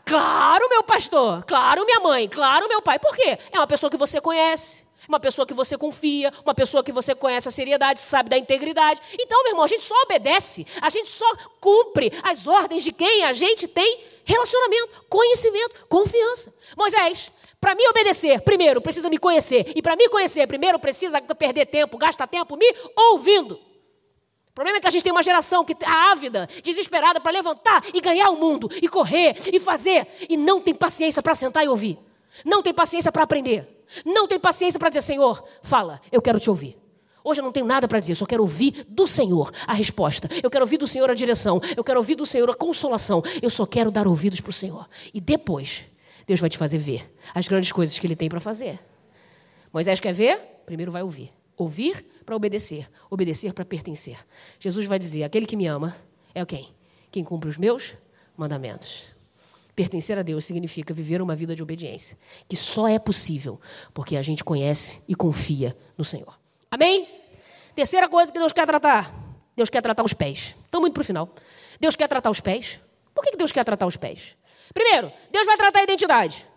Claro, 0.05 0.69
meu 0.69 0.83
pastor, 0.83 1.45
claro, 1.45 1.85
minha 1.85 1.99
mãe, 1.99 2.27
claro, 2.27 2.67
meu 2.67 2.81
pai. 2.81 2.99
Por 2.99 3.15
quê? 3.15 3.37
É 3.51 3.57
uma 3.57 3.67
pessoa 3.67 3.89
que 3.89 3.97
você 3.97 4.19
conhece, 4.19 4.83
uma 5.07 5.19
pessoa 5.19 5.45
que 5.45 5.53
você 5.53 5.77
confia, 5.77 6.31
uma 6.43 6.53
pessoa 6.53 6.83
que 6.83 6.91
você 6.91 7.15
conhece 7.15 7.47
a 7.47 7.51
seriedade, 7.51 7.99
sabe 7.99 8.29
da 8.29 8.37
integridade. 8.37 9.01
Então, 9.13 9.41
meu 9.43 9.51
irmão, 9.53 9.63
a 9.63 9.67
gente 9.67 9.83
só 9.83 9.95
obedece, 10.03 10.67
a 10.81 10.89
gente 10.89 11.09
só 11.09 11.25
cumpre 11.59 12.11
as 12.21 12.47
ordens 12.47 12.83
de 12.83 12.91
quem 12.91 13.23
a 13.23 13.33
gente 13.33 13.67
tem 13.67 13.99
relacionamento, 14.25 15.03
conhecimento, 15.09 15.85
confiança. 15.87 16.53
Moisés, 16.77 17.31
para 17.59 17.75
me 17.75 17.87
obedecer, 17.87 18.41
primeiro 18.41 18.81
precisa 18.81 19.09
me 19.09 19.17
conhecer. 19.17 19.71
E 19.73 19.81
para 19.81 19.95
me 19.95 20.09
conhecer, 20.09 20.45
primeiro 20.47 20.77
precisa 20.79 21.21
perder 21.21 21.65
tempo, 21.67 21.97
gasta 21.97 22.27
tempo 22.27 22.57
me 22.57 22.75
ouvindo. 22.95 23.72
O 24.53 24.55
problema 24.55 24.77
é 24.77 24.81
que 24.81 24.87
a 24.87 24.91
gente 24.91 25.03
tem 25.03 25.11
uma 25.11 25.23
geração 25.23 25.65
que 25.65 25.73
está 25.73 26.11
ávida, 26.11 26.47
desesperada 26.61 27.19
para 27.19 27.31
levantar 27.31 27.83
e 27.91 27.99
ganhar 27.99 28.29
o 28.29 28.35
mundo, 28.35 28.69
e 28.83 28.87
correr, 28.87 29.35
e 29.51 29.59
fazer, 29.59 30.07
e 30.29 30.37
não 30.37 30.61
tem 30.61 30.75
paciência 30.75 31.23
para 31.23 31.33
sentar 31.33 31.65
e 31.65 31.67
ouvir. 31.67 31.97
Não 32.45 32.61
tem 32.61 32.71
paciência 32.71 33.11
para 33.11 33.23
aprender. 33.23 33.83
Não 34.05 34.27
tem 34.27 34.39
paciência 34.39 34.79
para 34.79 34.89
dizer, 34.89 35.01
Senhor, 35.01 35.43
fala, 35.63 35.99
eu 36.11 36.21
quero 36.21 36.39
te 36.39 36.51
ouvir. 36.51 36.77
Hoje 37.23 37.41
eu 37.41 37.43
não 37.43 37.51
tenho 37.51 37.65
nada 37.65 37.87
para 37.87 37.99
dizer, 37.99 38.13
só 38.13 38.27
quero 38.27 38.43
ouvir 38.43 38.85
do 38.87 39.07
Senhor 39.07 39.51
a 39.65 39.73
resposta. 39.73 40.29
Eu 40.43 40.51
quero 40.51 40.63
ouvir 40.63 40.77
do 40.77 40.85
Senhor 40.85 41.09
a 41.09 41.15
direção. 41.15 41.59
Eu 41.75 41.83
quero 41.83 41.99
ouvir 41.99 42.13
do 42.13 42.25
Senhor 42.25 42.47
a 42.47 42.53
consolação. 42.53 43.23
Eu 43.41 43.49
só 43.49 43.65
quero 43.65 43.89
dar 43.89 44.07
ouvidos 44.07 44.39
para 44.39 44.51
o 44.51 44.53
Senhor. 44.53 44.87
E 45.11 45.19
depois, 45.19 45.83
Deus 46.27 46.39
vai 46.39 46.49
te 46.49 46.59
fazer 46.59 46.77
ver 46.77 47.11
as 47.33 47.47
grandes 47.47 47.71
coisas 47.71 47.97
que 47.97 48.05
Ele 48.05 48.15
tem 48.15 48.29
para 48.29 48.39
fazer. 48.39 48.79
Moisés 49.73 49.99
quer 49.99 50.13
ver? 50.13 50.37
Primeiro 50.63 50.91
vai 50.91 51.01
ouvir. 51.01 51.33
Ouvir 51.57 52.05
para 52.25 52.35
obedecer. 52.35 52.89
Obedecer 53.09 53.53
para 53.53 53.65
pertencer. 53.65 54.17
Jesus 54.59 54.85
vai 54.85 54.97
dizer: 54.97 55.23
aquele 55.23 55.45
que 55.45 55.55
me 55.55 55.67
ama 55.67 55.95
é 56.33 56.45
quem? 56.45 56.73
Quem 57.11 57.23
cumpre 57.23 57.49
os 57.49 57.57
meus 57.57 57.95
mandamentos. 58.35 59.13
Pertencer 59.75 60.17
a 60.17 60.21
Deus 60.21 60.45
significa 60.45 60.93
viver 60.93 61.21
uma 61.21 61.35
vida 61.35 61.55
de 61.55 61.63
obediência, 61.63 62.17
que 62.47 62.55
só 62.55 62.87
é 62.87 62.99
possível 62.99 63.59
porque 63.93 64.15
a 64.15 64.21
gente 64.21 64.43
conhece 64.43 65.01
e 65.07 65.15
confia 65.15 65.75
no 65.97 66.05
Senhor. 66.05 66.39
Amém? 66.69 67.07
Terceira 67.75 68.07
coisa 68.07 68.31
que 68.31 68.37
Deus 68.37 68.53
quer 68.53 68.67
tratar. 68.67 69.11
Deus 69.55 69.69
quer 69.69 69.81
tratar 69.81 70.03
os 70.03 70.13
pés. 70.13 70.55
Estamos 70.65 70.81
muito 70.81 70.93
para 70.93 71.01
o 71.01 71.05
final. 71.05 71.29
Deus 71.79 71.95
quer 71.95 72.07
tratar 72.07 72.29
os 72.29 72.39
pés. 72.39 72.79
Por 73.13 73.23
que 73.23 73.35
Deus 73.35 73.51
quer 73.51 73.63
tratar 73.63 73.85
os 73.85 73.97
pés? 73.97 74.35
Primeiro, 74.73 75.11
Deus 75.31 75.45
vai 75.45 75.57
tratar 75.57 75.79
a 75.79 75.83
identidade. 75.83 76.47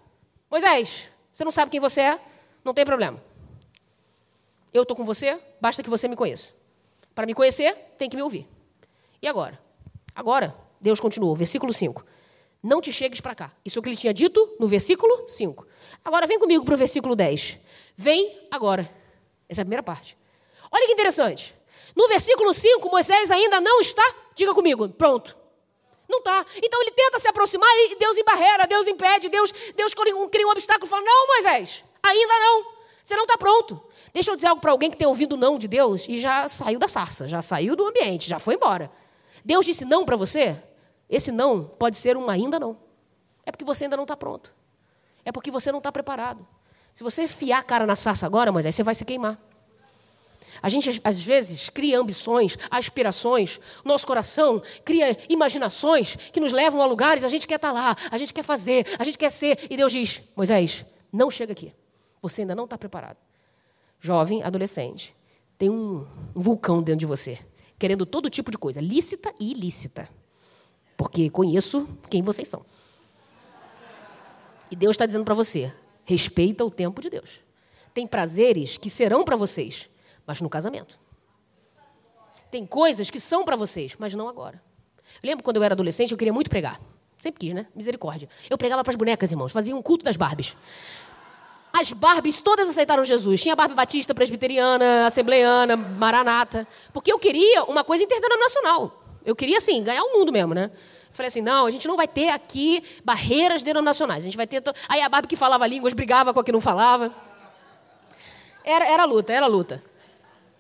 Moisés, 0.51 1.09
você 1.33 1.45
não 1.45 1.51
sabe 1.51 1.71
quem 1.71 1.81
você 1.81 2.03
é? 2.03 2.21
Não 2.65 2.73
tem 2.73 2.85
problema. 2.85 3.23
Eu 4.77 4.83
estou 4.83 4.95
com 4.95 5.05
você, 5.05 5.41
basta 5.59 5.83
que 5.83 5.89
você 5.89 6.07
me 6.07 6.15
conheça. 6.15 6.53
Para 7.15 7.25
me 7.25 7.33
conhecer, 7.33 7.75
tem 7.97 8.11
que 8.11 8.17
me 8.17 8.21
ouvir. 8.23 8.47
E 9.23 9.27
agora? 9.27 9.59
Agora, 10.15 10.55
Deus 10.79 11.01
continuou, 11.01 11.35
versículo 11.35 11.73
5. 11.73 12.05
Não 12.63 12.83
te 12.83 12.93
chegues 12.93 13.19
para 13.19 13.35
cá. 13.35 13.53
Isso 13.65 13.79
é 13.79 13.81
o 13.81 13.83
que 13.83 13.89
ele 13.89 13.97
tinha 13.97 14.13
dito 14.13 14.55
no 14.61 14.69
versículo 14.69 15.27
5. 15.27 15.67
Agora 16.05 16.27
vem 16.27 16.39
comigo 16.39 16.63
para 16.63 16.75
o 16.75 16.77
versículo 16.77 17.17
10. 17.17 17.59
Vem 17.97 18.39
agora. 18.51 18.83
Essa 19.49 19.63
é 19.63 19.63
a 19.63 19.65
primeira 19.65 19.83
parte. 19.83 20.15
Olha 20.71 20.87
que 20.87 20.93
interessante. 20.93 21.55
No 21.97 22.07
versículo 22.09 22.53
5, 22.53 22.91
Moisés 22.91 23.31
ainda 23.31 23.63
não 23.63 23.81
está, 23.81 24.05
diga 24.35 24.53
comigo, 24.53 24.91
pronto. 24.91 25.35
Não 26.07 26.19
está. 26.19 26.45
Então 26.63 26.83
ele 26.83 26.91
tenta 26.91 27.19
se 27.19 27.27
aproximar 27.27 27.71
e 27.79 27.97
Deus 27.97 28.19
embarreira, 28.19 28.67
Deus 28.67 28.87
impede, 28.87 29.31
Deus, 29.31 29.51
Deus 29.75 29.95
cria 29.95 30.47
um 30.47 30.51
obstáculo 30.51 30.87
e 30.87 30.91
fala: 30.91 31.03
Não, 31.03 31.27
Moisés, 31.29 31.83
ainda 32.03 32.39
não. 32.41 32.76
Você 33.07 33.15
não 33.15 33.23
está 33.23 33.39
pronto. 33.39 33.81
Deixa 34.13 34.33
eu 34.33 34.35
dizer 34.35 34.49
algo 34.49 34.61
para 34.61 34.73
alguém 34.73 34.91
que 34.91 34.97
tem 34.97 35.07
ouvido 35.07 35.37
não 35.37 35.59
de 35.59 35.69
Deus 35.69 36.09
e 36.09 36.19
já 36.19 36.49
saiu 36.49 36.77
da 36.77 36.89
sarça, 36.89 37.29
já 37.29 37.41
saiu 37.41 37.77
do 37.77 37.87
ambiente, 37.87 38.29
já 38.29 38.41
foi 38.41 38.57
embora. 38.57 38.91
Deus 39.45 39.65
disse 39.65 39.85
não 39.85 40.05
para 40.05 40.17
você? 40.17 40.57
Esse 41.09 41.31
não 41.31 41.63
pode 41.63 41.97
ser 41.97 42.17
um 42.17 42.29
ainda 42.29 42.59
não. 42.59 42.77
É 43.45 43.53
porque 43.53 43.65
você 43.65 43.85
ainda 43.85 43.97
não 43.97 44.03
está 44.03 44.17
pronto. 44.17 44.53
É 45.25 45.31
porque 45.31 45.53
você 45.53 45.71
não 45.71 45.79
está 45.79 45.93
preparado. 45.93 46.45
Se 46.93 47.05
você 47.05 47.29
fiar 47.29 47.61
a 47.61 47.63
cara 47.63 47.87
na 47.87 47.95
sarça 47.95 48.27
agora, 48.27 48.51
Moisés, 48.51 48.75
você 48.75 48.83
vai 48.83 48.95
se 48.97 49.05
queimar. 49.05 49.41
A 50.61 50.69
gente, 50.69 51.01
às 51.05 51.21
vezes, 51.21 51.71
cria 51.71 52.01
ambições, 52.01 52.59
aspirações, 52.69 53.61
nosso 53.85 54.05
coração 54.05 54.61
cria 54.85 55.17
imaginações 55.29 56.17
que 56.17 56.41
nos 56.41 56.53
levam 56.53 56.83
a 56.83 56.87
lugares, 56.87 57.23
a 57.23 57.29
gente 57.29 57.47
quer 57.47 57.55
estar 57.55 57.73
tá 57.73 57.73
lá, 57.73 57.97
a 58.11 58.19
gente 58.19 58.35
quer 58.35 58.43
fazer, 58.43 58.85
a 58.99 59.05
gente 59.05 59.17
quer 59.17 59.31
ser. 59.31 59.65
E 59.71 59.77
Deus 59.77 59.93
diz: 59.93 60.23
Moisés, 60.35 60.85
não 61.13 61.31
chega 61.31 61.53
aqui. 61.53 61.73
Você 62.29 62.41
ainda 62.41 62.57
não 62.57 62.65
está 62.65 62.77
preparado. 62.77 63.19
Jovem, 64.01 64.43
adolescente, 64.43 65.15
tem 65.57 65.71
um, 65.71 66.05
vulcão 66.35 66.83
dentro 66.83 66.99
de 66.99 67.07
você, 67.07 67.39
querendo 67.79 68.05
todo 68.05 68.29
tipo 68.29 68.51
de 68.51 68.59
coisa, 68.59 68.81
lícita 68.81 69.33
e 69.39 69.53
ilícita. 69.53 70.09
Porque 70.97 71.31
conheço 71.31 71.89
quem 72.11 72.23
vocês 72.23 72.49
são. 72.49 72.67
E 74.69 74.75
Deus 74.75 74.95
está 74.95 75.07
dizendo 75.07 75.25
para 75.25 75.35
você: 75.35 75.73
Respeita 76.05 76.65
o 76.65 76.71
tempo 76.71 77.01
de 77.01 77.09
Deus. 77.09 77.41
Tem 77.95 78.09
prazeres 78.09 78.77
que 78.77 78.91
serão 78.91 79.25
para 79.25 79.37
vocês, 79.37 79.89
mas 80.27 80.41
no 80.41 80.51
casamento. 80.51 80.99
Tem 82.51 82.67
coisas 82.67 83.09
que 83.09 83.21
são 83.21 83.45
para 83.45 83.55
vocês, 83.55 83.95
mas 84.01 84.15
não 84.15 84.29
agora. 84.29 84.61
Eu 85.23 85.29
lembro 85.29 85.45
quando 85.45 85.59
eu 85.59 85.63
era 85.63 85.75
adolescente, 85.75 86.11
eu 86.11 86.19
queria 86.19 86.33
muito 86.33 86.51
pregar. 86.51 86.81
Sempre 87.19 87.41
quis, 87.41 87.55
né? 87.55 87.67
Misericórdia. 87.73 88.29
Eu 88.51 88.59
pregava 88.59 88.83
para 88.83 88.91
as 88.91 88.97
bonecas, 88.97 89.31
irmãos. 89.31 89.53
Fazia 89.53 89.77
um 89.77 89.81
culto 89.81 90.05
das 90.05 90.17
Barbies. 90.17 90.57
As 91.79 91.93
Barbies 91.93 92.41
todas 92.41 92.71
aceitaram 92.71 93.05
Jesus. 93.05 93.43
Tinha 93.43 93.55
Barbie 93.55 93.75
Batista, 93.75 94.15
Presbiteriana, 94.15 95.07
Assembleiana, 95.07 95.77
Maranata. 95.77 96.67
Porque 96.91 97.13
eu 97.13 97.19
queria 97.19 97.65
uma 97.65 97.85
coisa 97.85 98.03
interdenominacional. 98.03 99.03
Eu 99.27 99.37
queria, 99.37 99.59
assim, 99.59 99.83
ganhar 99.83 100.03
o 100.03 100.19
mundo 100.19 100.33
mesmo, 100.33 100.55
né? 100.55 100.71
Falei 101.13 101.29
assim: 101.29 101.43
não, 101.43 101.67
a 101.67 101.71
gente 101.71 101.87
não 101.87 101.95
vai 101.95 102.09
ter 102.09 102.31
aqui 102.31 102.83
barreiras 103.05 103.63
denominacionais. 103.63 104.23
A 104.23 104.25
gente 104.25 104.39
vai 104.39 104.47
ter. 104.47 104.63
To... 104.63 104.73
Aí 104.89 105.03
a 105.03 105.09
Barbie 105.09 105.29
que 105.29 105.37
falava 105.37 105.67
línguas 105.67 105.93
brigava 105.93 106.33
com 106.33 106.41
a 106.41 106.45
que 106.45 106.51
não 106.51 106.63
falava. 106.63 107.13
Era, 108.65 108.87
era 108.87 109.05
luta, 109.05 109.33
era 109.35 109.47
luta. 109.47 109.85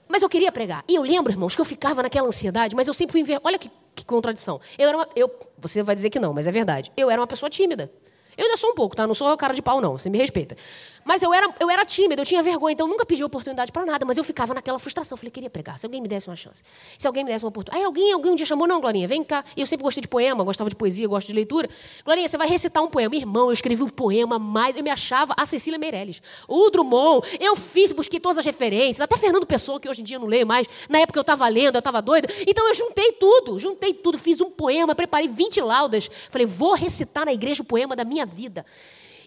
Mas 0.06 0.22
eu 0.22 0.28
queria 0.28 0.52
pregar. 0.52 0.84
E 0.86 0.96
eu 0.96 1.02
lembro, 1.02 1.32
irmãos, 1.32 1.54
que 1.54 1.60
eu 1.60 1.64
ficava 1.64 2.02
naquela 2.02 2.28
ansiedade, 2.28 2.76
mas 2.76 2.86
eu 2.88 2.94
sempre 2.94 3.12
fui 3.12 3.22
ver. 3.22 3.40
Olha 3.42 3.58
que, 3.58 3.70
que 3.94 4.04
contradição. 4.04 4.60
Eu 4.76 4.88
era 4.88 4.98
uma, 4.98 5.08
eu, 5.16 5.30
você 5.56 5.82
vai 5.82 5.94
dizer 5.94 6.10
que 6.10 6.20
não, 6.20 6.34
mas 6.34 6.46
é 6.46 6.52
verdade. 6.52 6.92
Eu 6.94 7.10
era 7.10 7.18
uma 7.18 7.26
pessoa 7.26 7.48
tímida. 7.48 7.90
Eu 8.36 8.44
ainda 8.44 8.56
sou 8.56 8.70
um 8.70 8.74
pouco, 8.74 8.94
tá? 8.94 9.06
Não 9.06 9.14
sou 9.14 9.34
cara 9.36 9.54
de 9.54 9.62
pau, 9.62 9.80
não. 9.80 9.96
Você 9.96 10.10
me 10.10 10.18
respeita. 10.18 10.56
Mas 11.06 11.22
eu 11.22 11.32
era, 11.32 11.48
eu 11.60 11.70
era 11.70 11.84
tímida, 11.84 12.20
eu 12.20 12.26
tinha 12.26 12.42
vergonha, 12.42 12.72
então 12.72 12.84
eu 12.84 12.90
nunca 12.90 13.06
pedi 13.06 13.22
oportunidade 13.22 13.70
para 13.70 13.86
nada, 13.86 14.04
mas 14.04 14.18
eu 14.18 14.24
ficava 14.24 14.52
naquela 14.52 14.76
frustração. 14.80 15.16
Falei, 15.16 15.30
queria 15.30 15.48
pregar. 15.48 15.78
Se 15.78 15.86
alguém 15.86 16.02
me 16.02 16.08
desse 16.08 16.28
uma 16.28 16.34
chance. 16.34 16.60
Se 16.98 17.06
alguém 17.06 17.22
me 17.22 17.30
desse 17.30 17.44
uma 17.44 17.50
oportunidade. 17.50 17.80
Aí 17.80 17.86
alguém, 17.86 18.12
alguém 18.12 18.32
um 18.32 18.34
dia 18.34 18.44
chamou, 18.44 18.66
não, 18.66 18.80
Glorinha, 18.80 19.06
vem 19.06 19.22
cá. 19.22 19.44
E 19.56 19.60
eu 19.60 19.66
sempre 19.68 19.84
gostei 19.84 20.00
de 20.00 20.08
poema, 20.08 20.42
gostava 20.42 20.68
de 20.68 20.74
poesia, 20.74 21.06
gosto 21.06 21.28
de 21.28 21.32
leitura. 21.32 21.68
Glorinha, 22.04 22.26
você 22.26 22.36
vai 22.36 22.48
recitar 22.48 22.82
um 22.82 22.88
poema. 22.88 23.14
Irmão, 23.14 23.46
eu 23.46 23.52
escrevi 23.52 23.84
um 23.84 23.88
poema 23.88 24.36
mais. 24.36 24.74
Eu 24.74 24.82
me 24.82 24.90
achava 24.90 25.32
a 25.36 25.46
Cecília 25.46 25.78
Meirelles. 25.78 26.20
O 26.48 26.70
Drummond, 26.70 27.24
eu 27.38 27.54
fiz, 27.54 27.92
busquei 27.92 28.18
todas 28.18 28.38
as 28.38 28.44
referências, 28.46 29.00
até 29.00 29.16
Fernando 29.16 29.46
Pessoa, 29.46 29.78
que 29.78 29.88
hoje 29.88 30.00
em 30.00 30.04
dia 30.04 30.16
eu 30.16 30.20
não 30.20 30.26
leio 30.26 30.46
mais. 30.46 30.66
Na 30.88 30.98
época 30.98 31.20
eu 31.20 31.22
estava 31.22 31.46
lendo, 31.46 31.76
eu 31.76 31.78
estava 31.78 32.02
doida. 32.02 32.26
Então 32.44 32.66
eu 32.66 32.74
juntei 32.74 33.12
tudo, 33.12 33.60
juntei 33.60 33.94
tudo, 33.94 34.18
fiz 34.18 34.40
um 34.40 34.50
poema, 34.50 34.92
preparei 34.92 35.28
20 35.28 35.60
laudas. 35.60 36.10
Falei, 36.30 36.48
vou 36.48 36.74
recitar 36.74 37.24
na 37.26 37.32
igreja 37.32 37.62
o 37.62 37.64
poema 37.64 37.94
da 37.94 38.04
minha 38.04 38.26
vida. 38.26 38.66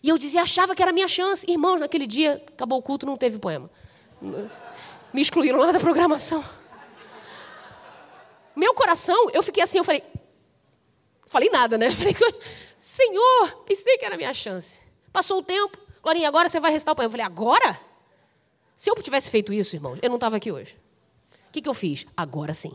E 0.02 0.10
eu 0.10 0.18
dizia, 0.18 0.42
achava 0.42 0.76
que 0.76 0.82
era 0.82 0.92
a 0.92 0.94
minha 0.94 1.08
chance. 1.08 1.46
Irmãos, 1.50 1.80
naquele 1.80 2.08
dia, 2.08 2.44
acabou 2.48 2.80
o 2.80 2.82
culto, 2.82 3.06
não 3.06 3.18
teve 3.18 3.38
poema. 3.38 3.70
Me 5.14 5.22
excluíram 5.22 5.60
lá 5.60 5.72
da 5.72 5.80
programação. 5.80 6.44
Meu 8.56 8.74
coração, 8.74 9.30
eu 9.32 9.42
fiquei 9.42 9.64
assim, 9.64 9.78
eu 9.78 9.84
falei. 9.84 10.04
Falei 11.28 11.50
nada, 11.50 11.78
né? 11.78 11.92
Falei, 11.92 12.16
Senhor, 12.80 13.64
pensei 13.66 13.98
que 13.98 14.06
era 14.06 14.16
a 14.16 14.18
minha 14.18 14.34
chance. 14.34 14.80
Passou 15.12 15.40
o 15.40 15.44
tempo, 15.44 15.78
Glorinha, 16.02 16.28
agora 16.28 16.50
você 16.50 16.60
vai 16.60 16.72
recitar 16.72 16.94
o 16.94 16.96
poema. 16.96 17.08
Eu 17.08 17.12
falei, 17.12 17.26
agora? 17.26 17.80
Se 18.76 18.90
eu 18.90 18.96
tivesse 18.96 19.30
feito 19.30 19.52
isso, 19.52 19.76
irmãos, 19.76 20.00
eu 20.02 20.10
não 20.10 20.16
estava 20.16 20.38
aqui 20.38 20.52
hoje. 20.52 20.78
O 21.48 21.52
que, 21.52 21.62
que 21.62 21.70
eu 21.70 21.74
fiz? 21.74 22.06
Agora 22.16 22.54
sim. 22.54 22.74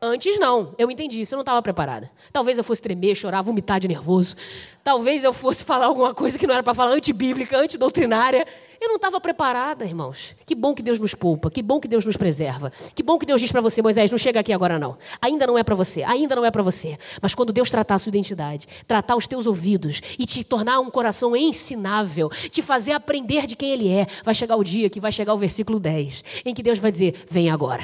Antes 0.00 0.38
não, 0.38 0.76
eu 0.78 0.88
entendi, 0.92 1.26
você 1.26 1.34
não 1.34 1.42
estava 1.42 1.60
preparada. 1.60 2.08
Talvez 2.32 2.56
eu 2.56 2.62
fosse 2.62 2.80
tremer, 2.80 3.16
chorar, 3.16 3.42
vomitar 3.42 3.80
de 3.80 3.88
nervoso. 3.88 4.36
Talvez 4.84 5.24
eu 5.24 5.32
fosse 5.32 5.64
falar 5.64 5.86
alguma 5.86 6.14
coisa 6.14 6.38
que 6.38 6.46
não 6.46 6.54
era 6.54 6.62
para 6.62 6.72
falar, 6.72 6.92
antibíblica, 6.92 7.58
antidoutrinária. 7.58 8.46
Eu 8.80 8.88
não 8.88 8.94
estava 8.94 9.20
preparada, 9.20 9.84
irmãos. 9.84 10.36
Que 10.46 10.54
bom 10.54 10.72
que 10.72 10.84
Deus 10.84 11.00
nos 11.00 11.16
poupa, 11.16 11.50
que 11.50 11.60
bom 11.60 11.80
que 11.80 11.88
Deus 11.88 12.04
nos 12.04 12.16
preserva. 12.16 12.72
Que 12.94 13.02
bom 13.02 13.18
que 13.18 13.26
Deus 13.26 13.40
diz 13.40 13.50
para 13.50 13.60
você, 13.60 13.82
Moisés, 13.82 14.08
não 14.08 14.18
chega 14.18 14.38
aqui 14.38 14.52
agora 14.52 14.78
não. 14.78 14.96
Ainda 15.20 15.48
não 15.48 15.58
é 15.58 15.64
para 15.64 15.74
você, 15.74 16.04
ainda 16.04 16.36
não 16.36 16.44
é 16.44 16.50
para 16.52 16.62
você. 16.62 16.96
Mas 17.20 17.34
quando 17.34 17.52
Deus 17.52 17.68
tratar 17.68 17.96
a 17.96 17.98
sua 17.98 18.10
identidade, 18.10 18.68
tratar 18.86 19.16
os 19.16 19.26
teus 19.26 19.46
ouvidos 19.46 20.00
e 20.16 20.24
te 20.24 20.44
tornar 20.44 20.78
um 20.78 20.90
coração 20.90 21.34
ensinável, 21.34 22.28
te 22.28 22.62
fazer 22.62 22.92
aprender 22.92 23.46
de 23.46 23.56
quem 23.56 23.72
Ele 23.72 23.88
é, 23.88 24.06
vai 24.22 24.34
chegar 24.34 24.54
o 24.54 24.62
dia 24.62 24.88
que 24.88 25.00
vai 25.00 25.10
chegar 25.10 25.34
o 25.34 25.38
versículo 25.38 25.80
10, 25.80 26.22
em 26.44 26.54
que 26.54 26.62
Deus 26.62 26.78
vai 26.78 26.92
dizer: 26.92 27.24
vem 27.28 27.50
agora. 27.50 27.82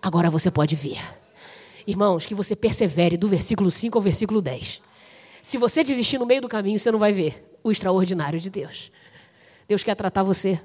Agora 0.00 0.30
você 0.30 0.48
pode 0.48 0.76
vir. 0.76 1.00
Irmãos, 1.86 2.26
que 2.26 2.34
você 2.34 2.54
persevere 2.54 3.16
do 3.16 3.28
versículo 3.28 3.70
5 3.70 3.98
ao 3.98 4.02
versículo 4.02 4.40
10. 4.40 4.80
Se 5.42 5.58
você 5.58 5.82
desistir 5.82 6.18
no 6.18 6.26
meio 6.26 6.40
do 6.40 6.48
caminho, 6.48 6.78
você 6.78 6.90
não 6.90 6.98
vai 6.98 7.12
ver 7.12 7.58
o 7.62 7.70
extraordinário 7.70 8.38
de 8.38 8.50
Deus. 8.50 8.92
Deus 9.66 9.82
quer 9.82 9.94
tratar 9.94 10.22
você 10.22 10.60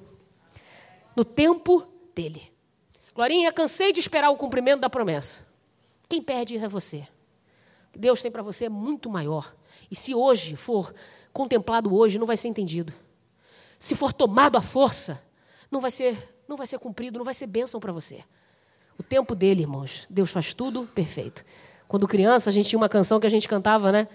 no 1.16 1.26
tempo 1.26 1.88
dele. 2.14 2.52
Glorinha, 3.16 3.52
cansei 3.52 3.92
de 3.92 4.00
esperar 4.00 4.30
o 4.30 4.38
cumprimento 4.38 4.82
da 4.82 4.90
promessa. 4.90 5.48
Quem 6.08 6.22
perde 6.22 6.58
é 6.58 6.68
você. 6.68 7.08
Deus 7.96 8.22
tem 8.22 8.32
para 8.32 8.44
você 8.44 8.66
é 8.66 8.70
muito 8.70 9.10
maior. 9.10 9.56
E 9.90 9.96
se 9.96 10.14
hoje 10.14 10.56
for 10.56 10.94
contemplado 11.34 11.96
hoje, 11.96 12.20
não 12.20 12.28
vai 12.28 12.38
ser 12.38 12.48
entendido. 12.48 12.94
Se 13.80 13.96
for 13.96 14.14
tomado 14.14 14.58
à 14.58 14.62
força, 14.62 15.22
não 15.72 15.82
vai 15.82 15.90
ser, 15.90 16.38
não 16.48 16.56
vai 16.56 16.68
ser 16.68 16.78
cumprido, 16.78 17.18
não 17.18 17.26
vai 17.26 17.34
ser 17.34 17.48
bênção 17.48 17.80
para 17.80 17.92
você. 17.92 18.24
O 18.98 19.04
tempo 19.04 19.36
dele, 19.36 19.62
irmãos. 19.62 20.06
Deus 20.10 20.32
faz 20.32 20.54
tudo 20.54 20.86
perfeito. 20.94 21.44
Quando 21.88 22.08
criança, 22.08 22.50
a 22.50 22.54
gente 22.54 22.70
tinha 22.70 22.80
uma 22.80 22.90
canção 22.90 23.20
que 23.20 23.28
a 23.28 23.30
gente 23.30 23.48
cantava, 23.48 23.92
né? 23.92 24.08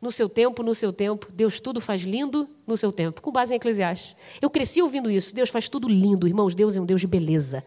No 0.00 0.12
seu 0.12 0.28
tempo, 0.28 0.62
no 0.62 0.74
seu 0.74 0.92
tempo, 0.92 1.26
Deus 1.32 1.58
tudo 1.58 1.80
faz 1.80 2.02
lindo 2.02 2.48
no 2.66 2.76
seu 2.76 2.92
tempo, 2.92 3.22
com 3.22 3.32
base 3.32 3.54
em 3.54 3.56
Eclesiastes. 3.56 4.14
Eu 4.40 4.50
cresci 4.50 4.82
ouvindo 4.82 5.10
isso. 5.10 5.34
Deus 5.34 5.48
faz 5.48 5.68
tudo 5.68 5.88
lindo, 5.88 6.28
irmãos. 6.28 6.54
Deus 6.54 6.76
é 6.76 6.80
um 6.80 6.84
Deus 6.84 7.00
de 7.00 7.06
beleza. 7.06 7.64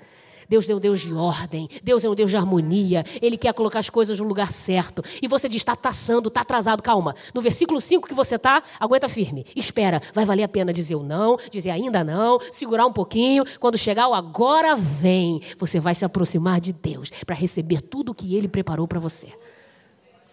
Deus 0.50 0.68
é 0.68 0.74
um 0.74 0.80
Deus 0.80 1.02
de 1.02 1.14
ordem. 1.14 1.70
Deus 1.84 2.04
é 2.04 2.10
um 2.10 2.16
Deus 2.16 2.32
de 2.32 2.36
harmonia. 2.36 3.04
Ele 3.22 3.38
quer 3.38 3.54
colocar 3.54 3.80
as 3.80 3.90
coisas 3.90 4.20
no 4.20 4.28
lugar 4.28 4.52
certo. 4.52 5.04
E 5.22 5.28
você 5.28 5.48
diz: 5.48 5.58
está 5.58 5.76
taçando, 5.76 6.28
está 6.28 6.42
atrasado. 6.42 6.82
Calma. 6.82 7.16
No 7.36 7.42
versículo 7.42 7.80
5 7.80 8.08
que 8.08 8.14
você 8.16 8.36
está, 8.36 8.64
aguenta 8.80 9.08
firme. 9.08 9.46
Espera. 9.56 10.02
Vai 10.14 10.26
valer 10.26 10.44
a 10.44 10.48
pena 10.48 10.74
dizer 10.74 10.96
o 10.96 11.04
não, 11.04 11.38
dizer 11.52 11.70
ainda 11.70 12.04
não, 12.04 12.40
segurar 12.52 12.88
um 12.88 12.94
pouquinho. 12.94 13.46
Quando 13.60 13.78
chegar 13.78 14.08
o 14.08 14.16
agora 14.16 14.76
vem, 14.76 15.40
você 15.58 15.80
vai 15.80 15.94
se 15.94 16.04
aproximar 16.04 16.60
de 16.60 16.74
Deus 16.74 17.12
para 17.26 17.36
receber 17.36 17.82
tudo 17.82 18.12
o 18.12 18.16
que 18.16 18.36
Ele 18.36 18.48
preparou 18.48 18.88
para 18.88 19.00
você. 19.00 19.28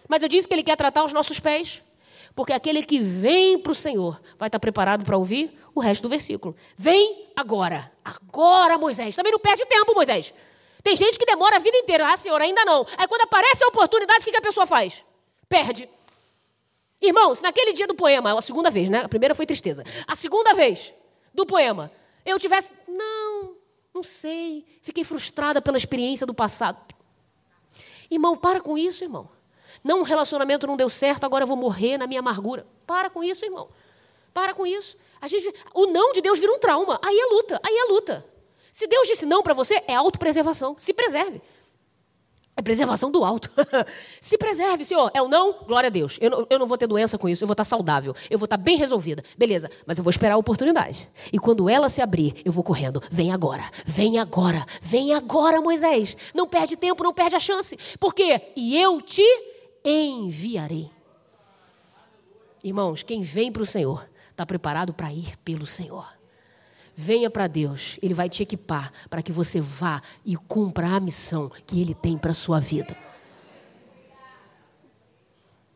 Mas 0.07 0.23
eu 0.23 0.29
disse 0.29 0.47
que 0.47 0.53
Ele 0.55 0.63
quer 0.63 0.75
tratar 0.75 1.03
os 1.03 1.13
nossos 1.13 1.39
pés. 1.39 1.83
Porque 2.37 2.53
aquele 2.53 2.83
que 2.83 2.99
vem 2.99 3.57
para 3.57 3.71
o 3.71 3.75
Senhor 3.75 4.21
vai 4.37 4.47
estar 4.47 4.59
preparado 4.59 5.03
para 5.03 5.17
ouvir 5.17 5.59
o 5.73 5.79
resto 5.79 6.03
do 6.03 6.07
versículo. 6.07 6.55
Vem 6.75 7.25
agora. 7.35 7.91
Agora, 8.05 8.77
Moisés. 8.77 9.15
Também 9.15 9.31
não 9.31 9.39
perde 9.39 9.65
tempo, 9.65 9.95
Moisés. 9.95 10.31
Tem 10.83 10.95
gente 10.95 11.17
que 11.17 11.25
demora 11.25 11.55
a 11.55 11.59
vida 11.59 11.75
inteira. 11.75 12.07
Ah, 12.07 12.15
Senhor, 12.15 12.39
ainda 12.39 12.63
não. 12.63 12.85
Aí 12.95 13.07
quando 13.07 13.21
aparece 13.21 13.63
a 13.63 13.67
oportunidade, 13.69 14.23
o 14.23 14.29
que 14.29 14.37
a 14.37 14.41
pessoa 14.41 14.67
faz? 14.67 15.03
Perde. 15.49 15.89
Irmãos, 17.01 17.41
naquele 17.41 17.73
dia 17.73 17.87
do 17.87 17.95
poema, 17.95 18.37
a 18.37 18.41
segunda 18.43 18.69
vez, 18.69 18.87
né? 18.87 18.99
A 18.99 19.09
primeira 19.09 19.33
foi 19.33 19.47
tristeza. 19.47 19.83
A 20.05 20.15
segunda 20.15 20.53
vez 20.53 20.93
do 21.33 21.43
poema, 21.43 21.91
eu 22.23 22.37
tivesse. 22.37 22.71
Não, 22.87 23.55
não 23.95 24.03
sei. 24.03 24.63
Fiquei 24.83 25.03
frustrada 25.03 25.59
pela 25.59 25.75
experiência 25.75 26.27
do 26.27 26.35
passado. 26.35 26.77
Irmão, 28.11 28.37
para 28.37 28.61
com 28.61 28.77
isso, 28.77 29.03
irmão. 29.03 29.27
Não, 29.83 29.99
um 29.99 30.03
relacionamento 30.03 30.67
não 30.67 30.77
deu 30.77 30.89
certo, 30.89 31.25
agora 31.25 31.43
eu 31.43 31.47
vou 31.47 31.57
morrer 31.57 31.97
na 31.97 32.07
minha 32.07 32.19
amargura. 32.19 32.65
Para 32.85 33.09
com 33.09 33.23
isso, 33.23 33.45
irmão. 33.45 33.69
Para 34.33 34.53
com 34.53 34.65
isso. 34.65 34.97
A 35.19 35.27
gente, 35.27 35.51
o 35.73 35.87
não 35.87 36.11
de 36.11 36.21
Deus 36.21 36.39
vira 36.39 36.51
um 36.51 36.59
trauma. 36.59 36.99
Aí 37.03 37.17
é 37.17 37.25
luta, 37.25 37.59
aí 37.63 37.75
é 37.75 37.85
luta. 37.91 38.25
Se 38.71 38.85
Deus 38.85 39.07
disse 39.07 39.25
não 39.25 39.41
para 39.41 39.53
você, 39.53 39.81
é 39.87 39.95
autopreservação. 39.95 40.75
Se 40.77 40.93
preserve. 40.93 41.41
É 42.57 42.61
preservação 42.61 43.11
do 43.11 43.23
alto. 43.23 43.51
Se 44.19 44.35
preserve, 44.35 44.83
Senhor. 44.83 45.11
É 45.13 45.21
o 45.21 45.27
não? 45.27 45.63
Glória 45.67 45.87
a 45.87 45.91
Deus. 45.91 46.17
Eu 46.19 46.31
não, 46.31 46.47
eu 46.49 46.57
não 46.57 46.65
vou 46.65 46.75
ter 46.75 46.87
doença 46.87 47.15
com 47.15 47.29
isso. 47.29 47.43
Eu 47.43 47.47
vou 47.47 47.53
estar 47.53 47.63
saudável. 47.63 48.15
Eu 48.31 48.39
vou 48.39 48.45
estar 48.45 48.57
bem 48.57 48.77
resolvida. 48.77 49.23
Beleza. 49.37 49.69
Mas 49.85 49.99
eu 49.99 50.03
vou 50.03 50.09
esperar 50.09 50.33
a 50.33 50.37
oportunidade. 50.37 51.07
E 51.31 51.37
quando 51.37 51.69
ela 51.69 51.87
se 51.87 52.01
abrir, 52.01 52.41
eu 52.43 52.51
vou 52.51 52.63
correndo. 52.63 52.99
Vem 53.11 53.31
agora. 53.31 53.63
Vem 53.85 54.17
agora. 54.17 54.65
Vem 54.81 55.13
agora, 55.13 55.61
Moisés. 55.61 56.17
Não 56.33 56.47
perde 56.47 56.75
tempo, 56.75 57.03
não 57.03 57.13
perde 57.13 57.35
a 57.35 57.39
chance. 57.39 57.77
Por 57.99 58.15
quê? 58.15 58.41
E 58.55 58.75
eu 58.75 58.99
te 59.01 59.23
enviarei. 59.89 60.89
Irmãos, 62.63 63.03
quem 63.03 63.21
vem 63.21 63.51
para 63.51 63.61
o 63.61 63.65
Senhor 63.65 64.09
está 64.31 64.45
preparado 64.45 64.93
para 64.93 65.11
ir 65.13 65.37
pelo 65.37 65.65
Senhor. 65.65 66.07
Venha 66.95 67.29
para 67.29 67.47
Deus, 67.47 67.97
Ele 68.01 68.13
vai 68.13 68.27
te 68.27 68.41
equipar 68.41 68.91
para 69.09 69.21
que 69.21 69.31
você 69.31 69.61
vá 69.61 70.01
e 70.25 70.35
cumpra 70.35 70.87
a 70.87 70.99
missão 70.99 71.49
que 71.49 71.79
Ele 71.79 71.93
tem 71.93 72.17
para 72.17 72.31
a 72.31 72.35
sua 72.35 72.59
vida. 72.59 72.97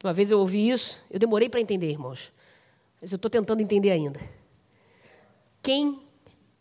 Uma 0.04 0.14
vez 0.14 0.32
eu 0.32 0.40
ouvi 0.40 0.70
isso, 0.70 1.00
eu 1.12 1.20
demorei 1.20 1.48
para 1.48 1.62
entender, 1.62 1.92
irmãos, 1.92 2.34
mas 3.00 3.12
eu 3.12 3.18
estou 3.18 3.30
tentando 3.30 3.62
entender 3.62 3.92
ainda. 3.92 4.20
Quem 5.62 6.02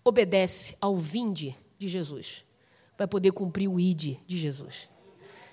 obedece 0.05 0.77
ao 0.81 0.95
vinde 0.97 1.57
de 1.79 1.89
Jesus 1.89 2.45
vai 2.99 3.07
poder 3.07 3.33
cumprir 3.33 3.67
o 3.67 3.81
ide 3.81 4.21
de 4.27 4.37
Jesus. 4.37 4.91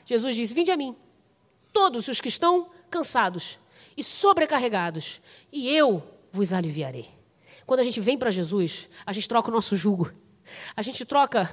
Jesus 0.05 0.35
disse: 0.35 0.53
Vinde 0.53 0.71
a 0.71 0.75
mim, 0.75 0.95
todos 1.73 2.07
os 2.07 2.21
que 2.21 2.29
estão 2.29 2.69
cansados 2.89 3.57
e 3.95 4.03
sobrecarregados, 4.03 5.19
e 5.51 5.75
eu 5.75 6.03
vos 6.31 6.53
aliviarei. 6.53 7.09
Quando 7.65 7.79
a 7.79 7.83
gente 7.83 7.99
vem 7.99 8.17
para 8.17 8.31
Jesus, 8.31 8.87
a 9.05 9.11
gente 9.11 9.27
troca 9.27 9.49
o 9.49 9.53
nosso 9.53 9.75
jugo. 9.75 10.11
A 10.75 10.81
gente 10.81 11.03
troca, 11.03 11.49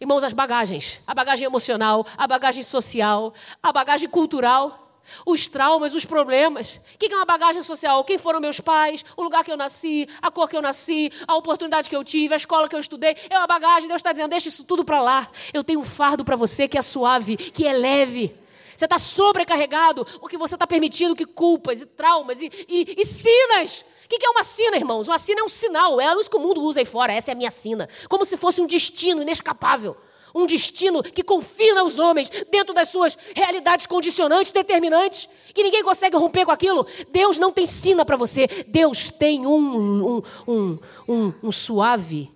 irmãos, 0.00 0.22
as 0.22 0.32
bagagens. 0.32 1.00
A 1.06 1.14
bagagem 1.14 1.44
emocional, 1.44 2.06
a 2.16 2.26
bagagem 2.26 2.62
social, 2.62 3.34
a 3.62 3.72
bagagem 3.72 4.08
cultural 4.08 4.90
os 5.26 5.48
traumas, 5.48 5.94
os 5.94 6.04
problemas. 6.04 6.80
O 6.94 6.98
que 6.98 7.12
é 7.12 7.16
uma 7.16 7.24
bagagem 7.24 7.62
social? 7.62 8.04
Quem 8.04 8.18
foram 8.18 8.40
meus 8.40 8.60
pais, 8.60 9.04
o 9.16 9.22
lugar 9.22 9.44
que 9.44 9.50
eu 9.50 9.56
nasci, 9.56 10.08
a 10.20 10.30
cor 10.30 10.48
que 10.48 10.56
eu 10.56 10.62
nasci, 10.62 11.10
a 11.26 11.34
oportunidade 11.36 11.88
que 11.88 11.96
eu 11.96 12.04
tive, 12.04 12.34
a 12.34 12.36
escola 12.36 12.68
que 12.68 12.74
eu 12.74 12.80
estudei. 12.80 13.16
É 13.28 13.36
uma 13.36 13.46
bagagem. 13.46 13.88
Deus 13.88 13.98
está 13.98 14.12
dizendo: 14.12 14.30
deixa 14.30 14.48
isso 14.48 14.64
tudo 14.64 14.84
para 14.84 15.00
lá. 15.00 15.28
Eu 15.52 15.64
tenho 15.64 15.80
um 15.80 15.84
fardo 15.84 16.24
para 16.24 16.36
você 16.36 16.68
que 16.68 16.78
é 16.78 16.82
suave, 16.82 17.36
que 17.36 17.66
é 17.66 17.72
leve. 17.72 18.34
Você 18.80 18.86
está 18.86 18.98
sobrecarregado 18.98 20.06
porque 20.20 20.38
você 20.38 20.54
está 20.54 20.66
permitindo 20.66 21.14
que 21.14 21.26
culpas 21.26 21.82
e 21.82 21.86
traumas 21.86 22.40
e, 22.40 22.50
e, 22.66 22.94
e 22.96 23.04
sinas. 23.04 23.84
O 24.06 24.08
que, 24.08 24.18
que 24.18 24.24
é 24.24 24.30
uma 24.30 24.42
sina, 24.42 24.74
irmãos? 24.74 25.06
Uma 25.06 25.18
sina 25.18 25.42
é 25.42 25.44
um 25.44 25.50
sinal, 25.50 26.00
é 26.00 26.10
isso 26.18 26.30
que 26.30 26.36
o 26.38 26.40
mundo 26.40 26.62
usa 26.62 26.80
aí 26.80 26.86
fora. 26.86 27.12
Essa 27.12 27.30
é 27.30 27.32
a 27.32 27.34
minha 27.34 27.50
sina. 27.50 27.86
Como 28.08 28.24
se 28.24 28.38
fosse 28.38 28.62
um 28.62 28.66
destino 28.66 29.20
inescapável. 29.20 29.98
Um 30.34 30.46
destino 30.46 31.02
que 31.02 31.22
confina 31.22 31.84
os 31.84 31.98
homens 31.98 32.30
dentro 32.50 32.72
das 32.72 32.88
suas 32.88 33.18
realidades 33.36 33.84
condicionantes, 33.84 34.50
determinantes, 34.50 35.28
que 35.52 35.62
ninguém 35.62 35.84
consegue 35.84 36.16
romper 36.16 36.46
com 36.46 36.52
aquilo. 36.52 36.86
Deus 37.10 37.36
não 37.36 37.52
tem 37.52 37.66
sina 37.66 38.02
para 38.02 38.16
você. 38.16 38.46
Deus 38.66 39.10
tem 39.10 39.46
um, 39.46 40.16
um, 40.16 40.22
um, 40.48 40.78
um, 41.06 41.32
um 41.42 41.52
suave 41.52 42.32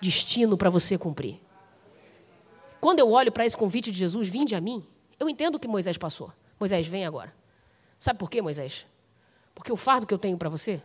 destino 0.00 0.56
para 0.56 0.70
você 0.70 0.96
cumprir. 0.96 1.40
Quando 2.80 3.00
eu 3.00 3.10
olho 3.10 3.32
para 3.32 3.44
esse 3.44 3.56
convite 3.56 3.90
de 3.90 3.98
Jesus, 3.98 4.28
vinde 4.28 4.54
a 4.54 4.60
mim, 4.60 4.86
eu 5.20 5.28
entendo 5.28 5.56
o 5.56 5.60
que 5.60 5.68
Moisés 5.68 5.98
passou. 5.98 6.32
Moisés, 6.58 6.86
vem 6.86 7.04
agora. 7.04 7.32
Sabe 7.98 8.18
por 8.18 8.30
quê, 8.30 8.40
Moisés? 8.40 8.86
Porque 9.54 9.70
o 9.70 9.76
fardo 9.76 10.06
que 10.06 10.14
eu 10.14 10.18
tenho 10.18 10.38
para 10.38 10.48
você 10.48 10.82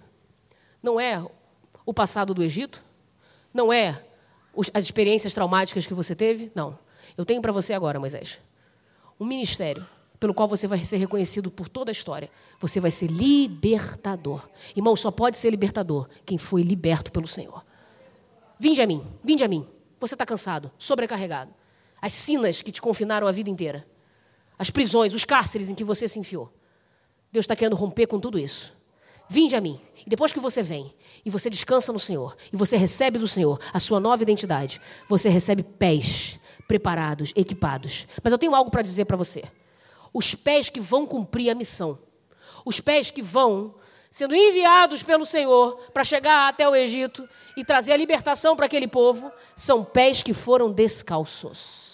não 0.83 0.99
é 0.99 1.25
o 1.85 1.93
passado 1.93 2.33
do 2.33 2.43
Egito, 2.43 2.83
não 3.53 3.71
é 3.71 4.03
as 4.73 4.83
experiências 4.83 5.33
traumáticas 5.33 5.87
que 5.87 5.93
você 5.93 6.13
teve, 6.13 6.51
não. 6.53 6.77
Eu 7.17 7.25
tenho 7.25 7.41
para 7.41 7.53
você 7.53 7.73
agora, 7.73 7.99
Moisés, 7.99 8.41
um 9.17 9.25
ministério 9.25 9.85
pelo 10.19 10.33
qual 10.33 10.47
você 10.47 10.67
vai 10.67 10.79
ser 10.79 10.97
reconhecido 10.97 11.49
por 11.49 11.69
toda 11.69 11.89
a 11.89 11.93
história. 11.93 12.29
Você 12.59 12.79
vai 12.79 12.91
ser 12.91 13.07
libertador. 13.07 14.49
Irmão, 14.75 14.95
só 14.95 15.11
pode 15.11 15.37
ser 15.37 15.49
libertador 15.49 16.09
quem 16.25 16.37
foi 16.37 16.61
liberto 16.61 17.11
pelo 17.11 17.27
Senhor. 17.27 17.63
Vinde 18.59 18.81
a 18.81 18.87
mim, 18.87 19.01
vinde 19.23 19.43
a 19.43 19.47
mim. 19.47 19.65
Você 19.99 20.15
está 20.15 20.25
cansado, 20.25 20.71
sobrecarregado. 20.77 21.53
As 22.01 22.11
sinas 22.11 22.61
que 22.61 22.71
te 22.71 22.81
confinaram 22.81 23.27
a 23.27 23.31
vida 23.31 23.49
inteira 23.49 23.85
as 24.57 24.69
prisões, 24.69 25.13
os 25.13 25.25
cárceres 25.25 25.69
em 25.69 25.75
que 25.75 25.83
você 25.83 26.07
se 26.07 26.19
enfiou. 26.19 26.51
Deus 27.31 27.43
está 27.43 27.55
querendo 27.55 27.75
romper 27.75 28.07
com 28.07 28.19
tudo 28.19 28.39
isso. 28.39 28.73
Vinde 29.27 29.55
a 29.55 29.61
mim. 29.61 29.79
E 30.05 30.09
depois 30.09 30.31
que 30.31 30.39
você 30.39 30.61
vem, 30.61 30.93
e 31.25 31.29
você 31.29 31.49
descansa 31.49 31.91
no 31.91 31.99
Senhor, 31.99 32.35
e 32.53 32.55
você 32.55 32.77
recebe 32.77 33.17
do 33.17 33.27
Senhor 33.27 33.59
a 33.73 33.79
sua 33.79 33.99
nova 33.99 34.23
identidade, 34.23 34.79
você 35.09 35.29
recebe 35.29 35.63
pés 35.63 36.39
preparados, 36.67 37.33
equipados. 37.35 38.07
Mas 38.23 38.31
eu 38.31 38.37
tenho 38.37 38.55
algo 38.55 38.71
para 38.71 38.81
dizer 38.81 39.05
para 39.05 39.17
você. 39.17 39.43
Os 40.13 40.33
pés 40.35 40.69
que 40.69 40.79
vão 40.79 41.05
cumprir 41.05 41.49
a 41.49 41.55
missão, 41.55 41.97
os 42.63 42.79
pés 42.79 43.11
que 43.11 43.21
vão 43.21 43.75
sendo 44.09 44.33
enviados 44.33 45.03
pelo 45.03 45.25
Senhor 45.25 45.75
para 45.91 46.03
chegar 46.03 46.47
até 46.47 46.69
o 46.69 46.75
Egito 46.75 47.27
e 47.57 47.65
trazer 47.65 47.91
a 47.91 47.97
libertação 47.97 48.55
para 48.55 48.67
aquele 48.67 48.87
povo, 48.87 49.29
são 49.57 49.83
pés 49.83 50.23
que 50.23 50.33
foram 50.33 50.71
descalços 50.71 51.84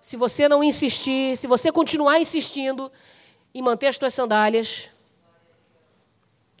se 0.00 0.16
você 0.16 0.48
não 0.48 0.64
insistir, 0.64 1.36
se 1.36 1.46
você 1.46 1.70
continuar 1.70 2.18
insistindo 2.18 2.90
em 3.54 3.62
manter 3.62 3.88
as 3.88 3.96
suas 3.96 4.14
sandálias. 4.14 4.88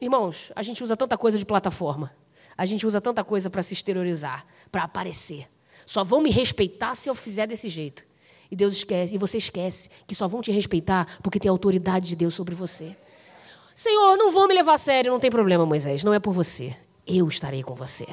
Irmãos, 0.00 0.52
a 0.54 0.62
gente 0.62 0.82
usa 0.82 0.96
tanta 0.96 1.16
coisa 1.16 1.38
de 1.38 1.46
plataforma. 1.46 2.12
A 2.56 2.66
gente 2.66 2.86
usa 2.86 3.00
tanta 3.00 3.24
coisa 3.24 3.48
para 3.48 3.62
se 3.62 3.72
exteriorizar, 3.72 4.44
para 4.70 4.82
aparecer. 4.82 5.48
Só 5.86 6.04
vão 6.04 6.20
me 6.20 6.30
respeitar 6.30 6.94
se 6.94 7.08
eu 7.08 7.14
fizer 7.14 7.46
desse 7.46 7.68
jeito. 7.68 8.04
E 8.50 8.56
Deus 8.56 8.74
esquece, 8.74 9.14
e 9.14 9.18
você 9.18 9.38
esquece 9.38 9.88
que 10.06 10.14
só 10.14 10.26
vão 10.26 10.42
te 10.42 10.50
respeitar 10.50 11.18
porque 11.22 11.38
tem 11.38 11.48
a 11.48 11.52
autoridade 11.52 12.08
de 12.08 12.16
Deus 12.16 12.34
sobre 12.34 12.54
você. 12.54 12.96
Senhor, 13.74 14.16
não 14.16 14.30
vou 14.30 14.46
me 14.46 14.54
levar 14.54 14.74
a 14.74 14.78
sério, 14.78 15.12
não 15.12 15.20
tem 15.20 15.30
problema, 15.30 15.64
Moisés, 15.64 16.04
não 16.04 16.12
é 16.12 16.18
por 16.18 16.34
você. 16.34 16.76
Eu 17.06 17.26
estarei 17.28 17.62
com 17.62 17.74
você. 17.74 18.06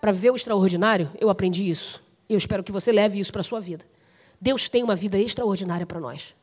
Para 0.00 0.12
ver 0.12 0.30
o 0.30 0.36
extraordinário, 0.36 1.10
eu 1.18 1.30
aprendi 1.30 1.68
isso. 1.68 2.02
Eu 2.30 2.38
espero 2.38 2.62
que 2.62 2.70
você 2.70 2.92
leve 2.92 3.18
isso 3.18 3.32
para 3.32 3.40
a 3.40 3.44
sua 3.44 3.60
vida. 3.60 3.84
Deus 4.40 4.68
tem 4.68 4.84
uma 4.84 4.94
vida 4.94 5.18
extraordinária 5.18 5.84
para 5.84 5.98
nós. 5.98 6.36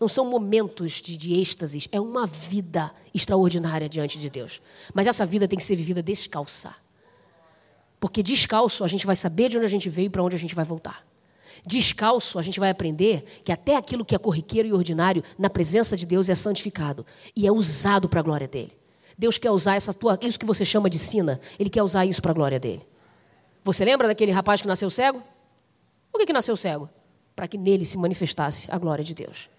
Não 0.00 0.08
são 0.08 0.28
momentos 0.28 1.02
de, 1.02 1.18
de 1.18 1.34
êxtases, 1.34 1.86
é 1.92 2.00
uma 2.00 2.26
vida 2.26 2.90
extraordinária 3.14 3.86
diante 3.86 4.18
de 4.18 4.30
Deus. 4.30 4.62
Mas 4.94 5.06
essa 5.06 5.26
vida 5.26 5.46
tem 5.46 5.58
que 5.58 5.64
ser 5.64 5.76
vivida 5.76 6.02
descalça. 6.02 6.74
Porque 8.00 8.22
descalço 8.22 8.82
a 8.84 8.88
gente 8.88 9.06
vai 9.06 9.14
saber 9.14 9.50
de 9.50 9.58
onde 9.58 9.66
a 9.66 9.68
gente 9.68 9.90
veio 9.90 10.06
e 10.06 10.10
para 10.10 10.22
onde 10.22 10.34
a 10.34 10.38
gente 10.38 10.54
vai 10.54 10.64
voltar. 10.64 11.06
Descalço 11.66 12.38
a 12.38 12.42
gente 12.42 12.58
vai 12.58 12.70
aprender 12.70 13.22
que 13.44 13.52
até 13.52 13.76
aquilo 13.76 14.04
que 14.04 14.14
é 14.14 14.18
corriqueiro 14.18 14.66
e 14.66 14.72
ordinário, 14.72 15.22
na 15.38 15.50
presença 15.50 15.94
de 15.94 16.06
Deus, 16.06 16.30
é 16.30 16.34
santificado 16.34 17.04
e 17.36 17.46
é 17.46 17.52
usado 17.52 18.08
para 18.08 18.20
a 18.20 18.22
glória 18.22 18.48
dele. 18.48 18.72
Deus 19.16 19.36
quer 19.36 19.50
usar 19.50 19.76
essa 19.76 19.92
tua, 19.92 20.18
isso 20.22 20.40
que 20.40 20.46
você 20.46 20.64
chama 20.64 20.88
de 20.88 20.98
sina, 20.98 21.38
Ele 21.58 21.68
quer 21.68 21.82
usar 21.82 22.06
isso 22.06 22.22
para 22.22 22.30
a 22.30 22.34
glória 22.34 22.58
dele. 22.58 22.84
Você 23.62 23.84
lembra 23.84 24.08
daquele 24.08 24.32
rapaz 24.32 24.60
que 24.60 24.66
nasceu 24.66 24.90
cego? 24.90 25.22
Por 26.14 26.20
que, 26.20 26.26
que 26.26 26.32
nasceu 26.32 26.56
cego? 26.56 26.88
Para 27.34 27.48
que 27.48 27.58
nele 27.58 27.84
se 27.84 27.98
manifestasse 27.98 28.68
a 28.70 28.78
glória 28.78 29.04
de 29.04 29.12
Deus. 29.16 29.50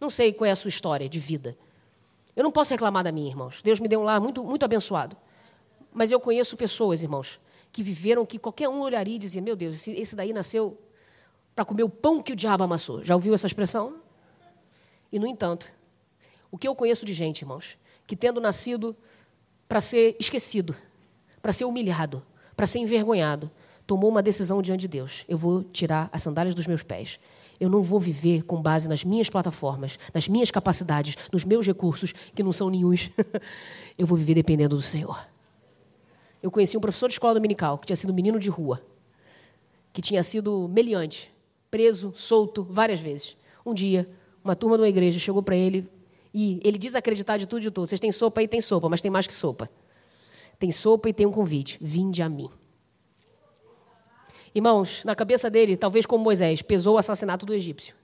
Não 0.00 0.10
sei 0.10 0.32
qual 0.32 0.48
é 0.48 0.50
a 0.50 0.56
sua 0.56 0.68
história 0.68 1.08
de 1.08 1.20
vida. 1.20 1.56
Eu 2.34 2.42
não 2.42 2.50
posso 2.50 2.72
reclamar 2.72 3.04
da 3.04 3.12
minha, 3.12 3.28
irmãos. 3.28 3.62
Deus 3.62 3.78
me 3.78 3.86
deu 3.86 4.00
um 4.00 4.02
lar 4.02 4.20
muito, 4.20 4.42
muito 4.42 4.64
abençoado. 4.64 5.16
Mas 5.92 6.10
eu 6.10 6.18
conheço 6.18 6.56
pessoas, 6.56 7.00
irmãos, 7.00 7.38
que 7.70 7.80
viveram 7.80 8.26
que 8.26 8.40
qualquer 8.40 8.68
um 8.68 8.80
olharia 8.80 9.14
e 9.14 9.18
dizia: 9.20 9.40
Meu 9.40 9.54
Deus, 9.54 9.76
esse, 9.76 9.92
esse 9.92 10.16
daí 10.16 10.32
nasceu 10.32 10.76
para 11.54 11.64
comer 11.64 11.84
o 11.84 11.88
pão 11.88 12.20
que 12.20 12.32
o 12.32 12.36
diabo 12.36 12.64
amassou. 12.64 13.04
Já 13.04 13.14
ouviu 13.14 13.32
essa 13.32 13.46
expressão? 13.46 13.94
E, 15.12 15.18
no 15.20 15.28
entanto, 15.28 15.70
o 16.50 16.58
que 16.58 16.66
eu 16.66 16.74
conheço 16.74 17.06
de 17.06 17.14
gente, 17.14 17.42
irmãos, 17.42 17.78
que 18.04 18.16
tendo 18.16 18.40
nascido 18.40 18.96
para 19.68 19.80
ser 19.80 20.16
esquecido, 20.18 20.74
para 21.40 21.52
ser 21.52 21.66
humilhado, 21.66 22.20
para 22.56 22.66
ser 22.66 22.80
envergonhado, 22.80 23.48
tomou 23.86 24.10
uma 24.10 24.22
decisão 24.22 24.60
diante 24.62 24.82
de 24.82 24.88
Deus: 24.88 25.24
eu 25.28 25.38
vou 25.38 25.62
tirar 25.64 26.08
as 26.12 26.22
sandálias 26.22 26.54
dos 26.54 26.66
meus 26.66 26.82
pés. 26.82 27.18
Eu 27.60 27.70
não 27.70 27.82
vou 27.82 28.00
viver 28.00 28.42
com 28.42 28.60
base 28.60 28.88
nas 28.88 29.04
minhas 29.04 29.30
plataformas, 29.30 29.98
nas 30.12 30.28
minhas 30.28 30.50
capacidades, 30.50 31.16
nos 31.32 31.44
meus 31.44 31.66
recursos, 31.66 32.12
que 32.12 32.42
não 32.42 32.52
são 32.52 32.68
nenhuns. 32.68 33.10
eu 33.96 34.06
vou 34.06 34.18
viver 34.18 34.34
dependendo 34.34 34.74
do 34.74 34.82
Senhor. 34.82 35.24
Eu 36.42 36.50
conheci 36.50 36.76
um 36.76 36.80
professor 36.80 37.08
de 37.08 37.14
escola 37.14 37.34
dominical 37.34 37.78
que 37.78 37.86
tinha 37.86 37.96
sido 37.96 38.12
menino 38.12 38.38
de 38.38 38.50
rua, 38.50 38.82
que 39.92 40.02
tinha 40.02 40.22
sido 40.22 40.68
meliante, 40.68 41.32
preso, 41.70 42.12
solto 42.14 42.64
várias 42.68 43.00
vezes. 43.00 43.36
Um 43.64 43.72
dia, 43.72 44.10
uma 44.42 44.54
turma 44.54 44.76
de 44.76 44.82
uma 44.82 44.88
igreja 44.88 45.18
chegou 45.18 45.42
para 45.42 45.56
ele 45.56 45.88
e 46.34 46.60
ele 46.62 46.76
desacreditar 46.76 47.38
de 47.38 47.46
tudo 47.46 47.60
e 47.60 47.62
de 47.62 47.70
tudo. 47.70 47.86
Vocês 47.86 48.00
têm 48.00 48.12
sopa 48.12 48.40
aí? 48.40 48.48
Tem 48.48 48.60
sopa, 48.60 48.88
mas 48.88 49.00
tem 49.00 49.10
mais 49.10 49.26
que 49.26 49.32
sopa. 49.32 49.70
Tem 50.58 50.70
sopa 50.70 51.08
e 51.08 51.12
tem 51.12 51.24
um 51.24 51.32
convite. 51.32 51.78
Vinde 51.80 52.20
a 52.20 52.28
mim. 52.28 52.50
Irmãos, 54.54 55.04
na 55.04 55.14
cabeça 55.14 55.50
dele, 55.50 55.76
talvez 55.76 56.06
como 56.06 56.22
Moisés, 56.22 56.62
pesou 56.62 56.94
o 56.94 56.98
assassinato 56.98 57.44
do 57.44 57.52
egípcio. 57.52 57.94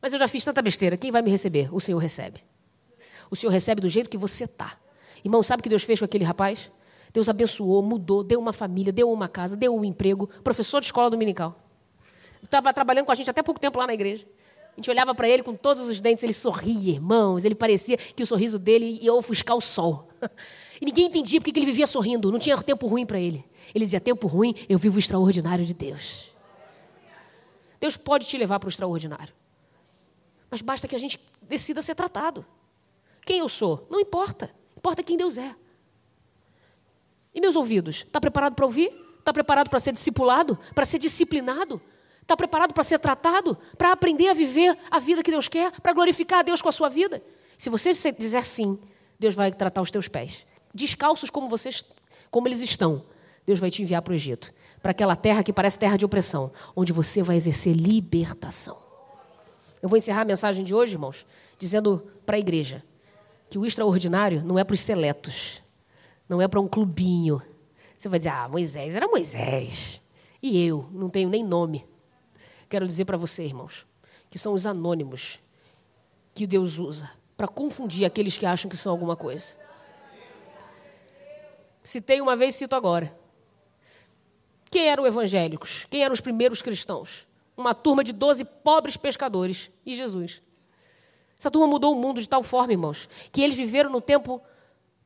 Mas 0.00 0.12
eu 0.12 0.18
já 0.18 0.26
fiz 0.26 0.42
tanta 0.44 0.62
besteira. 0.62 0.96
Quem 0.96 1.10
vai 1.10 1.20
me 1.20 1.30
receber? 1.30 1.68
O 1.74 1.80
Senhor 1.80 1.98
recebe. 1.98 2.42
O 3.30 3.36
Senhor 3.36 3.52
recebe 3.52 3.80
do 3.80 3.88
jeito 3.88 4.08
que 4.08 4.16
você 4.16 4.44
está. 4.44 4.78
Irmão, 5.22 5.42
sabe 5.42 5.60
o 5.60 5.62
que 5.62 5.68
Deus 5.68 5.82
fez 5.82 5.98
com 5.98 6.06
aquele 6.06 6.24
rapaz? 6.24 6.70
Deus 7.12 7.28
abençoou, 7.28 7.82
mudou, 7.82 8.24
deu 8.24 8.38
uma 8.38 8.52
família, 8.52 8.92
deu 8.92 9.10
uma 9.12 9.28
casa, 9.28 9.56
deu 9.56 9.76
um 9.76 9.84
emprego, 9.84 10.28
professor 10.42 10.80
de 10.80 10.86
escola 10.86 11.10
dominical. 11.10 11.60
Estava 12.42 12.72
trabalhando 12.72 13.04
com 13.04 13.12
a 13.12 13.14
gente 13.14 13.28
até 13.28 13.42
pouco 13.42 13.60
tempo 13.60 13.78
lá 13.78 13.86
na 13.86 13.92
igreja. 13.92 14.26
A 14.72 14.76
gente 14.76 14.90
olhava 14.90 15.14
para 15.14 15.28
ele 15.28 15.42
com 15.42 15.54
todos 15.54 15.88
os 15.88 16.00
dentes, 16.00 16.24
ele 16.24 16.32
sorria, 16.32 16.92
irmãos, 16.92 17.44
ele 17.44 17.54
parecia 17.54 17.96
que 17.96 18.22
o 18.22 18.26
sorriso 18.26 18.58
dele 18.58 18.98
ia 19.02 19.12
ofuscar 19.12 19.56
o 19.56 19.60
sol. 19.60 20.08
E 20.80 20.86
ninguém 20.86 21.08
entendia 21.08 21.38
porque 21.38 21.58
ele 21.60 21.66
vivia 21.66 21.86
sorrindo, 21.86 22.32
não 22.32 22.38
tinha 22.38 22.56
tempo 22.62 22.86
ruim 22.86 23.04
para 23.04 23.20
ele. 23.20 23.44
Ele 23.74 23.84
dizia: 23.84 24.00
tempo 24.00 24.26
ruim, 24.26 24.54
eu 24.66 24.78
vivo 24.78 24.96
o 24.96 24.98
extraordinário 24.98 25.66
de 25.66 25.74
Deus. 25.74 26.30
Deus 27.78 27.98
pode 27.98 28.26
te 28.26 28.38
levar 28.38 28.58
para 28.58 28.66
o 28.66 28.70
extraordinário. 28.70 29.34
Mas 30.50 30.62
basta 30.62 30.88
que 30.88 30.96
a 30.96 30.98
gente 30.98 31.20
decida 31.42 31.82
ser 31.82 31.94
tratado. 31.94 32.46
Quem 33.26 33.38
eu 33.38 33.48
sou? 33.48 33.86
Não 33.90 34.00
importa. 34.00 34.54
Importa 34.76 35.02
quem 35.02 35.16
Deus 35.16 35.36
é. 35.36 35.54
E 37.34 37.40
meus 37.40 37.54
ouvidos? 37.54 38.04
Está 38.06 38.20
preparado 38.20 38.54
para 38.54 38.64
ouvir? 38.64 38.92
Está 39.18 39.32
preparado 39.32 39.68
para 39.68 39.78
ser 39.78 39.92
discipulado? 39.92 40.58
Para 40.74 40.84
ser 40.84 40.98
disciplinado? 40.98 41.80
Está 42.30 42.36
preparado 42.36 42.72
para 42.72 42.84
ser 42.84 43.00
tratado? 43.00 43.58
Para 43.76 43.90
aprender 43.90 44.28
a 44.28 44.34
viver 44.34 44.78
a 44.88 45.00
vida 45.00 45.20
que 45.20 45.32
Deus 45.32 45.48
quer? 45.48 45.72
Para 45.80 45.92
glorificar 45.92 46.38
a 46.38 46.42
Deus 46.42 46.62
com 46.62 46.68
a 46.68 46.72
sua 46.72 46.88
vida? 46.88 47.20
Se 47.58 47.68
você 47.68 47.90
dizer 48.12 48.44
sim, 48.44 48.78
Deus 49.18 49.34
vai 49.34 49.50
tratar 49.50 49.82
os 49.82 49.90
teus 49.90 50.06
pés. 50.06 50.46
Descalços 50.72 51.28
como 51.28 51.48
vocês, 51.48 51.84
como 52.30 52.46
eles 52.46 52.62
estão, 52.62 53.04
Deus 53.44 53.58
vai 53.58 53.68
te 53.68 53.82
enviar 53.82 54.00
para 54.00 54.12
o 54.12 54.14
Egito, 54.14 54.54
para 54.80 54.92
aquela 54.92 55.16
terra 55.16 55.42
que 55.42 55.52
parece 55.52 55.76
terra 55.76 55.96
de 55.96 56.04
opressão, 56.04 56.52
onde 56.76 56.92
você 56.92 57.20
vai 57.20 57.34
exercer 57.34 57.74
libertação. 57.74 58.80
Eu 59.82 59.88
vou 59.88 59.96
encerrar 59.96 60.20
a 60.20 60.24
mensagem 60.24 60.62
de 60.62 60.72
hoje, 60.72 60.92
irmãos, 60.92 61.26
dizendo 61.58 62.12
para 62.24 62.36
a 62.36 62.38
igreja 62.38 62.84
que 63.50 63.58
o 63.58 63.66
extraordinário 63.66 64.44
não 64.44 64.56
é 64.56 64.62
para 64.62 64.74
os 64.74 64.80
seletos, 64.80 65.60
não 66.28 66.40
é 66.40 66.46
para 66.46 66.60
um 66.60 66.68
clubinho. 66.68 67.42
Você 67.98 68.08
vai 68.08 68.20
dizer, 68.20 68.28
ah, 68.28 68.48
Moisés 68.48 68.94
era 68.94 69.08
Moisés. 69.08 70.00
E 70.40 70.64
eu, 70.64 70.88
não 70.92 71.08
tenho 71.08 71.28
nem 71.28 71.42
nome. 71.42 71.89
Quero 72.70 72.86
dizer 72.86 73.04
para 73.04 73.16
você, 73.16 73.44
irmãos, 73.44 73.84
que 74.30 74.38
são 74.38 74.54
os 74.54 74.64
anônimos 74.64 75.40
que 76.32 76.46
Deus 76.46 76.78
usa 76.78 77.10
para 77.36 77.48
confundir 77.48 78.04
aqueles 78.06 78.38
que 78.38 78.46
acham 78.46 78.70
que 78.70 78.76
são 78.76 78.92
alguma 78.92 79.16
coisa. 79.16 79.56
Citei 81.82 82.20
uma 82.20 82.36
vez, 82.36 82.54
cito 82.54 82.76
agora. 82.76 83.12
Quem 84.70 84.86
eram 84.86 85.04
evangélicos? 85.04 85.84
Quem 85.90 86.04
eram 86.04 86.12
os 86.12 86.20
primeiros 86.20 86.62
cristãos? 86.62 87.26
Uma 87.56 87.74
turma 87.74 88.04
de 88.04 88.12
doze 88.12 88.44
pobres 88.44 88.96
pescadores 88.96 89.68
e 89.84 89.96
Jesus. 89.96 90.40
Essa 91.36 91.50
turma 91.50 91.66
mudou 91.66 91.92
o 91.92 92.00
mundo 92.00 92.20
de 92.20 92.28
tal 92.28 92.44
forma, 92.44 92.72
irmãos, 92.72 93.08
que 93.32 93.42
eles 93.42 93.56
viveram 93.56 93.90
no 93.90 94.00
tempo 94.00 94.40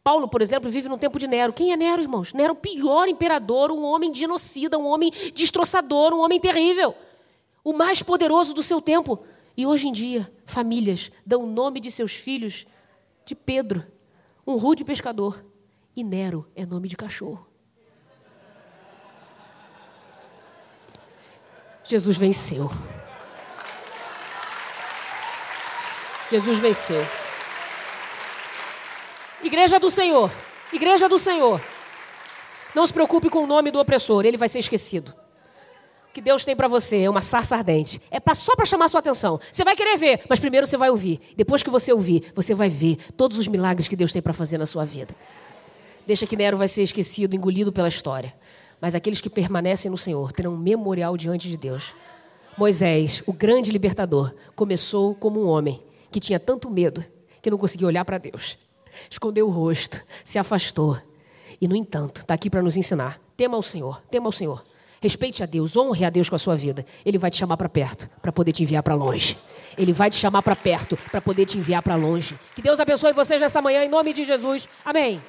Paulo, 0.02 0.28
por 0.28 0.42
exemplo, 0.42 0.70
vive 0.70 0.86
no 0.86 0.98
tempo 0.98 1.18
de 1.18 1.26
Nero. 1.26 1.50
Quem 1.50 1.72
é 1.72 1.78
Nero, 1.78 2.02
irmãos? 2.02 2.34
Nero, 2.34 2.52
o 2.52 2.56
pior 2.56 3.08
imperador, 3.08 3.72
um 3.72 3.82
homem 3.82 4.12
genocida, 4.12 4.78
um 4.78 4.84
homem 4.84 5.10
destroçador, 5.32 6.12
um 6.12 6.20
homem 6.20 6.38
terrível. 6.38 6.94
O 7.64 7.72
mais 7.72 8.02
poderoso 8.02 8.52
do 8.52 8.62
seu 8.62 8.80
tempo. 8.80 9.24
E 9.56 9.66
hoje 9.66 9.88
em 9.88 9.92
dia, 9.92 10.30
famílias 10.44 11.10
dão 11.24 11.44
o 11.44 11.46
nome 11.46 11.80
de 11.80 11.90
seus 11.90 12.14
filhos 12.14 12.66
de 13.24 13.34
Pedro, 13.34 13.84
um 14.46 14.56
rude 14.56 14.84
pescador. 14.84 15.42
E 15.96 16.04
Nero 16.04 16.46
é 16.54 16.66
nome 16.66 16.88
de 16.88 16.96
cachorro. 16.96 17.46
Jesus 21.84 22.16
venceu. 22.16 22.70
Jesus 26.30 26.58
venceu. 26.58 27.06
Igreja 29.42 29.78
do 29.78 29.90
Senhor. 29.90 30.32
Igreja 30.72 31.08
do 31.08 31.18
Senhor. 31.18 31.60
Não 32.74 32.86
se 32.86 32.92
preocupe 32.92 33.30
com 33.30 33.44
o 33.44 33.46
nome 33.46 33.70
do 33.70 33.78
opressor, 33.78 34.24
ele 34.24 34.36
vai 34.36 34.48
ser 34.48 34.58
esquecido. 34.58 35.14
Que 36.14 36.20
Deus 36.20 36.44
tem 36.44 36.56
para 36.56 36.68
você 36.68 37.02
é 37.02 37.10
uma 37.10 37.20
sarça 37.20 37.56
ardente. 37.56 38.00
É 38.10 38.18
pra, 38.18 38.34
só 38.34 38.56
para 38.56 38.64
chamar 38.64 38.88
sua 38.88 39.00
atenção. 39.00 39.38
Você 39.50 39.64
vai 39.64 39.76
querer 39.76 39.98
ver, 39.98 40.22
mas 40.28 40.38
primeiro 40.38 40.66
você 40.66 40.76
vai 40.76 40.88
ouvir. 40.88 41.20
Depois 41.36 41.62
que 41.62 41.68
você 41.68 41.92
ouvir, 41.92 42.32
você 42.34 42.54
vai 42.54 42.70
ver 42.70 42.96
todos 43.16 43.36
os 43.36 43.48
milagres 43.48 43.88
que 43.88 43.96
Deus 43.96 44.12
tem 44.12 44.22
para 44.22 44.32
fazer 44.32 44.56
na 44.56 44.64
sua 44.64 44.84
vida. 44.84 45.12
Deixa 46.06 46.26
que 46.26 46.36
Nero 46.36 46.56
vai 46.56 46.68
ser 46.68 46.82
esquecido, 46.82 47.34
engolido 47.34 47.72
pela 47.72 47.88
história. 47.88 48.32
Mas 48.80 48.94
aqueles 48.94 49.20
que 49.20 49.28
permanecem 49.28 49.90
no 49.90 49.98
Senhor 49.98 50.32
terão 50.32 50.54
um 50.54 50.56
memorial 50.56 51.16
diante 51.16 51.48
de 51.48 51.56
Deus. 51.56 51.92
Moisés, 52.56 53.22
o 53.26 53.32
grande 53.32 53.72
libertador, 53.72 54.32
começou 54.54 55.14
como 55.14 55.42
um 55.42 55.48
homem 55.48 55.82
que 56.10 56.20
tinha 56.20 56.38
tanto 56.38 56.70
medo 56.70 57.04
que 57.42 57.50
não 57.50 57.58
conseguia 57.58 57.88
olhar 57.88 58.04
para 58.04 58.16
Deus 58.16 58.56
escondeu 59.10 59.48
o 59.48 59.50
rosto, 59.50 60.00
se 60.22 60.38
afastou. 60.38 60.98
E, 61.60 61.68
no 61.68 61.76
entanto, 61.76 62.20
está 62.20 62.34
aqui 62.34 62.50
para 62.50 62.62
nos 62.62 62.76
ensinar: 62.76 63.20
tema 63.36 63.56
ao 63.56 63.62
Senhor, 63.62 64.02
tema 64.10 64.26
ao 64.26 64.32
Senhor. 64.32 64.64
Respeite 65.04 65.42
a 65.42 65.46
Deus, 65.46 65.76
honre 65.76 66.02
a 66.06 66.08
Deus 66.08 66.30
com 66.30 66.34
a 66.34 66.38
sua 66.38 66.56
vida. 66.56 66.82
Ele 67.04 67.18
vai 67.18 67.30
te 67.30 67.36
chamar 67.36 67.58
para 67.58 67.68
perto, 67.68 68.08
para 68.22 68.32
poder 68.32 68.54
te 68.54 68.62
enviar 68.62 68.82
para 68.82 68.94
longe. 68.94 69.36
Ele 69.76 69.92
vai 69.92 70.08
te 70.08 70.16
chamar 70.16 70.40
para 70.40 70.56
perto, 70.56 70.96
para 71.10 71.20
poder 71.20 71.44
te 71.44 71.58
enviar 71.58 71.82
para 71.82 71.94
longe. 71.94 72.38
Que 72.56 72.62
Deus 72.62 72.80
abençoe 72.80 73.12
vocês 73.12 73.38
nessa 73.38 73.60
manhã, 73.60 73.84
em 73.84 73.88
nome 73.90 74.14
de 74.14 74.24
Jesus. 74.24 74.66
Amém. 74.82 75.20